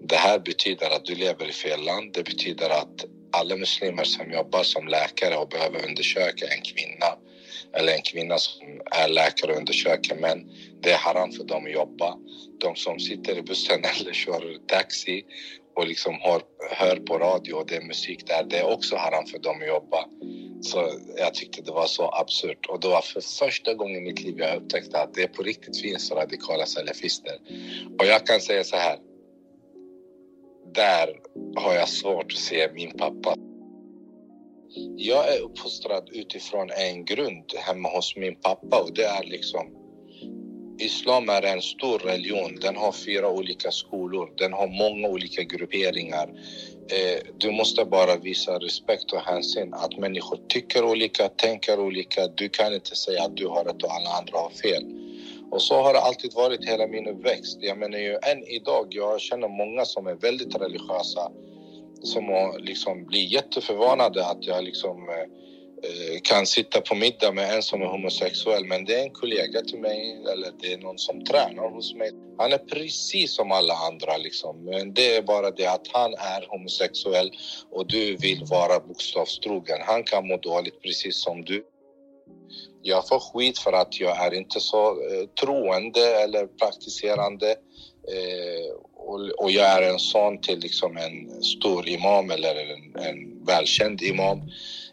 det 0.00 0.16
här 0.16 0.38
betyder 0.38 0.90
att 0.90 1.04
du 1.04 1.14
lever 1.14 1.48
i 1.48 1.52
fel 1.52 1.84
land. 1.84 2.12
Det 2.12 2.22
betyder 2.22 2.70
att 2.70 3.04
alla 3.32 3.56
muslimer 3.56 4.04
som 4.04 4.32
jobbar 4.32 4.62
som 4.62 4.88
läkare 4.88 5.36
och 5.36 5.48
behöver 5.48 5.88
undersöka 5.88 6.46
en 6.46 6.62
kvinna 6.62 7.16
eller 7.74 7.92
en 7.92 8.02
kvinna 8.02 8.38
som 8.38 8.80
är 8.90 9.08
läkare 9.08 9.52
och 9.52 9.58
undersöker 9.58 10.14
män, 10.14 10.50
det 10.82 10.90
är 10.90 10.98
haram 10.98 11.32
för 11.32 11.44
dem 11.44 11.64
att 11.64 11.72
jobba. 11.72 12.16
De 12.60 12.76
som 12.76 12.98
sitter 12.98 13.38
i 13.38 13.42
bussen 13.42 13.84
eller 14.00 14.12
kör 14.12 14.66
taxi 14.66 15.24
och 15.76 15.86
liksom 15.86 16.18
hör, 16.20 16.42
hör 16.70 16.96
på 16.96 17.18
radio 17.18 17.54
och 17.54 17.66
det 17.66 17.76
är 17.76 17.82
musik 17.82 18.26
där, 18.26 18.44
det 18.44 18.58
är 18.58 18.72
också 18.72 18.96
haram 18.96 19.26
för 19.26 19.38
dem 19.38 19.56
att 19.60 19.68
jobba. 19.68 20.04
Så 20.62 20.92
jag 21.16 21.34
tyckte 21.34 21.62
det 21.62 21.72
var 21.72 21.86
så 21.86 22.08
absurt. 22.08 22.66
Och 22.68 22.80
det 22.80 22.88
var 22.88 23.00
för 23.00 23.20
första 23.20 23.74
gången 23.74 23.96
i 23.96 24.00
mitt 24.00 24.20
liv 24.20 24.34
jag 24.38 24.56
upptäckte 24.56 25.00
att 25.00 25.14
det 25.14 25.28
på 25.28 25.42
riktigt 25.42 25.80
finns 25.80 26.12
radikala 26.12 26.66
salafister. 26.66 27.38
Och 27.98 28.06
jag 28.06 28.26
kan 28.26 28.40
säga 28.40 28.64
så 28.64 28.76
här. 28.76 28.98
Där 30.74 31.08
har 31.56 31.74
jag 31.74 31.88
svårt 31.88 32.32
att 32.32 32.38
se 32.38 32.68
min 32.74 32.90
pappa. 32.90 33.34
Jag 34.96 35.34
är 35.34 35.40
uppfostrad 35.40 36.08
utifrån 36.12 36.70
en 36.70 37.04
grund 37.04 37.52
hemma 37.56 37.88
hos 37.88 38.16
min 38.16 38.36
pappa 38.36 38.82
och 38.82 38.94
det 38.94 39.04
är 39.04 39.24
liksom 39.24 39.82
Islam 40.78 41.28
är 41.28 41.42
en 41.42 41.62
stor 41.62 41.98
religion. 41.98 42.58
Den 42.60 42.76
har 42.76 42.92
fyra 42.92 43.30
olika 43.30 43.70
skolor. 43.70 44.32
Den 44.36 44.52
har 44.52 44.66
många 44.66 45.08
olika 45.08 45.42
grupperingar. 45.42 46.28
Eh, 46.90 47.20
du 47.38 47.50
måste 47.50 47.84
bara 47.84 48.16
visa 48.16 48.58
respekt 48.58 49.12
och 49.12 49.20
hänsyn. 49.20 49.74
Att 49.74 49.98
människor 49.98 50.38
tycker 50.48 50.84
olika, 50.84 51.28
tänker 51.28 51.80
olika. 51.80 52.28
Du 52.28 52.48
kan 52.48 52.74
inte 52.74 52.96
säga 52.96 53.22
att 53.22 53.36
du 53.36 53.46
har 53.46 53.64
rätt 53.64 53.82
och 53.82 53.92
alla 53.92 54.10
andra 54.10 54.38
har 54.38 54.50
fel. 54.50 54.84
Och 55.52 55.62
så 55.62 55.82
har 55.82 55.92
det 55.92 56.00
alltid 56.00 56.34
varit 56.34 56.68
hela 56.68 56.86
min 56.86 57.08
uppväxt. 57.08 57.58
Jag 57.60 57.78
menar 57.78 57.98
ju 57.98 58.18
än 58.22 58.44
idag, 58.44 58.86
jag 58.90 59.20
känner 59.20 59.48
många 59.48 59.84
som 59.84 60.06
är 60.06 60.14
väldigt 60.14 60.54
religiösa 60.56 61.30
som 62.02 62.54
liksom 62.58 63.04
blir 63.04 63.24
jätteförvånade 63.24 64.26
att 64.26 64.46
jag 64.46 64.64
liksom 64.64 65.08
eh, 65.08 66.20
kan 66.22 66.46
sitta 66.46 66.80
på 66.80 66.94
middag 66.94 67.32
med 67.32 67.54
en 67.54 67.62
som 67.62 67.82
är 67.82 67.86
homosexuell 67.86 68.64
men 68.66 68.84
det 68.84 68.94
är 68.94 69.02
en 69.02 69.10
kollega 69.10 69.60
till 69.60 69.78
mig 69.78 70.24
eller 70.32 70.52
det 70.60 70.72
är 70.72 70.78
någon 70.78 70.98
som 70.98 71.24
tränar 71.24 71.70
hos 71.70 71.94
mig. 71.94 72.10
Han 72.38 72.52
är 72.52 72.58
precis 72.58 73.34
som 73.34 73.52
alla 73.52 73.74
andra 73.74 74.16
liksom. 74.16 74.64
Men 74.64 74.94
det 74.94 75.16
är 75.16 75.22
bara 75.22 75.50
det 75.50 75.66
att 75.66 75.86
han 75.92 76.14
är 76.14 76.46
homosexuell 76.48 77.30
och 77.70 77.86
du 77.86 78.16
vill 78.16 78.44
vara 78.44 78.80
bokstavstrogen. 78.80 79.78
Han 79.86 80.04
kan 80.04 80.26
må 80.26 80.36
dåligt 80.36 80.82
precis 80.82 81.16
som 81.16 81.44
du. 81.44 81.64
Jag 82.82 83.08
får 83.08 83.20
skit 83.20 83.58
för 83.58 83.72
att 83.72 84.00
jag 84.00 84.26
är 84.26 84.34
inte 84.34 84.60
så 84.60 84.90
eh, 84.90 85.26
troende 85.40 86.22
eller 86.22 86.46
praktiserande. 86.46 87.50
Eh, 88.08 88.74
och, 88.94 89.20
och, 89.38 89.50
jag 89.50 89.66
är 89.66 89.92
en 89.92 89.98
son 89.98 90.40
till 90.40 90.58
liksom 90.58 90.96
en 90.96 91.42
stor 91.42 91.88
imam 91.88 92.30
eller 92.30 92.54
en, 92.54 93.04
en 93.04 93.44
välkänd 93.44 94.02
imam. 94.02 94.38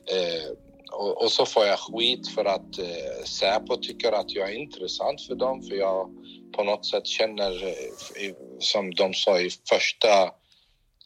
Eh, 0.06 0.52
och, 0.92 1.22
och, 1.24 1.32
så 1.32 1.46
får 1.46 1.66
jag 1.66 1.80
skit 1.80 2.28
för 2.28 2.46
att 2.46 2.80
eh, 2.80 3.24
Säpo 3.26 3.78
tycker 3.78 4.12
att 4.12 4.32
jag 4.32 4.50
är 4.50 4.54
intressant 4.54 5.22
för 5.22 5.36
dem 5.36 5.62
för 5.62 5.76
jag 5.76 6.10
på 6.56 6.64
något 6.64 6.86
sätt 6.86 7.08
känner, 7.08 7.64
eh, 7.64 8.34
som 8.60 8.96
de 8.96 9.14
sa 9.14 9.40
i 9.40 9.50
första 9.70 10.32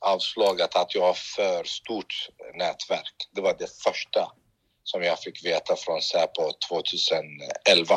avslaget, 0.02 0.76
att 0.76 0.96
jag 0.96 1.02
har 1.02 1.18
för 1.36 1.64
stort 1.64 2.30
nätverk. 2.54 3.14
Det 3.36 3.42
var 3.42 3.56
det 3.60 3.70
första 3.84 4.32
som 4.84 5.04
jag 5.04 5.20
fick 5.20 5.46
veta 5.46 5.76
från 5.76 6.02
Säpo 6.02 6.52
2011. 6.70 7.96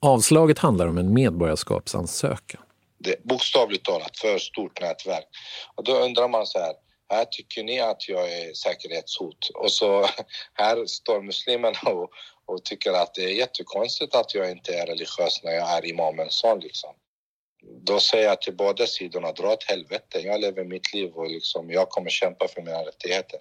Avslaget 0.00 0.58
handlar 0.58 0.86
om 0.86 0.98
en 0.98 1.14
medborgarskapsansökan. 1.14 2.62
Det 2.98 3.10
är 3.10 3.20
bokstavligt 3.22 3.84
talat 3.84 4.18
för 4.18 4.38
stort 4.38 4.80
nätverk. 4.80 5.26
Och 5.74 5.84
då 5.84 5.92
undrar 5.92 6.28
man 6.28 6.46
så 6.46 6.58
här, 6.58 6.74
här 7.08 7.24
tycker 7.24 7.64
ni 7.64 7.80
att 7.80 8.08
jag 8.08 8.32
är 8.32 8.54
säkerhetshot? 8.54 9.48
Och 9.54 9.72
så 9.72 10.06
här 10.54 10.86
står 10.86 11.22
muslimerna 11.22 11.78
och, 11.90 12.10
och 12.46 12.64
tycker 12.64 12.92
att 12.92 13.14
det 13.14 13.24
är 13.24 13.34
jättekonstigt 13.34 14.14
att 14.14 14.34
jag 14.34 14.50
inte 14.50 14.74
är 14.74 14.86
religiös 14.86 15.42
när 15.42 15.52
jag 15.52 15.70
är 15.76 15.86
imamens 15.86 16.34
son 16.34 16.60
liksom. 16.60 16.90
Då 17.82 18.00
säger 18.00 18.24
jag 18.28 18.42
till 18.42 18.56
båda 18.56 18.86
sidorna, 18.86 19.32
dra 19.32 19.52
åt 19.52 19.64
helvete. 19.64 20.20
Jag 20.20 20.40
lever 20.40 20.64
mitt 20.64 20.94
liv 20.94 21.12
och 21.12 21.30
liksom, 21.30 21.70
jag 21.70 21.88
kommer 21.88 22.10
kämpa 22.10 22.48
för 22.48 22.62
mina 22.62 22.78
rättigheter. 22.78 23.40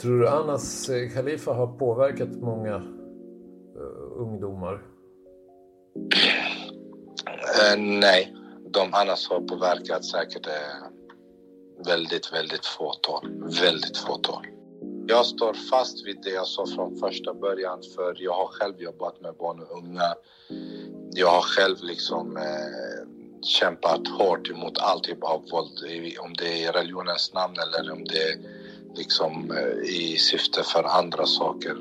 Tror 0.00 0.18
du 0.18 0.28
Anas 0.28 0.88
eh, 0.88 1.08
Khalifa 1.08 1.52
har 1.52 1.66
påverkat 1.66 2.28
många 2.28 2.76
uh, 2.76 4.12
ungdomar? 4.16 4.74
Uh, 7.58 7.76
nej, 7.78 8.34
de 8.70 8.94
Anas 8.94 9.28
har 9.28 9.40
påverkat 9.40 10.04
säkert 10.04 10.46
uh, 10.46 10.52
väldigt, 11.86 12.32
väldigt 12.32 12.66
fåtal. 12.66 13.28
Väldigt 13.62 13.96
fåtal. 13.96 14.46
Jag 15.06 15.26
står 15.26 15.52
fast 15.70 16.06
vid 16.06 16.22
det 16.22 16.30
jag 16.30 16.46
sa 16.46 16.66
från 16.66 16.96
första 16.96 17.34
början 17.34 17.78
för 17.96 18.16
jag 18.18 18.32
har 18.32 18.46
själv 18.46 18.74
jobbat 18.78 19.20
med 19.20 19.34
barn 19.34 19.60
och 19.60 19.78
unga. 19.78 20.14
Jag 21.14 21.28
har 21.28 21.42
själv 21.42 21.76
liksom 21.82 22.36
eh, 22.36 23.08
kämpat 23.42 24.08
hårt 24.08 24.50
emot 24.50 24.78
all 24.78 25.00
typ 25.00 25.24
av 25.24 25.42
våld, 25.50 25.78
om 26.20 26.34
det 26.38 26.46
är 26.46 26.68
i 26.68 26.72
religionens 26.80 27.34
namn 27.34 27.54
eller 27.58 27.92
om 27.92 28.04
det 28.04 28.22
är 28.22 28.57
liksom 28.98 29.50
eh, 29.50 29.90
i 29.90 30.16
syfte 30.18 30.62
för 30.62 30.84
andra 30.84 31.26
saker. 31.26 31.76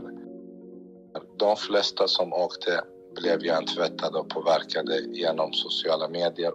De 1.37 1.57
flesta 1.57 2.07
som 2.07 2.33
åkte 2.33 2.83
blev 3.15 3.45
hjärntvättade 3.45 4.17
och 4.19 4.29
påverkade 4.29 4.99
genom 4.99 5.53
sociala 5.53 6.09
medier. 6.09 6.53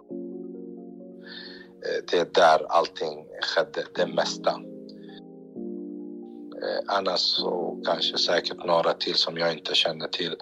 Eh, 1.85 2.03
det 2.11 2.17
är 2.17 2.29
där 2.33 2.65
allting 2.69 3.25
skedde, 3.41 3.85
det 3.95 4.07
mesta. 4.07 4.51
Eh, 6.63 6.81
annars 6.87 7.19
så 7.19 7.81
kanske 7.85 8.17
säkert 8.17 8.65
några 8.65 8.93
till 8.93 9.15
som 9.15 9.37
jag 9.37 9.53
inte 9.53 9.75
känner 9.75 10.07
till. 10.07 10.35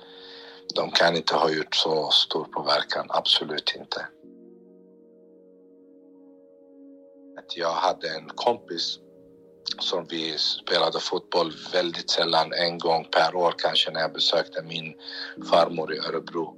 De 0.75 0.91
kan 0.91 1.15
inte 1.15 1.35
ha 1.35 1.51
gjort 1.51 1.75
så 1.75 2.09
stor 2.11 2.43
påverkan, 2.43 3.05
absolut 3.09 3.75
inte. 3.79 4.07
Jag 7.55 7.71
hade 7.71 8.07
en 8.09 8.29
kompis 8.35 8.99
som 9.79 10.05
vi 10.09 10.37
spelade 10.37 10.99
fotboll 10.99 11.51
väldigt 11.73 12.09
sällan, 12.09 12.53
en 12.53 12.77
gång 12.77 13.07
per 13.11 13.35
år 13.35 13.53
kanske 13.57 13.91
när 13.91 14.01
jag 14.01 14.13
besökte 14.13 14.61
min 14.63 14.93
farmor 15.49 15.93
i 15.93 15.97
Örebro. 15.97 16.55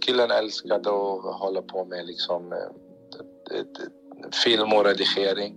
Killen 0.00 0.30
älskade 0.30 0.90
att 0.90 1.38
hålla 1.40 1.62
på 1.62 1.84
med 1.84 2.06
liksom 2.06 2.52
eh, 2.52 3.62
film 4.44 4.72
och 4.72 4.84
redigering. 4.84 5.56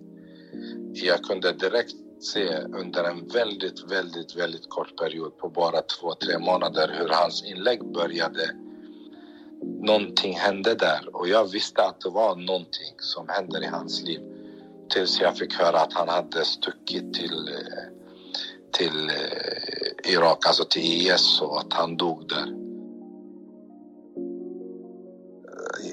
Jag 0.94 1.24
kunde 1.24 1.52
direkt 1.52 1.96
se 2.20 2.58
under 2.58 3.04
en 3.04 3.28
väldigt, 3.28 3.92
väldigt, 3.92 4.36
väldigt 4.36 4.70
kort 4.70 4.98
period 4.98 5.38
på 5.38 5.50
bara 5.50 5.82
två, 5.82 6.16
tre 6.16 6.40
månader 6.40 6.96
hur 7.00 7.10
hans 7.10 7.44
inlägg 7.44 7.94
började. 7.94 8.56
Någonting 9.64 10.36
hände 10.36 10.76
där 10.76 11.16
och 11.16 11.28
jag 11.28 11.52
visste 11.52 11.82
att 11.84 12.02
det 12.02 12.10
var 12.10 12.36
någonting 12.36 12.96
som 12.98 13.30
hände 13.30 13.60
i 13.60 13.68
hans 13.68 14.04
liv 14.04 14.31
tills 14.94 15.22
jag 15.22 15.38
fick 15.38 15.54
höra 15.54 15.80
att 15.80 15.94
han 15.94 16.10
hade 16.10 16.46
stuckit 16.46 17.14
till, 17.14 17.50
till 18.72 19.10
eh, 19.10 20.14
Irak, 20.14 20.48
alltså 20.48 20.64
till 20.70 20.82
IS 20.82 21.42
och 21.42 21.60
att 21.60 21.74
han 21.74 21.98
dog 21.98 22.28
där. 22.28 22.56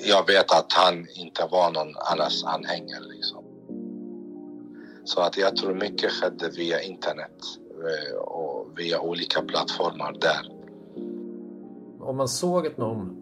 Jag 0.09 0.27
vet 0.27 0.53
att 0.53 0.73
han 0.73 1.07
inte 1.15 1.49
var 1.51 1.71
någon 1.71 1.95
annars 2.13 2.45
anhängare 2.45 3.05
liksom. 3.05 3.45
Så 5.05 5.21
att 5.21 5.37
jag 5.37 5.57
tror 5.57 5.75
mycket 5.75 6.13
skedde 6.13 6.51
via 6.51 6.83
internet 6.83 7.43
eh, 7.71 8.17
och 8.17 8.79
via 8.79 9.01
olika 9.01 9.43
plattformar 9.43 10.13
där. 10.21 10.59
Om 12.01 12.17
man 12.17 12.29
såg 12.29 12.67
att 12.67 12.77
någon, 12.77 13.17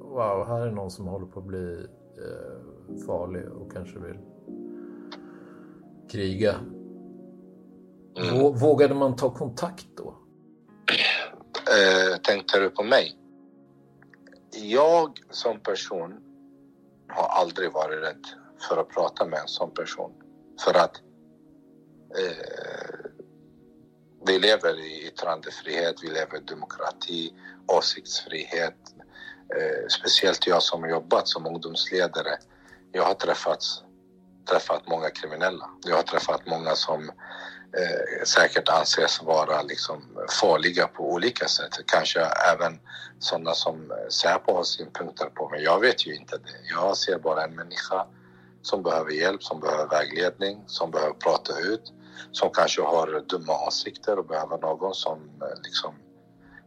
wow, 0.00 0.46
här 0.46 0.66
är 0.66 0.70
någon 0.70 0.90
som 0.90 1.06
håller 1.06 1.26
på 1.26 1.40
att 1.40 1.46
bli 1.46 1.86
eh, 2.18 3.04
farlig 3.06 3.48
och 3.48 3.72
kanske 3.72 3.98
vill 3.98 4.18
kriga. 6.10 6.54
Mm. 8.18 8.58
Vågade 8.58 8.94
man 8.94 9.16
ta 9.16 9.34
kontakt 9.34 9.86
då? 9.96 10.14
Eh, 11.72 12.16
tänkte 12.16 12.60
du 12.60 12.70
på 12.70 12.82
mig? 12.82 13.18
Jag 14.54 15.18
som 15.30 15.60
person 15.60 16.20
har 17.08 17.28
aldrig 17.28 17.72
varit 17.72 18.02
rädd 18.02 18.26
för 18.68 18.76
att 18.76 18.88
prata 18.88 19.24
med 19.26 19.40
en 19.40 19.48
sån 19.48 19.70
person. 19.70 20.12
För 20.64 20.74
att 20.74 20.96
eh, 22.18 23.10
vi 24.26 24.38
lever 24.38 24.80
i 24.80 25.06
yttrandefrihet, 25.06 25.94
vi 26.02 26.08
lever 26.08 26.36
i 26.36 26.40
demokrati, 26.40 27.34
åsiktsfrihet. 27.66 28.76
Eh, 29.56 29.88
speciellt 29.88 30.46
jag 30.46 30.62
som 30.62 30.82
har 30.82 30.90
jobbat 30.90 31.28
som 31.28 31.46
ungdomsledare. 31.46 32.38
Jag 32.92 33.02
har 33.02 33.14
träffats, 33.14 33.82
träffat 34.50 34.88
många 34.88 35.10
kriminella. 35.10 35.70
Jag 35.84 35.96
har 35.96 36.02
träffat 36.02 36.46
många 36.46 36.74
som 36.74 37.08
eh, 37.78 38.24
säkert 38.24 38.68
anses 38.68 39.22
vara 39.22 39.62
liksom 39.62 40.02
farliga 40.40 40.86
på 40.86 41.12
olika 41.12 41.48
sätt. 41.48 41.78
Kanske 41.86 42.20
även 42.20 42.80
sådana 43.18 43.54
som 43.54 43.92
Säpo 44.08 44.54
har 44.54 44.64
synpunkter 44.64 45.26
på. 45.26 45.48
Men 45.48 45.62
jag 45.62 45.80
vet 45.80 46.06
ju 46.06 46.16
inte 46.16 46.36
det. 46.36 46.74
Jag 46.74 46.96
ser 46.96 47.18
bara 47.18 47.44
en 47.44 47.54
människa 47.54 48.06
som 48.62 48.82
behöver 48.82 49.10
hjälp, 49.10 49.42
som 49.42 49.60
behöver 49.60 49.86
vägledning, 49.86 50.64
som 50.66 50.90
behöver 50.90 51.14
prata 51.14 51.58
ut, 51.58 51.92
som 52.32 52.50
kanske 52.50 52.82
har 52.82 53.24
dumma 53.28 53.66
åsikter 53.66 54.18
och 54.18 54.26
behöver 54.26 54.58
någon 54.58 54.94
som 54.94 55.18
eh, 55.18 55.62
liksom 55.62 55.94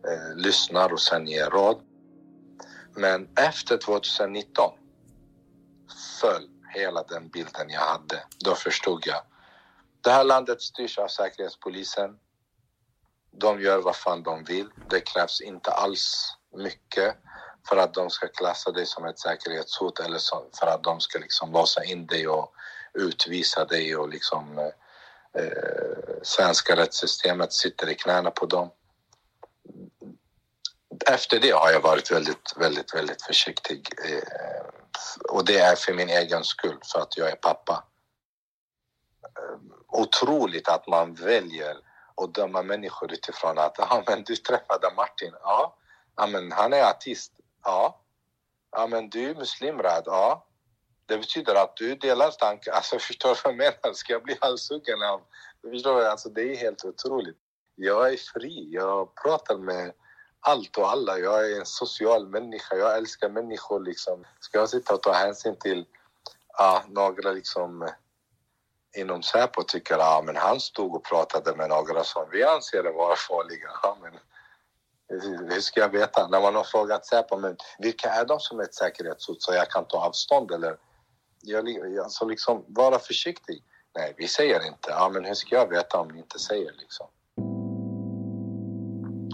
eh, 0.08 0.36
lyssnar 0.36 0.94
och 0.94 1.02
sen 1.02 1.28
ger 1.28 1.50
råd. 1.50 1.82
Men 2.96 3.28
efter 3.36 3.78
2019 3.78 4.72
föll 6.22 6.50
hela 6.76 7.04
den 7.04 7.30
bilden 7.30 7.70
jag 7.70 7.82
hade. 7.82 8.24
Då 8.46 8.56
förstod 8.56 9.08
jag. 9.08 9.22
Det 10.02 10.12
här 10.12 10.24
landet 10.24 10.62
styrs 10.62 10.98
av 10.98 11.08
Säkerhetspolisen. 11.08 12.20
De 13.32 13.62
gör 13.62 13.82
vad 13.82 13.96
fan 13.96 14.24
de 14.24 14.44
vill. 14.44 14.70
Det 14.90 15.02
krävs 15.02 15.42
inte 15.42 15.72
alls 15.72 16.36
mycket 16.56 17.16
för 17.70 17.78
att 17.78 17.94
de 17.94 18.10
ska 18.10 18.28
klassa 18.28 18.72
dig 18.72 18.86
som 18.86 19.06
ett 19.06 19.20
säkerhetshot 19.20 20.00
eller 20.00 20.20
för 20.60 20.68
att 20.68 20.84
de 20.84 21.00
ska 21.00 21.20
liksom 21.20 21.52
låsa 21.52 21.84
in 21.84 22.08
dig 22.08 22.28
och 22.28 22.54
utvisa 22.94 23.66
dig 23.66 23.96
och 23.96 24.10
liksom 24.10 24.58
eh, 24.58 25.44
eh, 25.44 26.22
svenska 26.24 26.76
rättssystemet 26.76 27.54
sitter 27.54 27.90
i 27.90 27.96
knäna 27.96 28.32
på 28.32 28.46
dem. 28.46 28.72
Efter 31.08 31.40
det 31.40 31.52
har 31.52 31.72
jag 31.72 31.82
varit 31.82 32.12
väldigt, 32.12 32.54
väldigt, 32.58 32.96
väldigt 32.96 33.22
försiktig. 33.22 33.90
Eh, 34.06 34.66
och 35.30 35.46
det 35.46 35.58
är 35.58 35.76
för 35.76 35.94
min 35.94 36.10
egen 36.10 36.44
skull, 36.44 36.80
för 36.92 37.00
att 37.00 37.18
jag 37.18 37.30
är 37.30 37.36
pappa. 37.36 37.84
Ehm, 39.24 39.74
otroligt 39.88 40.68
att 40.68 40.88
man 40.88 41.14
väljer 41.14 41.78
att 42.16 42.34
döma 42.34 42.64
människor 42.64 43.14
utifrån 43.14 43.58
att 43.58 43.76
ja, 43.78 44.04
men 44.08 44.24
du 44.24 44.36
träffade 44.36 44.94
Martin. 44.96 45.34
Ja, 45.42 45.78
ja 46.16 46.28
men 46.28 46.52
han 46.52 46.74
är 46.74 46.90
artist. 46.90 47.32
Ja. 47.64 48.02
Ja, 48.72 48.88
men 48.88 49.10
du 49.10 49.30
är 49.30 49.36
muslimrad. 49.36 50.04
Ja. 50.06 50.46
Det 51.06 51.18
betyder 51.18 51.56
att 51.56 51.76
du 51.76 51.96
delar 51.96 52.32
tankar. 52.32 52.72
Alltså, 52.72 53.00
förstår 53.00 53.30
du 53.30 53.36
vad 53.44 53.54
jag 53.54 53.58
menar? 53.58 53.94
Ska 53.94 54.14
jag 54.14 54.24
bli 54.24 54.38
halshuggen 54.42 55.02
av... 55.02 55.22
Förstår 55.72 55.96
du? 55.96 56.08
Alltså, 56.08 56.30
det 56.30 56.42
är 56.42 56.56
helt 56.56 56.86
otroligt. 56.86 57.38
Jag 57.76 58.14
är 58.14 58.18
fri. 58.18 58.70
Jag 58.72 59.16
pratar 59.16 59.58
med 59.58 59.94
allt 60.46 60.78
och 60.78 60.90
alla. 60.90 61.18
Jag 61.18 61.52
är 61.52 61.60
en 61.60 61.66
social 61.66 62.28
människa. 62.28 62.76
Jag 62.76 62.98
älskar 62.98 63.30
människor. 63.30 63.80
Liksom. 63.80 64.26
Ska 64.40 64.58
jag 64.58 64.70
sitta 64.70 64.94
och 64.94 65.02
ta 65.02 65.12
hänsyn 65.12 65.56
till 65.56 65.86
ja, 66.58 66.84
några 66.88 67.32
liksom 67.32 67.90
inom 68.96 69.24
Säpo 69.24 69.64
tycker 69.64 69.94
att 69.94 70.00
ja, 70.00 70.22
men 70.26 70.36
han 70.36 70.60
stod 70.60 70.96
och 70.96 71.04
pratade 71.04 71.56
med 71.56 71.70
några 71.70 72.04
som 72.04 72.26
vi 72.32 72.44
anser 72.44 72.84
vara 72.84 73.16
farliga. 73.16 73.70
Ja, 73.84 73.98
men 74.02 74.14
hur 75.50 75.62
ska 75.62 75.80
jag 75.80 75.90
veta? 75.90 76.28
När 76.28 76.42
man 76.42 76.56
har 76.56 76.64
frågat 76.64 77.06
Säpo, 77.06 77.38
men 77.38 77.58
vilka 77.80 78.10
är 78.10 78.26
de 78.26 78.40
som 78.40 78.60
är 78.60 78.64
ett 78.64 78.74
säkerhetshot 78.74 79.42
så 79.42 79.54
jag 79.54 79.70
kan 79.70 79.86
ta 79.88 79.98
avstånd 79.98 80.52
eller 80.52 80.78
jag, 81.42 81.98
alltså 82.04 82.26
liksom 82.26 82.66
vara 82.68 83.00
försiktig. 83.00 83.64
Nej, 83.96 84.14
vi 84.18 84.28
säger 84.28 84.68
inte. 84.68 84.90
Ja, 84.90 85.10
men 85.10 85.26
hur 85.26 85.34
ska 85.34 85.56
jag 85.56 85.70
veta 85.70 86.00
om 86.00 86.08
ni 86.08 86.20
inte 86.20 86.40
säger 86.40 86.72
liksom? 86.72 87.08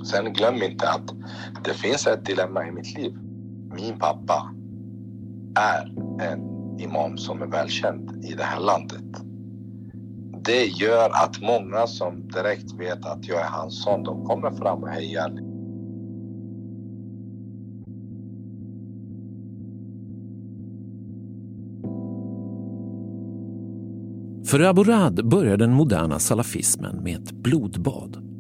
Sen 0.04 0.34
glöm 0.34 0.64
inte 0.64 0.90
att 0.90 1.14
det 1.64 1.74
finns 1.74 2.08
ett 2.08 2.26
dilemma 2.26 2.68
i 2.68 2.72
mitt 2.72 2.98
liv. 2.98 3.18
Min 3.76 4.00
pappa 4.00 4.52
är 5.56 5.94
en 6.22 6.52
imam 6.80 7.18
som 7.18 7.42
är 7.42 7.48
välkänd 7.48 8.26
i 8.26 8.34
det 8.34 8.44
här 8.44 8.60
landet. 8.60 9.24
Det 10.44 10.66
gör 10.66 11.10
att 11.10 11.42
många 11.42 11.88
som 11.88 12.28
direkt 12.28 12.72
vet 12.80 13.06
att 13.06 13.28
jag 13.28 13.42
är 13.42 13.50
hans 13.50 13.84
son, 13.84 14.04
de 14.04 14.26
kommer 14.26 14.52
fram 14.52 14.84
och 14.84 14.90
hejar. 14.90 15.32
För 24.46 24.60
Abu 24.60 24.84
Rad 24.84 25.30
börjar 25.30 25.58
den 25.58 25.74
moderna 25.74 26.20
salafismen 26.20 27.04
med 27.04 27.18
ett 27.18 27.32
blodbad. 27.32 28.31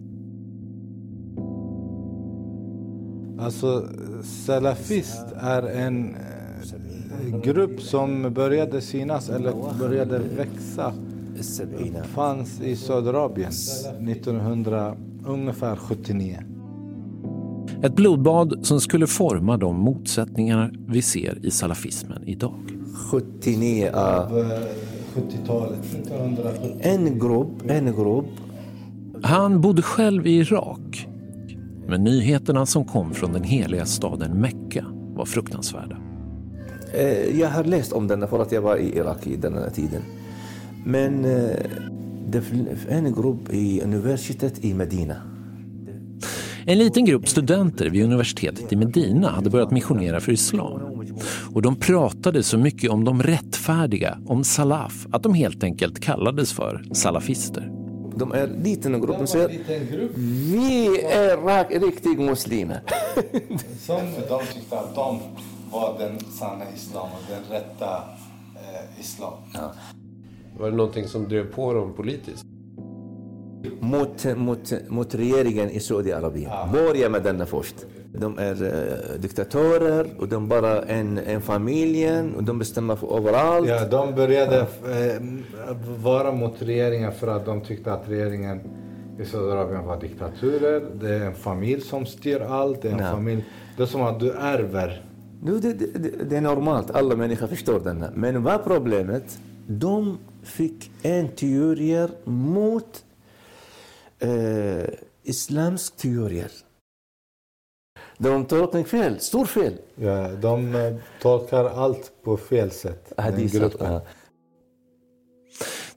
Alltså, 3.41 3.87
salafist 4.23 5.25
är 5.35 5.63
en 5.63 6.15
eh, 6.15 7.39
grupp 7.43 7.81
som 7.81 8.33
började 8.33 8.81
synas 8.81 9.29
eller 9.29 9.53
började 9.79 10.19
växa. 10.19 10.93
Fanns 12.13 12.61
i 12.61 12.75
Saudiarabien 12.75 13.51
1900, 13.51 14.95
ungefär 15.25 15.75
79. 15.75 16.37
Ett 17.83 17.95
blodbad 17.95 18.59
som 18.65 18.81
skulle 18.81 19.07
forma 19.07 19.57
de 19.57 19.75
motsättningar 19.75 20.73
vi 20.87 21.01
ser 21.01 21.45
i 21.45 21.51
salafismen 21.51 22.23
idag. 22.25 22.59
79 23.11 23.91
av 23.93 24.31
70-talet. 25.15 25.79
1970. 25.79 26.77
En 26.79 27.19
grupp, 27.19 27.69
en 27.69 27.85
grupp. 27.85 28.29
Han 29.23 29.61
bodde 29.61 29.81
själv 29.81 30.27
i 30.27 30.31
Irak. 30.31 31.07
Men 31.91 32.03
nyheterna 32.03 32.65
som 32.65 32.85
kom 32.85 33.13
från 33.13 33.33
den 33.33 33.43
heliga 33.43 33.85
staden 33.85 34.41
Mekka 34.41 34.85
var 35.15 35.25
fruktansvärda. 35.25 35.97
Eh, 36.93 37.39
jag 37.39 37.49
har 37.49 37.63
läst 37.63 37.93
om 37.93 38.07
den 38.07 38.27
för 38.27 38.41
att 38.41 38.51
jag 38.51 38.61
var 38.61 38.77
i 38.77 38.97
Irak 38.97 39.27
i 39.27 39.35
den 39.35 39.53
här 39.53 39.69
tiden. 39.69 40.01
Men 40.85 41.25
eh, 41.25 41.55
det 42.27 42.43
en 42.89 43.13
grupp 43.13 43.53
i 43.53 43.81
universitetet 43.81 44.65
i 44.65 44.73
Medina. 44.73 45.15
En 46.65 46.77
liten 46.77 47.05
grupp 47.05 47.27
studenter 47.27 47.89
vid 47.89 48.03
universitetet 48.03 48.73
i 48.73 48.75
Medina 48.75 49.29
hade 49.29 49.49
börjat 49.49 49.71
missionera 49.71 50.19
för 50.19 50.31
islam. 50.31 50.81
Och 51.53 51.61
de 51.61 51.75
pratade 51.75 52.43
så 52.43 52.57
mycket 52.57 52.91
om 52.91 53.03
de 53.03 53.23
rättfärdiga, 53.23 54.17
om 54.25 54.43
salaf, 54.43 55.07
att 55.11 55.23
de 55.23 55.33
helt 55.33 55.63
enkelt 55.63 55.99
kallades 55.99 56.53
för 56.53 56.83
salafister. 56.93 57.80
De 58.21 58.31
är 58.31 58.43
en 58.43 58.63
liten 58.63 59.01
grupp. 59.01 59.17
De 59.17 59.27
säger 59.27 59.47
vi 59.47 61.01
är 61.11 61.79
riktiga 61.79 62.21
muslimer. 62.21 62.81
Som 63.79 63.97
de 64.29 64.41
tyckte 64.53 64.79
att 64.79 64.95
de 64.95 65.19
var 65.71 65.95
den 65.99 66.19
sanna 66.19 66.65
islam 66.75 67.07
och 67.07 67.23
den 67.29 67.57
rätta 67.57 68.03
eh, 68.55 68.99
islam. 68.99 69.33
Ja. 69.53 69.73
Var 70.59 70.69
det 70.69 70.75
någonting 70.75 71.07
som 71.07 71.29
drev 71.29 71.53
på 71.53 71.73
dem 71.73 71.93
politiskt? 71.93 72.45
Mot, 73.79 74.25
mot, 74.37 74.73
mot 74.87 75.15
regeringen 75.15 75.69
i 75.69 75.79
Saudiarabien. 75.79 76.51
Ja. 76.51 76.69
Börja 76.73 77.09
med 77.09 77.23
denna 77.23 77.45
först. 77.45 77.75
De 78.13 78.37
är 78.37 78.63
uh, 78.63 79.19
diktatorer 79.19 80.07
och 80.19 80.27
de 80.27 80.47
bara 80.47 80.81
en, 80.81 81.17
en 81.17 81.41
familjen 81.41 82.35
och 82.35 82.43
de 82.43 82.59
bestämmer 82.59 82.95
för 82.95 83.17
överallt. 83.17 83.67
Ja, 83.69 83.87
de 83.87 84.15
började 84.15 84.59
uh, 84.59 84.67
vara 86.03 86.31
mot 86.31 86.61
regeringen 86.61 87.11
för 87.11 87.27
att 87.27 87.45
de 87.45 87.61
tyckte 87.61 87.93
att 87.93 88.09
regeringen 88.09 88.61
i 89.19 89.25
Saudiarabien 89.25 89.85
var 89.85 89.99
diktaturer. 90.01 90.83
Det 91.01 91.09
är 91.09 91.25
en 91.25 91.35
familj 91.35 91.81
som 91.81 92.05
styr 92.05 92.41
allt. 92.41 92.81
Det 92.81 92.87
är, 92.87 92.91
en 92.91 92.97
Nej. 92.97 93.11
familj. 93.11 93.45
det 93.77 93.83
är 93.83 93.87
som 93.87 94.01
att 94.01 94.19
du 94.19 94.31
ärver. 94.31 95.05
Nu, 95.43 95.59
det, 95.59 95.73
det, 95.73 96.29
det 96.29 96.37
är 96.37 96.41
normalt, 96.41 96.91
alla 96.91 97.15
människor 97.15 97.47
förstår 97.47 97.79
denna. 97.79 98.09
Men 98.13 98.43
vad 98.43 98.63
problemet? 98.63 99.39
De 99.67 100.17
fick 100.43 100.91
en 101.01 101.27
teorier 101.27 102.09
mot 102.23 103.03
eh, 104.21 104.89
islamsk 105.23 105.97
teorier. 105.97 106.51
De 108.17 108.45
tolkar 108.45 108.83
fel, 108.83 109.19
stor 109.19 109.45
fel. 109.45 109.73
Ja, 109.95 110.27
de 110.27 110.75
eh, 110.75 110.95
tolkar 111.21 111.65
allt 111.65 112.11
på 112.23 112.37
fel 112.37 112.71
sätt. 112.71 113.13
ja. 113.79 114.05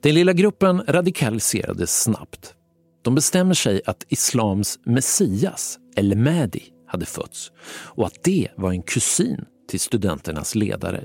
Den 0.00 0.14
lilla 0.14 0.32
gruppen 0.32 0.82
radikaliserades 0.88 2.02
snabbt. 2.02 2.54
De 3.02 3.14
bestämmer 3.14 3.54
sig 3.54 3.82
att 3.86 4.04
islams 4.08 4.78
Messias, 4.84 5.78
eller 5.96 6.16
Mahdi, 6.16 6.62
hade 6.86 7.06
fötts 7.06 7.52
och 7.68 8.06
att 8.06 8.24
det 8.24 8.48
var 8.56 8.70
en 8.70 8.82
kusin 8.82 9.44
till 9.68 9.80
studenternas 9.80 10.54
ledare. 10.54 11.04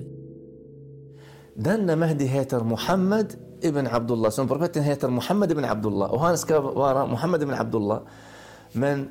Denna 1.56 1.96
Mahdi 1.96 2.26
heter 2.26 2.64
Muhammad 3.60 3.88
ibn 3.88 3.88
Abdullah. 3.88 4.32
Som 4.32 4.48
profeten 4.48 4.84
heter 4.84 5.10
Muhammed 5.10 5.52
ibn 5.52 5.66
Abdullah. 5.66 6.12
Och 6.12 6.22
han 6.22 6.38
ska 6.38 6.62
vara 6.62 7.06
Muhammed 7.06 7.42
ibn 7.42 7.54
Abdullah. 7.54 8.00
Men 8.72 9.10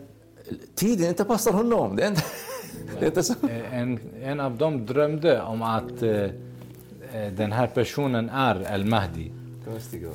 tiden 0.75 1.09
inte 1.09 1.25
passar 1.25 1.53
honom. 1.53 1.97
Det 1.97 2.03
är 2.03 2.09
inte, 2.09 2.23
det 2.99 3.05
är 3.05 3.07
inte 3.07 3.23
så. 3.23 3.35
Eh, 3.49 3.79
en, 3.79 4.01
en 4.23 4.41
av 4.41 4.57
dem 4.57 4.87
drömde 4.87 5.43
om 5.43 5.63
att 5.63 6.03
eh, 6.03 6.11
eh, 6.11 7.33
den 7.37 7.53
här 7.53 7.67
personen 7.67 8.31
är 8.31 8.73
al-Mahdi. 8.73 9.33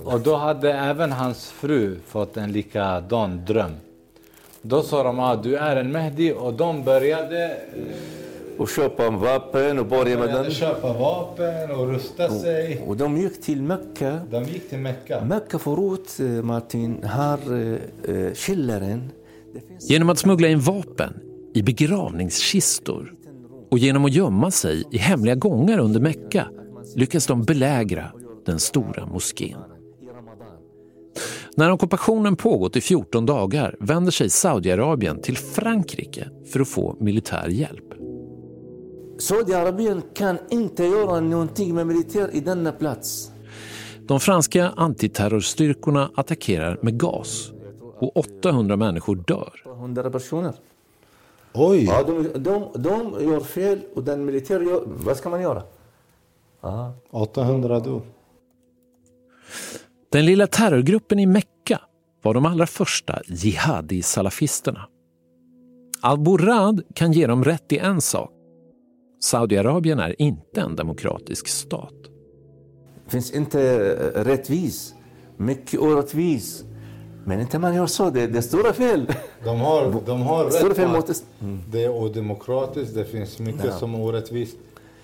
Och 0.06 0.20
då 0.20 0.36
hade 0.36 0.74
även 0.74 1.12
hans 1.12 1.52
fru 1.52 2.00
fått 2.08 2.38
en 2.38 2.52
likadan 2.52 3.46
dröm. 3.46 3.72
Då 4.62 4.82
sa 4.82 5.04
de 5.04 5.20
att 5.20 5.40
ah, 5.40 5.42
du 5.42 5.56
är 5.56 5.76
en 5.76 5.92
Mahdi 5.92 6.34
och 6.34 6.54
de 6.54 6.84
började 6.84 7.46
eh, 7.46 8.33
och 8.58 8.70
köpa 8.70 9.10
vapen 9.10 9.80
och 9.80 9.86
börja 9.86 10.20
med 10.20 10.30
den. 10.30 10.52
köpa 10.52 10.94
vapen 10.94 11.72
och 11.72 11.88
rusta 11.88 12.30
sig. 12.30 12.84
Och 12.88 12.98
de 12.98 13.18
gick 13.18 13.42
till 13.42 13.62
Mecka. 13.62 14.20
De 14.32 14.44
gick 14.44 14.70
till 14.70 14.80
Mecka. 14.80 15.26
Mecka 15.26 15.60
förut, 15.60 16.18
eh, 16.20 16.26
Martin, 16.26 17.04
har 17.04 17.40
eh, 17.54 18.16
eh, 18.16 18.34
källaren. 18.34 19.12
Genom 19.80 20.10
att 20.10 20.20
smuggla 20.20 20.48
in 20.48 20.60
vapen 20.60 21.14
i 21.54 21.62
begravningskistor 21.64 23.14
och 23.72 23.78
genom 23.78 24.06
att 24.06 24.14
gömma 24.14 24.52
sig 24.52 24.84
i 24.92 24.98
hemliga 24.98 25.36
gångar 25.36 25.78
under 25.80 26.00
Mecka 26.00 26.48
lyckas 26.96 27.28
de 27.28 27.44
belägra 27.44 28.12
den 28.46 28.60
stora 28.60 29.06
moskén. 29.06 29.60
När 31.56 31.72
ockupationen 31.72 32.36
pågått 32.36 32.76
i 32.76 32.82
14 32.82 33.26
dagar 33.26 33.76
vänder 33.80 34.12
sig 34.12 34.30
Saudiarabien 34.30 35.22
till 35.22 35.38
Frankrike 35.38 36.30
för 36.52 36.60
att 36.60 36.68
få 36.68 36.98
militär 37.00 37.48
hjälp. 37.48 38.03
Saudiarabien 39.24 40.02
kan 40.14 40.38
inte 40.50 40.84
göra 40.84 41.20
någonting 41.20 41.76
med 41.76 41.88
militär 41.88 42.30
i 42.36 42.40
denna 42.40 42.72
plats. 42.72 43.32
De 44.08 44.20
franska 44.20 44.70
antiterrorstyrkorna 44.70 46.12
attackerar 46.16 46.80
med 46.82 47.00
gas 47.00 47.52
och 48.00 48.18
800 48.18 48.76
människor 48.76 49.16
dör. 49.16 49.54
100 49.66 50.10
personer. 50.12 50.54
Oj! 51.54 51.84
Ja, 51.84 52.04
de, 52.04 52.44
de, 52.44 52.72
de 52.76 53.26
gör 53.26 53.40
fel 53.40 53.82
och 53.96 54.04
den 54.04 54.26
militär 54.26 54.62
gör... 54.62 54.84
Vad 54.86 55.18
ska 55.18 55.30
man 55.30 55.42
göra? 55.42 55.64
Ja. 56.62 56.94
800 57.12 57.80
dog. 57.80 58.02
Den 60.12 60.26
lilla 60.26 60.48
terrorgruppen 60.48 61.20
i 61.20 61.26
Mekka 61.26 61.82
var 62.22 62.34
de 62.34 62.46
allra 62.46 62.68
första 62.68 63.22
jihadi-salafisterna. 63.26 64.82
Al-Burrad 66.02 66.82
kan 66.96 67.12
ge 67.12 67.28
dem 67.28 67.44
rätt 67.44 67.72
i 67.72 67.78
en 67.78 68.02
sak. 68.02 68.32
Saudiarabien 69.24 70.00
är 70.00 70.22
inte 70.22 70.62
en 70.62 70.76
demokratisk 70.76 71.48
stat. 71.48 71.94
finns 73.08 73.32
inte 73.32 73.62
eh, 74.16 74.24
rättvis. 74.24 74.94
Mycket 75.38 75.80
orättvis. 75.80 76.64
Men 77.26 77.40
inte 77.42 77.60
man 77.60 77.76
gör 77.76 77.86
så. 77.86 78.10
Det, 78.10 78.28
det 78.28 78.38
är 78.38 78.42
stora 78.42 78.74
fel. 78.74 79.06
De 79.44 79.60
har, 79.60 80.02
de 80.06 80.22
har 80.22 80.50
Stora 80.50 80.70
rätt 80.70 80.76
fel 80.78 80.88
på 80.90 80.92
mot... 80.96 81.10
att 81.10 81.24
det 81.72 81.84
är 81.84 81.90
odemokratiskt, 81.90 82.96
det 82.96 83.06
finns 83.06 83.40
mycket 83.40 83.66
Ja. 83.66 83.72
som 83.72 83.94
är 83.96 84.00
orättvist. 84.02 84.58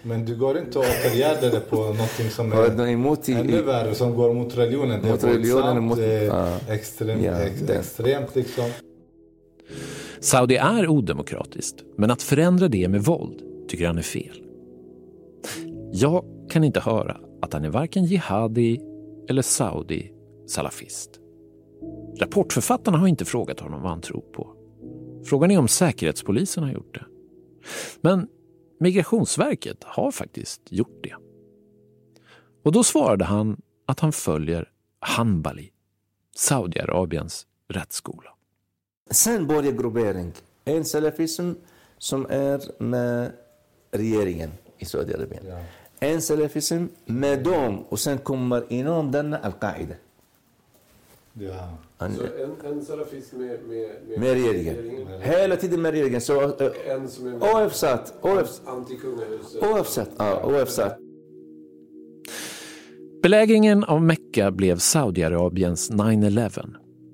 Men 0.04 0.26
du 0.26 0.36
går 0.36 0.58
inte 0.58 0.80
att 0.80 0.86
åtgärda 0.86 1.50
det 1.50 1.60
på 1.70 1.76
någonting 1.76 2.30
som 2.30 2.52
är 2.54 2.88
emot 2.90 3.30
i- 3.30 3.34
ännu 3.34 3.62
värre, 3.62 3.96
som 3.96 4.16
går 4.16 4.34
mot 4.34 4.58
religionen. 4.58 5.02
Det 5.04 5.12
Mot 5.12 5.24
är 5.24 5.28
religionen, 5.28 5.84
mot- 5.84 5.98
det 5.98 6.06
är 6.14 6.24
ja. 6.26 6.58
extrem, 6.74 7.24
Ja, 7.24 7.32
ex, 7.40 7.62
det- 7.62 7.76
extremt 7.76 8.36
liksom. 8.36 8.66
Saudi 10.20 10.56
är 10.56 10.88
odemokratiskt, 10.88 11.84
men 11.98 12.12
att 12.12 12.22
förändra 12.24 12.68
det 12.68 12.88
med 12.90 13.02
våld 13.04 13.42
tycker 13.70 13.88
han 13.88 13.98
är 13.98 14.02
fel. 14.02 14.44
Jag 15.92 16.26
kan 16.50 16.64
inte 16.64 16.80
höra 16.80 17.18
att 17.42 17.54
han 17.54 17.66
är 17.66 17.70
varken 17.70 18.06
jihadi 18.06 18.82
eller 19.30 19.42
saudi 19.42 20.12
salafist. 20.48 21.20
Rapportförfattarna 22.20 22.98
har 22.98 23.08
inte 23.08 23.26
frågat 23.26 23.60
honom 23.60 23.82
vad 23.82 23.92
han 23.92 24.02
tror 24.02 24.22
på. 24.22 24.56
Frågan 25.26 25.52
är 25.52 25.60
om 25.60 25.68
Säkerhetspolisen 25.68 26.64
har 26.64 26.72
gjort 26.72 26.94
det. 26.94 27.06
Men 28.02 28.28
Migrationsverket 28.80 29.84
har 29.84 30.12
faktiskt 30.12 30.62
gjort 30.70 31.04
det. 31.04 31.16
Och 32.64 32.72
då 32.72 32.84
svarade 32.84 33.26
han 33.26 33.62
att 33.86 34.00
han 34.00 34.12
följer 34.12 34.70
Hanbali, 35.00 35.72
Saudiarabiens 36.36 37.48
rättsskola. 37.68 38.30
Sen 39.12 39.48
börjar 39.48 39.72
gruppering. 39.72 40.34
En 40.66 40.86
salafism 40.86 41.52
som 41.98 42.26
är 42.30 42.84
med 42.84 43.32
regeringen 43.92 44.50
i 44.78 44.86
Saudiarabien. 44.86 45.44
En 46.00 46.22
salafism 46.22 46.86
med 47.06 47.44
dem 47.44 47.84
och 47.90 48.00
sen 48.00 48.18
kommer 48.18 48.64
inom 48.70 49.12
denna 49.12 49.38
al-Qaida. 49.38 49.96
Ja. 51.34 51.70
Han- 51.98 52.16
Så 52.16 52.24
en, 52.24 52.72
en 52.72 52.86
salafist 52.86 53.34
med, 53.34 53.60
med, 53.68 53.90
Med 54.20 54.34
regeringen. 54.34 54.76
Hela 55.22 55.56
tiden 55.56 55.82
med 55.82 55.92
regeringen. 55.92 56.22
Så, 56.22 56.42
eh, 56.44 56.72
En 56.88 57.08
som 57.10 57.28
är 57.28 57.32
med 57.32 57.42
oavsett, 57.44 58.14
oavsett, 58.22 58.68
antikungahuset. 58.68 59.64
oavsett, 59.64 60.10
ja. 60.18 60.96
Belägringen 63.24 63.84
av 63.84 64.02
Mekka 64.02 64.52
blev 64.52 64.78
Saudiarabiens 64.78 65.92
9-11. 65.92 66.74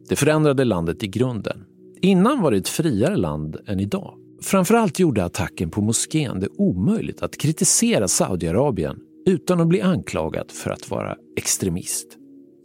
Det 0.09 0.15
förändrade 0.15 0.63
landet 0.63 1.03
i 1.03 1.07
grunden. 1.07 1.65
Innan 2.01 2.41
var 2.41 2.51
det 2.51 2.57
ett 2.57 2.67
friare 2.67 3.15
land 3.15 3.57
än 3.67 3.79
idag. 3.79 4.17
Framförallt 4.41 4.99
gjorde 4.99 5.23
attacken 5.23 5.69
på 5.69 5.81
moskén 5.81 6.39
det 6.39 6.47
omöjligt 6.57 7.21
att 7.21 7.37
kritisera 7.37 8.07
Saudiarabien 8.07 8.99
utan 9.25 9.61
att 9.61 9.67
bli 9.67 9.81
anklagad 9.81 10.51
för 10.51 10.71
att 10.71 10.89
vara 10.89 11.15
extremist, 11.37 12.07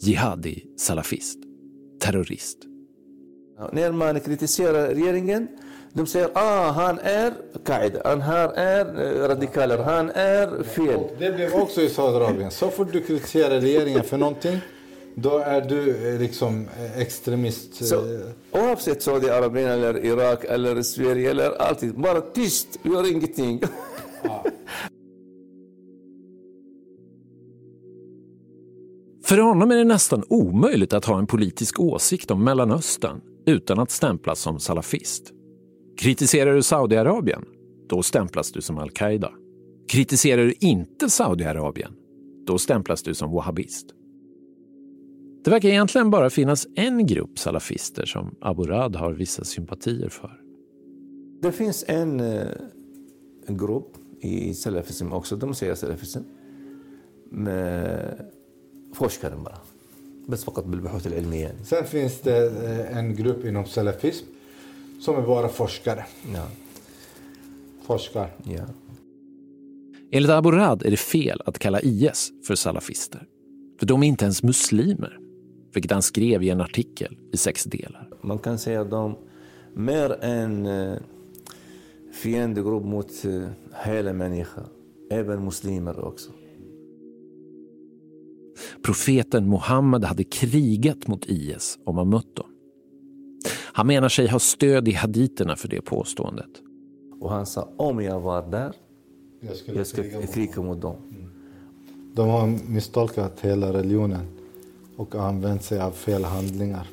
jihadi, 0.01 0.64
salafist, 0.77 1.39
terrorist. 2.01 2.59
Ja, 3.59 3.71
När 3.73 3.93
man 3.93 4.21
kritiserar 4.21 4.89
regeringen, 4.89 5.49
de 5.93 6.07
säger 6.07 6.29
ah, 6.35 6.71
han 6.71 6.99
är 6.99 7.33
Qaida, 7.64 8.01
han 8.05 8.21
här 8.21 8.49
är 8.49 8.85
eh, 8.87 9.29
radikaler, 9.29 9.79
han 9.79 10.11
är 10.11 10.62
fel. 10.62 11.01
Det 11.18 11.31
blev 11.33 11.55
också 11.55 11.81
i 11.81 11.89
Saudiarabien. 11.89 12.51
Så 12.51 12.71
fort 12.71 12.93
du 12.93 13.01
kritiserar 13.01 13.61
regeringen 13.61 14.05
för 14.05 14.16
någonting, 14.16 14.59
då 15.15 15.39
är 15.39 15.61
du 15.61 16.13
eh, 16.13 16.21
liksom 16.21 16.69
eh, 16.79 16.99
extremist. 16.99 17.85
Så, 17.85 17.95
eh, 17.95 18.21
oavsett 18.53 19.03
Saudiarabien 19.03 19.71
eller 19.71 20.05
Irak 20.05 20.45
eller 20.45 20.83
Sverige 20.83 21.31
eller 21.31 21.63
alltid, 21.63 21.95
bara 21.95 22.21
tyst, 22.21 22.79
gör 22.83 23.11
ingenting. 23.11 23.61
För 29.25 29.39
honom 29.39 29.71
är 29.71 29.77
det 29.77 29.85
nästan 29.85 30.25
omöjligt 30.29 30.93
att 30.93 31.05
ha 31.05 31.19
en 31.19 31.27
politisk 31.27 31.81
åsikt 31.81 32.31
om 32.31 32.45
Mellanöstern 32.45 33.21
utan 33.47 33.79
att 33.79 33.91
stämplas 33.91 34.41
som 34.41 34.61
salafist. 34.61 35.33
Kritiserar 36.01 36.55
du 36.55 36.63
Saudiarabien? 36.63 37.45
Då 37.89 38.03
stämplas 38.03 38.53
du 38.53 38.61
som 38.61 38.78
al-Qaida. 38.78 39.31
Kritiserar 39.89 40.45
du 40.45 40.55
inte 40.61 41.11
Saudiarabien? 41.11 41.93
Då 42.47 42.59
stämplas 42.59 43.03
du 43.03 43.15
som 43.15 43.32
wahhabist. 43.32 43.87
Det 45.44 45.52
verkar 45.52 45.69
egentligen 45.69 46.10
bara 46.10 46.30
finnas 46.30 46.68
en 46.76 47.07
grupp 47.07 47.40
salafister 47.40 48.06
som 48.06 48.36
Abu 48.41 48.64
Rad 48.64 48.95
har 48.95 49.14
vissa 49.14 49.44
sympatier 49.44 50.10
för. 50.10 50.41
Det 51.41 51.52
finns 51.52 51.86
en, 51.88 52.19
eh, 52.19 52.48
en 53.48 53.57
grupp 53.57 53.98
i 54.19 54.53
salafism 54.53 55.14
också, 55.14 55.36
de 55.36 55.56
säger 55.56 55.76
salafism, 55.76 56.19
med 57.30 58.26
forskare 58.94 59.36
bara. 59.44 59.57
بس 60.27 60.44
فقط 60.44 60.64
بالبحوث 60.64 61.07
العلمية 61.07 61.41
يعني. 61.41 61.64
Sen 61.64 61.86
finns 61.86 62.22
det 62.22 62.45
eh, 62.48 62.98
en 62.98 63.15
grupp 63.15 63.45
inom 63.45 63.65
salafism 63.65 64.26
som 64.99 65.15
är 65.15 65.22
bara 65.22 65.49
forskare. 65.49 66.06
Ja. 66.34 66.48
Forskar. 67.86 68.30
Ja. 68.44 68.64
Enligt 70.11 70.32
Abu 70.32 70.52
Rad 70.52 70.84
är 70.86 70.91
det 70.91 70.98
fel 70.98 71.41
att 71.45 71.60
kalla 71.60 71.82
IS 71.82 72.32
för 72.48 72.56
salafister. 72.56 73.27
För 73.80 73.86
de 73.86 74.03
är 74.03 74.07
inte 74.07 74.26
ens 74.26 74.44
muslimer, 74.44 75.19
vilket 75.72 75.90
han 75.90 76.02
skrev 76.02 76.42
i 76.42 76.51
en 76.51 76.60
artikel 76.60 77.16
i 77.32 77.36
sex 77.36 77.64
delar. 77.64 78.09
Man 78.22 78.38
kan 78.38 78.59
säga 78.59 78.80
att 78.80 78.90
de 78.90 79.16
mer 79.74 80.24
en 80.24 80.66
eh, 80.66 80.98
fientlig 82.12 82.64
grupp 82.64 82.84
mot 82.84 83.24
eh, 83.24 83.48
hela 83.84 84.12
människan, 84.12 84.64
även 85.10 85.44
muslimer 85.44 86.05
också. 86.05 86.30
Profeten 88.82 89.48
Muhammed 89.48 90.05
hade 90.05 90.24
krigat 90.24 91.06
mot 91.06 91.26
IS 91.26 91.78
om 91.84 91.97
han 91.97 92.09
mött 92.09 92.36
dem. 92.36 92.47
Han 93.72 93.86
menar 93.86 94.09
sig 94.09 94.28
ha 94.28 94.38
stöd 94.38 94.88
i 94.88 94.92
haditerna 94.92 95.56
för 95.56 95.68
det 95.68 95.80
påståendet. 95.80 96.51
Och 97.20 97.30
han 97.30 97.47
sa 97.47 97.68
om 97.76 98.02
jag 98.02 98.20
var 98.20 98.51
där, 98.51 98.72
Jag 99.40 99.56
skulle 99.56 99.78
jag 99.78 99.86
ska 99.86 100.02
kriga 100.02 100.62
mot 100.62 100.82
dem. 100.82 100.97
De 102.14 102.28
har 102.28 102.47
misstolkat 102.47 103.40
hela 103.40 103.72
religionen 103.72 104.40
och 105.01 105.14
använt 105.14 105.62
sig 105.62 105.81
av 105.81 105.90
fel 105.90 106.24
handlingar. 106.24 106.86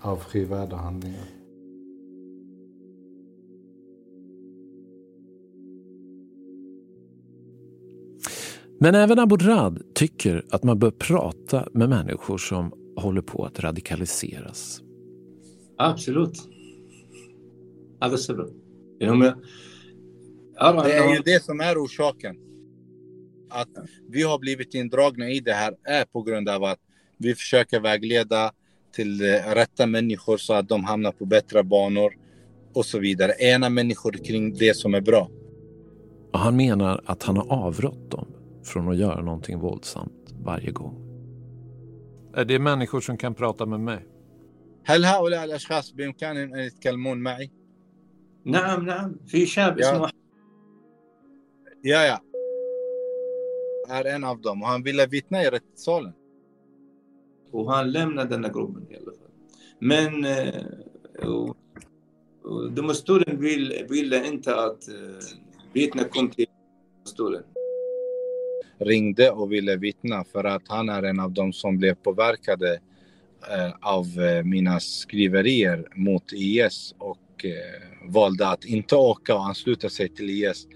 Avskyvärda 0.00 0.76
handlingar. 0.76 1.24
Men 8.80 8.94
även 8.94 9.18
Abodrad 9.18 9.82
tycker 9.94 10.44
att 10.50 10.64
man 10.64 10.78
bör 10.78 10.90
prata 10.90 11.68
med 11.72 11.88
människor 11.88 12.38
som 12.38 12.72
håller 12.96 13.22
på 13.22 13.44
att 13.44 13.60
radikaliseras. 13.60 14.80
Absolut. 15.78 16.48
Alla 17.98 18.16
sebab. 18.16 18.50
Det 18.98 19.06
är 20.92 21.14
ju 21.14 21.22
det 21.24 21.44
som 21.44 21.60
är 21.60 21.84
orsaken 21.84 22.43
att 23.53 23.69
vi 24.09 24.21
har 24.23 24.39
blivit 24.39 24.73
indragna 24.73 25.29
i 25.29 25.39
det 25.39 25.53
här 25.53 25.75
är 25.83 26.05
på 26.05 26.21
grund 26.21 26.49
av 26.49 26.63
att 26.63 26.79
vi 27.17 27.35
försöker 27.35 27.79
vägleda 27.79 28.51
till 28.91 29.21
eh, 29.21 29.53
rätta 29.55 29.85
människor 29.85 30.37
så 30.37 30.53
att 30.53 30.69
de 30.69 30.83
hamnar 30.83 31.11
på 31.11 31.25
bättre 31.25 31.63
banor 31.63 32.13
och 32.73 32.85
så 32.85 32.99
vidare. 32.99 33.31
Ena 33.39 33.69
människor 33.69 34.11
kring 34.11 34.53
det 34.53 34.73
som 34.77 34.93
är 34.95 35.01
bra. 35.01 35.29
Och 36.33 36.39
han 36.39 36.55
menar 36.55 37.01
att 37.05 37.23
han 37.23 37.37
har 37.37 37.51
avrått 37.53 38.11
dem 38.11 38.27
från 38.63 38.87
att 38.89 38.97
göra 38.97 39.21
någonting 39.21 39.59
våldsamt 39.59 40.33
varje 40.43 40.71
gång. 40.71 41.05
Är 42.35 42.45
det 42.45 42.59
människor 42.59 43.01
som 43.01 43.17
kan 43.17 43.35
prata 43.35 43.65
med 43.65 43.79
mig? 43.79 44.05
هل 44.83 45.05
هؤلاء 45.05 45.43
الأشخاص 45.43 45.91
بإمكانهم 45.91 46.53
أن 46.53 46.59
يتكلمون 46.59 47.17
معي؟ 47.17 47.51
نعم 48.45 48.85
نعم 48.85 49.15
في 49.27 49.45
شاب 49.45 49.79
Ja. 49.79 49.91
اسمه 49.91 50.09
Ja, 51.83 52.05
ja. 52.05 52.19
är 53.88 54.04
en 54.04 54.24
av 54.24 54.40
dem 54.40 54.62
och 54.62 54.68
han 54.68 54.82
ville 54.82 55.06
vittna 55.06 55.42
i 55.42 55.46
rättssalen. 55.46 56.12
och 57.50 57.72
han 57.72 57.92
lämnade 57.92 58.28
den 58.28 58.44
här 58.44 58.52
gruppen 58.52 58.86
i 58.90 58.96
alla 58.96 59.04
fall. 59.04 59.30
Men 59.78 60.24
eh, 60.24 61.28
och, 61.28 61.56
och 62.42 62.72
domstolen 62.72 63.40
vill, 63.40 63.86
ville 63.90 64.26
inte 64.26 64.56
att 64.56 64.88
eh, 64.88 64.94
vittnen 65.72 66.04
kom 66.08 66.30
till 66.30 66.46
domstolen. 67.04 67.42
ringde 68.78 69.30
och 69.30 69.52
ville 69.52 69.76
vittna 69.76 70.24
för 70.24 70.44
att 70.44 70.62
han 70.68 70.88
är 70.88 71.02
en 71.02 71.20
av 71.20 71.32
dem 71.32 71.52
som 71.52 71.78
blev 71.78 71.94
påverkade 71.94 72.80
eh, 73.50 73.72
av 73.80 74.06
mina 74.44 74.80
skriverier 74.80 75.88
mot 75.94 76.32
IS 76.32 76.94
och 76.98 77.18
eh, 77.44 78.12
valde 78.12 78.48
att 78.48 78.64
inte 78.64 78.96
åka 78.96 79.34
och 79.34 79.46
ansluta 79.46 79.88
sig 79.88 80.08
till 80.08 80.30
IS 80.30 80.66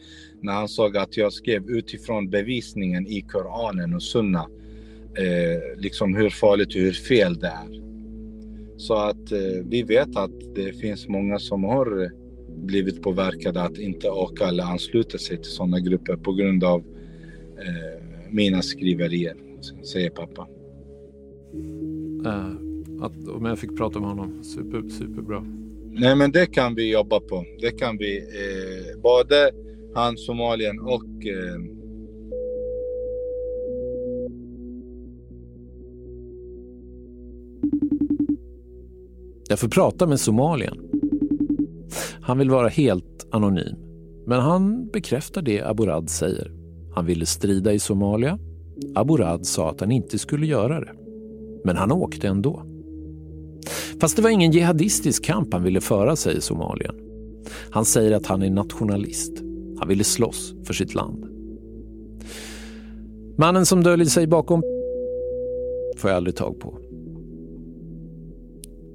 när 0.40 0.52
han 0.52 0.68
såg 0.68 0.96
att 0.96 1.16
jag 1.16 1.32
skrev 1.32 1.70
utifrån 1.70 2.30
bevisningen 2.30 3.06
i 3.06 3.20
Koranen 3.20 3.94
och 3.94 4.02
Sunna 4.02 4.48
eh, 5.18 5.80
liksom 5.80 6.16
hur 6.16 6.30
farligt 6.30 6.68
och 6.68 6.80
hur 6.80 6.92
fel 6.92 7.38
det 7.38 7.46
är. 7.46 7.88
Så 8.76 8.94
att 8.94 9.32
eh, 9.32 9.64
vi 9.64 9.82
vet 9.82 10.16
att 10.16 10.54
det 10.54 10.72
finns 10.72 11.08
många 11.08 11.38
som 11.38 11.64
har 11.64 12.02
eh, 12.02 12.10
blivit 12.56 13.02
påverkade 13.02 13.62
att 13.62 13.78
inte 13.78 14.10
åka 14.10 14.48
eller 14.48 14.64
ansluta 14.64 15.18
sig 15.18 15.36
till 15.36 15.50
sådana 15.50 15.80
grupper 15.80 16.16
på 16.16 16.32
grund 16.32 16.64
av 16.64 16.84
eh, 17.58 18.02
mina 18.30 18.62
skriverier, 18.62 19.36
säger 19.82 20.10
pappa. 20.10 20.48
Uh, 22.26 22.56
att, 23.00 23.28
om 23.28 23.44
jag 23.44 23.58
fick 23.58 23.76
prata 23.76 24.00
med 24.00 24.08
honom, 24.08 24.44
super, 24.44 24.88
superbra. 24.88 25.46
Nej 26.00 26.16
men 26.16 26.32
det 26.32 26.46
kan 26.46 26.74
vi 26.74 26.92
jobba 26.92 27.20
på. 27.20 27.44
Det 27.60 27.70
kan 27.70 27.98
vi. 27.98 28.18
Eh, 28.18 29.00
både 29.02 29.50
han 29.94 30.16
Somalien 30.16 30.80
och 30.80 31.26
eh, 31.26 31.78
Jag 39.48 39.58
får 39.58 39.68
prata 39.68 40.06
med 40.06 40.20
Somalien. 40.20 40.78
Han 42.20 42.38
vill 42.38 42.50
vara 42.50 42.68
helt 42.68 43.26
anonym. 43.30 43.76
Men 44.26 44.40
han 44.40 44.88
bekräftar 44.88 45.42
det 45.42 45.62
Aborad 45.62 46.10
säger. 46.10 46.52
Han 46.94 47.06
ville 47.06 47.26
strida 47.26 47.72
i 47.72 47.78
Somalia. 47.78 48.38
Aborad 48.94 49.46
sa 49.46 49.70
att 49.70 49.80
han 49.80 49.90
inte 49.90 50.18
skulle 50.18 50.46
göra 50.46 50.80
det. 50.80 50.92
Men 51.64 51.76
han 51.76 51.92
åkte 51.92 52.28
ändå. 52.28 52.77
Fast 54.00 54.16
det 54.16 54.22
var 54.22 54.30
ingen 54.30 54.52
jihadistisk 54.52 55.24
kamp 55.24 55.52
han 55.52 55.62
ville 55.62 55.80
föra, 55.80 56.16
säger 56.16 56.40
Somalien. 56.40 56.94
Han 57.70 57.84
säger 57.84 58.12
att 58.12 58.26
han 58.26 58.42
är 58.42 58.50
nationalist. 58.50 59.32
Han 59.78 59.88
ville 59.88 60.04
slåss 60.04 60.54
för 60.64 60.74
sitt 60.74 60.94
land. 60.94 61.24
Mannen 63.38 63.66
som 63.66 63.82
döljer 63.82 64.06
sig 64.06 64.26
bakom 64.26 64.62
får 65.96 66.10
jag 66.10 66.16
aldrig 66.16 66.36
tag 66.36 66.60
på. 66.60 66.78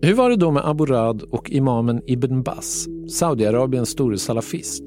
Hur 0.02 0.14
var 0.14 0.30
det 0.30 0.36
då 0.36 0.52
med 0.52 0.66
Aburad 0.66 1.22
och 1.22 1.50
imamen 1.50 2.02
Ibn 2.06 2.44
Bas, 2.44 2.88
Saudiarabiens 3.10 3.90
store 3.90 4.18
salafist? 4.18 4.84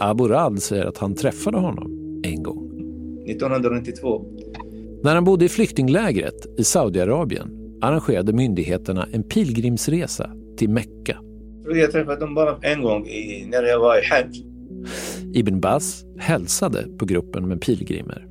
Aburad 0.00 0.62
säger 0.62 0.84
att 0.84 0.98
han 0.98 1.14
träffade 1.14 1.58
honom 1.58 2.20
en 2.22 2.42
gång. 2.42 2.64
1992. 3.26 4.24
När 5.02 5.14
han 5.14 5.24
bodde 5.24 5.44
i 5.44 5.48
flyktinglägret 5.48 6.46
i 6.58 6.64
Saudiarabien 6.64 7.57
arrangerade 7.80 8.32
myndigheterna 8.32 9.08
en 9.12 9.22
pilgrimsresa 9.22 10.30
till 10.56 10.70
Mecka. 10.70 11.18
Jag 11.74 11.92
träffade 11.92 12.20
dem 12.20 12.34
bara 12.34 12.56
en 12.62 12.82
gång 12.82 13.06
i, 13.06 13.46
när 13.50 13.62
jag 13.62 13.80
var 13.80 13.96
i 13.98 14.04
Hajj. 14.06 14.44
Ibn 15.34 15.60
Bas 15.60 16.04
hälsade 16.18 16.86
på 16.98 17.04
gruppen 17.04 17.48
med 17.48 17.60
pilgrimer. 17.60 18.26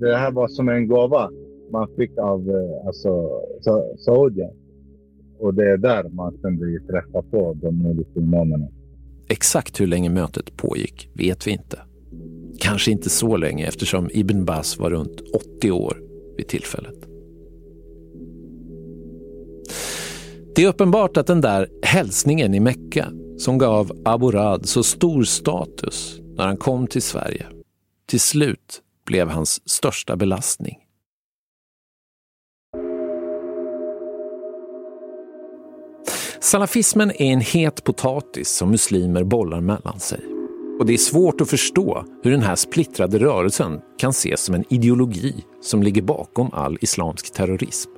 det 0.00 0.16
här 0.16 0.30
var 0.30 0.48
som 0.48 0.68
en 0.68 0.88
gåva 0.88 1.30
man 1.72 1.88
fick 1.96 2.18
av 2.18 2.40
eh, 2.50 2.86
alltså, 2.86 3.28
Sa- 3.60 3.96
Saudien. 3.98 4.50
Och 5.38 5.54
det 5.54 5.70
är 5.70 5.76
där 5.76 6.08
man 6.08 6.38
kunde 6.42 6.80
träffa 6.80 7.22
på 7.22 7.54
de 7.62 7.86
olika 7.86 8.20
imamerna. 8.20 8.66
Exakt 9.28 9.80
hur 9.80 9.86
länge 9.86 10.10
mötet 10.10 10.56
pågick 10.56 11.10
vet 11.14 11.46
vi 11.46 11.50
inte. 11.50 11.78
Kanske 12.60 12.90
inte 12.90 13.10
så 13.10 13.36
länge 13.36 13.66
eftersom 13.66 14.08
Ibn 14.12 14.44
Bas 14.44 14.78
var 14.78 14.90
runt 14.90 15.20
80 15.58 15.70
år 15.70 15.98
vid 16.36 16.48
tillfället. 16.48 16.94
Det 20.54 20.64
är 20.64 20.68
uppenbart 20.68 21.16
att 21.16 21.26
den 21.26 21.40
där 21.40 21.68
hälsningen 21.82 22.54
i 22.54 22.60
Mecka 22.60 23.12
som 23.38 23.58
gav 23.58 23.92
Aburad 24.04 24.68
så 24.68 24.82
stor 24.82 25.24
status 25.24 26.20
när 26.36 26.46
han 26.46 26.56
kom 26.56 26.86
till 26.86 27.02
Sverige 27.02 27.46
till 28.06 28.20
slut 28.20 28.82
blev 29.06 29.28
hans 29.28 29.68
största 29.68 30.16
belastning. 30.16 30.76
Salafismen 36.40 37.10
är 37.10 37.32
en 37.32 37.40
het 37.40 37.84
potatis 37.84 38.48
som 38.48 38.70
muslimer 38.70 39.24
bollar 39.24 39.60
mellan 39.60 40.00
sig. 40.00 40.20
Och 40.78 40.86
det 40.86 40.92
är 40.92 40.98
svårt 40.98 41.40
att 41.40 41.50
förstå 41.50 42.04
hur 42.22 42.30
den 42.30 42.42
här 42.42 42.56
splittrade 42.56 43.18
rörelsen 43.18 43.80
kan 43.98 44.10
ses 44.10 44.40
som 44.40 44.54
en 44.54 44.64
ideologi 44.70 45.44
som 45.62 45.82
ligger 45.82 46.02
bakom 46.02 46.50
all 46.52 46.78
islamsk 46.80 47.32
terrorism. 47.32 47.95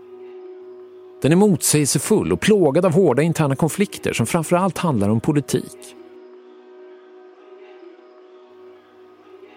Den 1.22 1.32
är 1.32 1.36
motsägelsefull 1.36 2.32
och 2.32 2.40
plågad 2.40 2.84
av 2.84 2.92
hårda 2.92 3.22
interna 3.22 3.56
konflikter 3.56 4.12
som 4.12 4.26
framförallt 4.26 4.78
handlar 4.78 5.08
om 5.08 5.20
politik. 5.20 5.94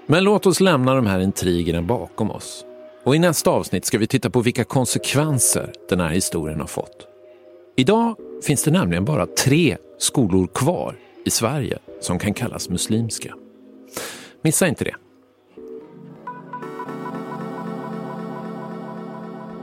Men 0.08 0.24
låt 0.24 0.46
oss 0.46 0.60
lämna 0.60 0.96
de 0.96 1.06
här 1.06 1.20
intrigerna 1.20 1.82
bakom 1.82 2.32
oss. 2.32 2.66
Och 3.04 3.16
i 3.16 3.20
nästa 3.20 3.50
avsnitt 3.50 3.86
ska 3.86 3.98
vi 3.98 4.08
titta 4.08 4.30
på 4.30 4.42
vilka 4.42 4.64
konsekvenser 4.64 5.74
den 5.90 6.00
här 6.00 6.10
historien 6.10 6.60
har 6.60 6.68
fått. 6.68 7.08
Idag 7.76 8.16
finns 8.44 8.64
det 8.64 8.72
nämligen 8.72 9.06
bara 9.06 9.26
tre 9.26 9.78
skolor 9.98 10.48
kvar 10.48 10.96
i 11.26 11.30
Sverige 11.30 11.80
som 12.00 12.20
kan 12.20 12.34
kallas 12.34 12.70
muslimska. 12.70 13.36
Missa 14.42 14.68
inte 14.68 14.84
det. 14.84 14.96